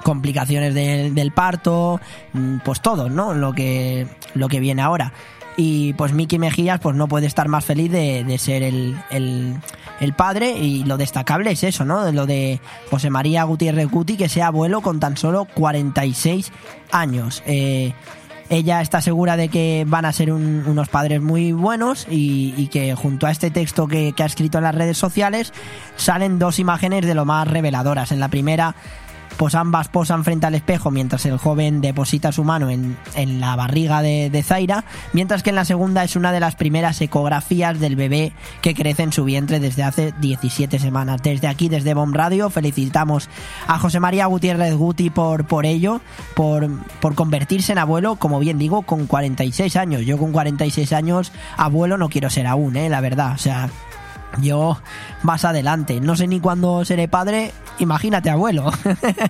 [0.04, 2.00] complicaciones del, parto,
[2.32, 3.34] mm, pues todo, ¿no?
[3.34, 5.12] Lo que, lo que viene ahora.
[5.56, 10.12] Y pues Miki Mejías pues no puede estar más feliz de, de ser el, el,
[10.16, 12.10] padre y lo destacable es eso, ¿no?
[12.12, 12.60] Lo de
[12.90, 16.50] José María Gutiérrez Guti que sea abuelo con tan solo 46
[16.90, 17.42] años.
[17.46, 17.92] Eh,
[18.50, 22.94] ella está segura de que van a ser un- unos padres muy buenos y, que
[22.94, 25.52] junto a este texto que ha escrito en las redes sociales
[25.96, 28.10] salen dos imágenes de lo más reveladoras.
[28.12, 28.74] En la primera
[29.36, 33.56] pues ambas posan frente al espejo mientras el joven deposita su mano en, en la
[33.56, 37.78] barriga de, de Zaira, mientras que en la segunda es una de las primeras ecografías
[37.80, 38.32] del bebé
[38.62, 41.22] que crece en su vientre desde hace 17 semanas.
[41.22, 43.28] Desde aquí, desde Bomb Radio, felicitamos
[43.66, 46.00] a José María Gutiérrez Guti por, por ello,
[46.34, 46.68] por,
[47.00, 50.02] por convertirse en abuelo, como bien digo, con 46 años.
[50.02, 52.88] Yo con 46 años, abuelo no quiero ser aún, ¿eh?
[52.88, 53.32] la verdad.
[53.34, 53.68] O sea,
[54.38, 54.78] yo
[55.22, 56.00] más adelante.
[56.00, 58.72] No sé ni cuándo seré padre, imagínate abuelo.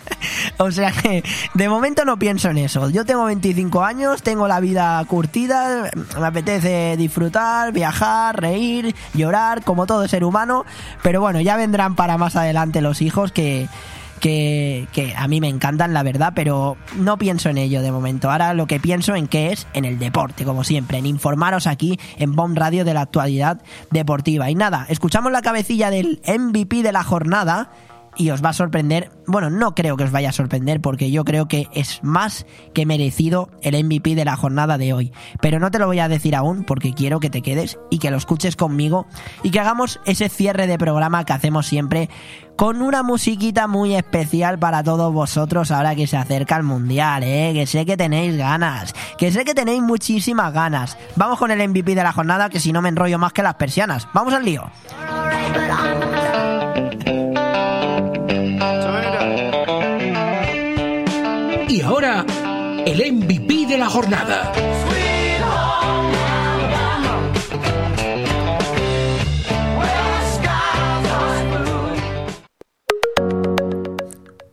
[0.59, 1.23] o sea que
[1.55, 2.91] de momento no pienso en eso.
[2.91, 9.87] Yo tengo 25 años, tengo la vida curtida, me apetece disfrutar, viajar, reír, llorar, como
[9.87, 10.65] todo ser humano.
[11.03, 13.69] Pero bueno, ya vendrán para más adelante los hijos que...
[14.25, 18.31] Que, a mí me encantan, la verdad, pero no pienso en ello de momento.
[18.31, 22.01] Ahora lo que pienso en qué es en el deporte, como siempre, en informaros aquí
[22.17, 23.61] en Bomb Radio de la actualidad
[23.91, 24.51] deportiva.
[24.51, 27.69] Y nada, escuchamos la cabecilla del MVP de la jornada
[28.17, 29.11] y os va a sorprender.
[29.27, 32.87] Bueno, no creo que os vaya a sorprender porque yo creo que es más que
[32.87, 35.13] merecido el MVP de la jornada de hoy.
[35.41, 38.11] Pero no te lo voy a decir aún porque quiero que te quedes y que
[38.11, 39.07] lo escuches conmigo
[39.43, 42.09] y que hagamos ese cierre de programa que hacemos siempre
[42.57, 47.51] con una musiquita muy especial para todos vosotros ahora que se acerca el mundial, ¿eh?
[47.53, 50.97] que sé que tenéis ganas, que sé que tenéis muchísimas ganas.
[51.17, 53.55] Vamos con el MVP de la jornada que si no me enrollo más que las
[53.55, 54.09] persianas.
[54.13, 54.71] Vamos al lío.
[62.87, 64.53] El MVP de la jornada.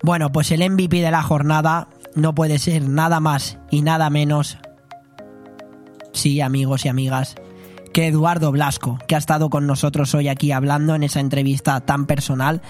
[0.04, 4.58] Bueno, pues el MVP de la jornada no puede ser nada más y nada menos,
[6.14, 7.36] sí, amigos y amigas,
[7.94, 12.06] que Eduardo Blasco, que ha estado con nosotros hoy aquí hablando en esa entrevista tan
[12.06, 12.62] personal.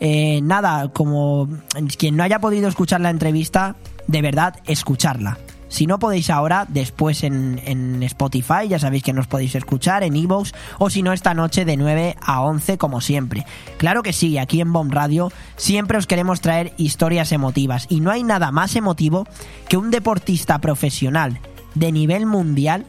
[0.00, 1.48] Eh, nada, como
[1.96, 3.76] quien no haya podido escuchar la entrevista,
[4.08, 5.38] de verdad, escucharla.
[5.68, 10.16] Si no podéis ahora, después en, en Spotify, ya sabéis que nos podéis escuchar en
[10.16, 13.44] Evox, o si no, esta noche de 9 a 11, como siempre.
[13.76, 18.10] Claro que sí, aquí en Bomb Radio siempre os queremos traer historias emotivas, y no
[18.10, 19.26] hay nada más emotivo
[19.68, 21.38] que un deportista profesional
[21.74, 22.86] de nivel mundial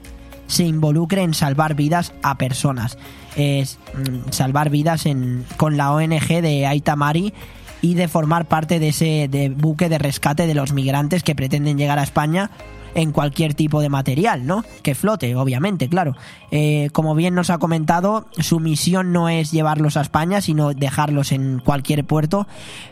[0.48, 2.98] se involucre en salvar vidas a personas.
[3.36, 7.34] Es mm, salvar vidas en, con la ONG de Aitamari
[7.82, 12.00] y de formar parte de ese buque de rescate de los migrantes que pretenden llegar
[12.00, 12.52] a España
[12.96, 14.64] en cualquier tipo de material, ¿no?
[14.82, 16.16] Que flote, obviamente, claro.
[16.52, 21.32] Eh, como bien nos ha comentado, su misión no es llevarlos a España, sino dejarlos
[21.32, 22.48] en cualquier puerto.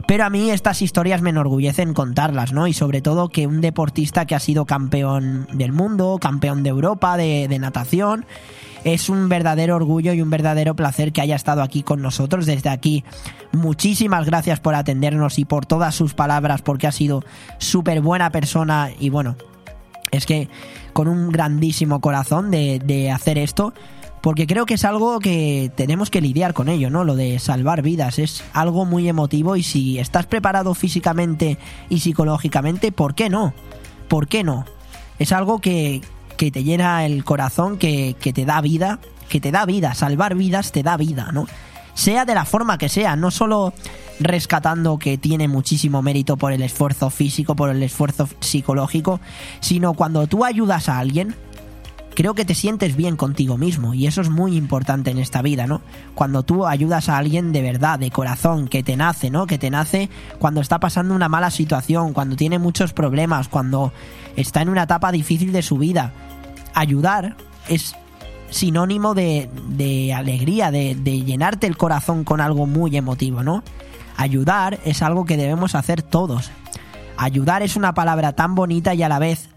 [0.07, 2.68] Pero a mí estas historias me enorgullecen contarlas, ¿no?
[2.68, 7.18] Y sobre todo que un deportista que ha sido campeón del mundo, campeón de Europa,
[7.18, 8.26] de natación,
[8.88, 12.45] es un verdadero orgullo y un verdadero placer que haya estado aquí con nosotros.
[12.45, 13.03] Desde aquí,
[13.51, 17.23] muchísimas gracias por atendernos y por todas sus palabras, porque ha sido
[17.57, 19.35] súper buena persona y bueno,
[20.11, 20.49] es que
[20.93, 23.73] con un grandísimo corazón de, de hacer esto
[24.22, 27.03] porque creo que es algo que tenemos que lidiar con ello, ¿no?
[27.03, 31.57] Lo de salvar vidas es algo muy emotivo y si estás preparado físicamente
[31.88, 33.53] y psicológicamente, ¿por qué no?
[34.07, 34.65] ¿Por qué no?
[35.19, 36.01] Es algo que,
[36.38, 40.35] que te llena el corazón, que, que te da vida, que te da vida, salvar
[40.35, 41.47] vidas te da vida, ¿no?
[41.93, 43.73] Sea de la forma que sea, no solo
[44.19, 49.19] rescatando que tiene muchísimo mérito por el esfuerzo físico, por el esfuerzo psicológico,
[49.59, 51.35] sino cuando tú ayudas a alguien,
[52.18, 55.68] creo que te sientes bien contigo mismo y eso es muy importante en esta vida,
[55.68, 55.81] ¿no?
[56.15, 59.45] Cuando tú ayudas a alguien de verdad, de corazón, que te nace, ¿no?
[59.45, 63.94] Que te nace cuando está pasando una mala situación, cuando tiene muchos problemas, cuando
[64.35, 66.11] está en una etapa difícil de su vida.
[66.73, 67.38] Ayudar
[67.69, 67.95] es
[68.49, 73.61] sinónimo de, de alegría, de, de llenarte el corazón con algo muy emotivo, ¿no?
[74.15, 76.49] Ayudar es algo que debemos hacer todos.
[77.15, 79.49] Ayudar es una palabra tan bonita y a la vez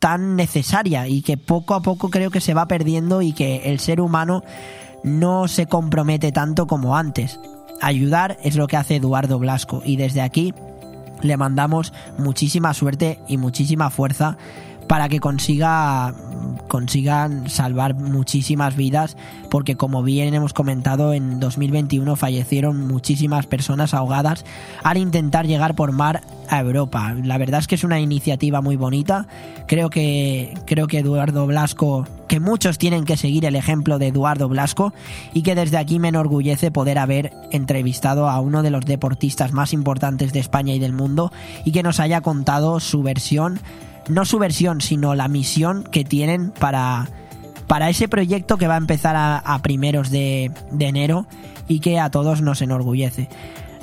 [0.00, 3.78] tan necesaria y que poco a poco creo que se va perdiendo y que el
[3.78, 4.42] ser humano
[5.04, 7.38] no se compromete tanto como antes.
[7.80, 10.54] Ayudar es lo que hace Eduardo Blasco y desde aquí
[11.22, 14.38] le mandamos muchísima suerte y muchísima fuerza
[14.90, 16.12] para que consiga
[16.66, 19.16] consigan salvar muchísimas vidas
[19.48, 24.44] porque como bien hemos comentado en 2021 fallecieron muchísimas personas ahogadas
[24.82, 27.14] al intentar llegar por mar a Europa.
[27.22, 29.28] La verdad es que es una iniciativa muy bonita.
[29.68, 34.48] Creo que creo que Eduardo Blasco que muchos tienen que seguir el ejemplo de Eduardo
[34.48, 34.92] Blasco
[35.32, 39.72] y que desde aquí me enorgullece poder haber entrevistado a uno de los deportistas más
[39.72, 41.30] importantes de España y del mundo
[41.64, 43.60] y que nos haya contado su versión
[44.08, 47.08] no su versión, sino la misión que tienen para,
[47.66, 51.26] para ese proyecto que va a empezar a, a primeros de, de enero
[51.68, 53.28] y que a todos nos enorgullece.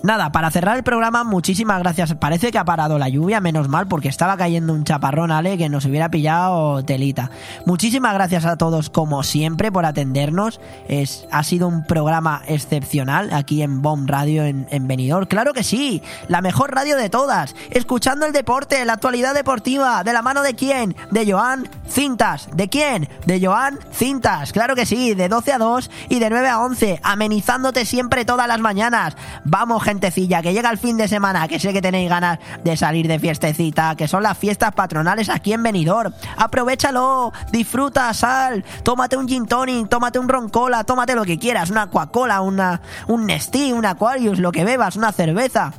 [0.04, 2.14] Nada, para cerrar el programa, muchísimas gracias.
[2.16, 5.70] Parece que ha parado la lluvia, menos mal, porque estaba cayendo un chaparrón, Ale, que
[5.70, 7.32] nos hubiera pillado telita.
[7.66, 10.62] Muchísimas gracias a todos, como siempre, por atendernos.
[10.88, 15.26] Es, ha sido un programa excepcional aquí en Bomb Radio en, en Benidorm.
[15.26, 17.56] Claro que sí, la mejor radio de todas.
[17.72, 20.04] Escuchando el deporte, la actualidad deportiva.
[20.04, 20.96] ¿De la mano de quién?
[21.10, 22.50] De Joan Cintas.
[22.54, 23.10] ¿De quién?
[23.26, 24.54] De Joan Cintas.
[24.54, 27.00] Claro que sí, de 12 a 2 y de 9 a 11.
[27.02, 29.16] Amenizándote siempre todas las mañanas.
[29.44, 33.08] Vamos, gentecilla, que llega el fin de semana, que sé que tenéis ganas de salir
[33.08, 36.12] de fiestecita, que son las fiestas patronales aquí en Benidorm.
[36.36, 41.70] Aprovechalo, disfruta, sal, tómate un gin tonic, tómate un ron cola, tómate lo que quieras,
[41.70, 45.72] una Coca-Cola, una, un Nestí, un Aquarius, lo que bebas, una cerveza.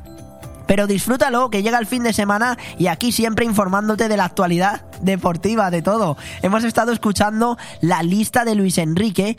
[0.66, 4.86] Pero disfrútalo, que llega el fin de semana y aquí siempre informándote de la actualidad
[5.02, 6.16] deportiva, de todo.
[6.40, 9.36] Hemos estado escuchando la lista de Luis Enrique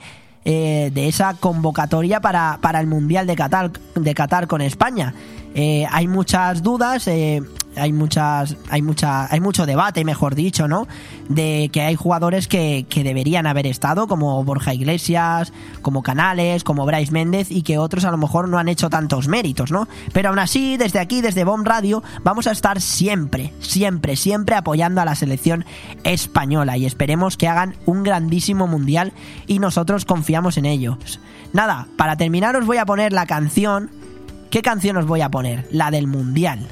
[0.51, 5.13] eh, de esa convocatoria para, para el Mundial de Qatar, de Qatar con España.
[5.55, 7.41] Eh, hay muchas dudas, eh,
[7.75, 10.87] hay muchas, hay mucha, hay mucho debate, mejor dicho, ¿no?
[11.27, 16.85] De que hay jugadores que, que deberían haber estado, como Borja Iglesias, como Canales, como
[16.85, 19.87] Bryce Méndez, y que otros a lo mejor no han hecho tantos méritos, ¿no?
[20.13, 25.01] Pero aún así, desde aquí, desde Bomb Radio, vamos a estar siempre, siempre, siempre apoyando
[25.01, 25.65] a la selección
[26.03, 29.13] española y esperemos que hagan un grandísimo mundial
[29.47, 31.19] y nosotros confiamos en ellos.
[31.53, 33.89] Nada, para terminar os voy a poner la canción.
[34.49, 35.67] ¿Qué canción os voy a poner?
[35.71, 36.67] La del mundial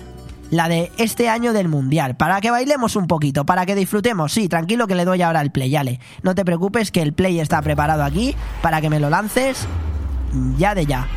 [0.50, 4.32] la de este año del Mundial, para que bailemos un poquito, para que disfrutemos.
[4.32, 6.00] Sí, tranquilo que le doy ahora el play, Ale.
[6.24, 9.68] No te preocupes que el play está preparado aquí para que me lo lances
[10.58, 11.08] ya de ya.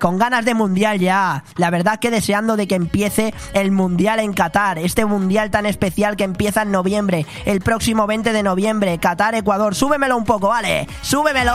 [0.00, 1.44] Con ganas de mundial ya.
[1.56, 6.16] La verdad que deseando de que empiece el mundial en Qatar, este mundial tan especial
[6.16, 9.74] que empieza en noviembre, el próximo 20 de noviembre, Qatar, Ecuador.
[9.74, 11.52] Súbemelo un poco, vale, súbemelo.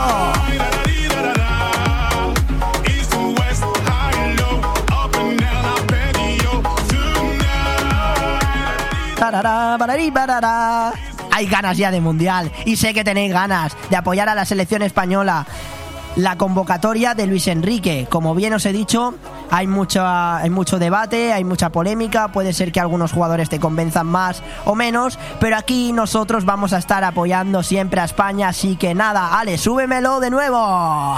[11.32, 14.84] Hay ganas ya de mundial y sé que tenéis ganas de apoyar a la selección
[14.84, 15.46] española.
[16.18, 18.08] La convocatoria de Luis Enrique.
[18.10, 19.14] Como bien os he dicho,
[19.50, 24.08] hay, mucha, hay mucho debate, hay mucha polémica, puede ser que algunos jugadores te convenzan
[24.08, 28.94] más o menos, pero aquí nosotros vamos a estar apoyando siempre a España, así que
[28.96, 31.18] nada, Ale, súbemelo de nuevo.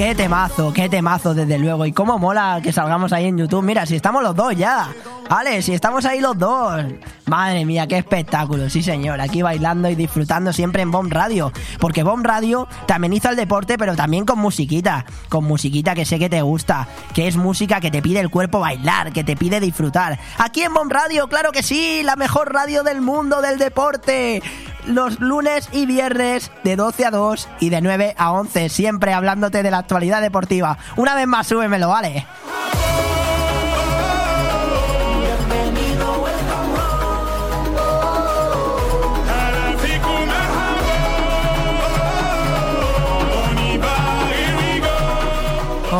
[0.00, 1.84] Qué temazo, qué temazo, desde luego.
[1.84, 3.62] Y cómo mola que salgamos ahí en YouTube.
[3.62, 4.88] Mira, si estamos los dos ya.
[5.30, 6.82] Ale, si estamos ahí los dos.
[7.26, 8.68] Madre mía, qué espectáculo.
[8.68, 9.20] Sí, señor.
[9.20, 11.52] Aquí bailando y disfrutando siempre en Bomb Radio.
[11.78, 15.06] Porque Bomb Radio te ameniza el deporte, pero también con musiquita.
[15.28, 16.88] Con musiquita que sé que te gusta.
[17.14, 20.18] Que es música que te pide el cuerpo bailar, que te pide disfrutar.
[20.36, 22.02] Aquí en Bomb Radio, claro que sí.
[22.02, 24.42] La mejor radio del mundo del deporte
[24.86, 29.62] los lunes y viernes de 12 a 2 y de 9 a 11, siempre hablándote
[29.62, 30.76] de la actualidad deportiva.
[30.96, 32.26] Una vez más, súbemelo, ¿vale?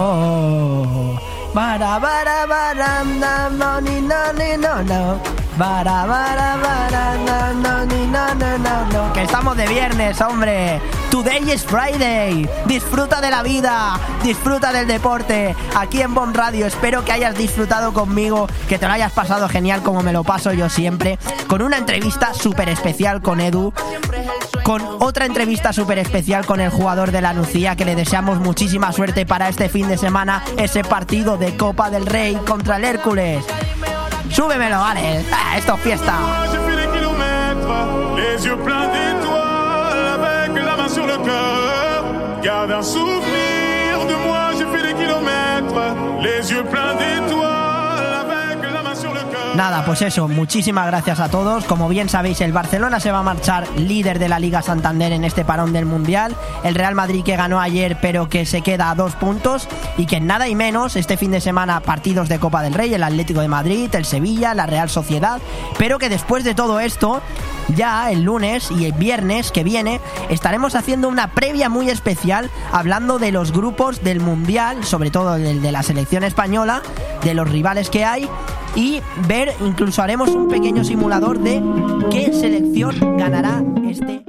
[0.02, 1.18] Oh,
[1.52, 5.20] bara, bara, bara, no, no, no, no, no.
[5.58, 9.12] Bara, bara, bara, no, no, ni, no, no, no, no.
[9.12, 10.80] Que estamos de viernes, hombre.
[11.10, 12.48] Today is Friday.
[12.66, 15.56] Disfruta de la vida, disfruta del deporte.
[15.76, 16.66] Aquí en Bomb Radio.
[16.66, 20.52] Espero que hayas disfrutado conmigo, que te lo hayas pasado genial como me lo paso
[20.52, 21.18] yo siempre.
[21.48, 23.72] Con una entrevista súper especial con Edu.
[24.62, 28.92] Con otra entrevista súper especial con el jugador de la Nucía, que le deseamos muchísima
[28.92, 33.44] suerte para este fin de semana, ese partido de Copa del Rey contra el Hércules.
[34.30, 35.24] Súbemelo, vale.
[35.32, 36.18] Ah, esto es fiesta.
[40.88, 42.04] Sur le cœur.
[42.42, 47.39] Garde un souvenir de moi, j'ai fait des kilomètres, les yeux pleins d'étoiles,
[49.54, 51.64] Nada, pues eso, muchísimas gracias a todos.
[51.64, 55.24] Como bien sabéis, el Barcelona se va a marchar líder de la Liga Santander en
[55.24, 56.36] este parón del Mundial.
[56.62, 59.68] El Real Madrid que ganó ayer, pero que se queda a dos puntos.
[59.98, 63.02] Y que nada y menos, este fin de semana partidos de Copa del Rey, el
[63.02, 65.40] Atlético de Madrid, el Sevilla, la Real Sociedad.
[65.76, 67.20] Pero que después de todo esto,
[67.74, 73.18] ya el lunes y el viernes que viene, estaremos haciendo una previa muy especial hablando
[73.18, 76.82] de los grupos del Mundial, sobre todo del de la selección española,
[77.24, 78.28] de los rivales que hay
[78.74, 81.62] y ver, incluso haremos un pequeño simulador de
[82.10, 84.22] qué selección ganará este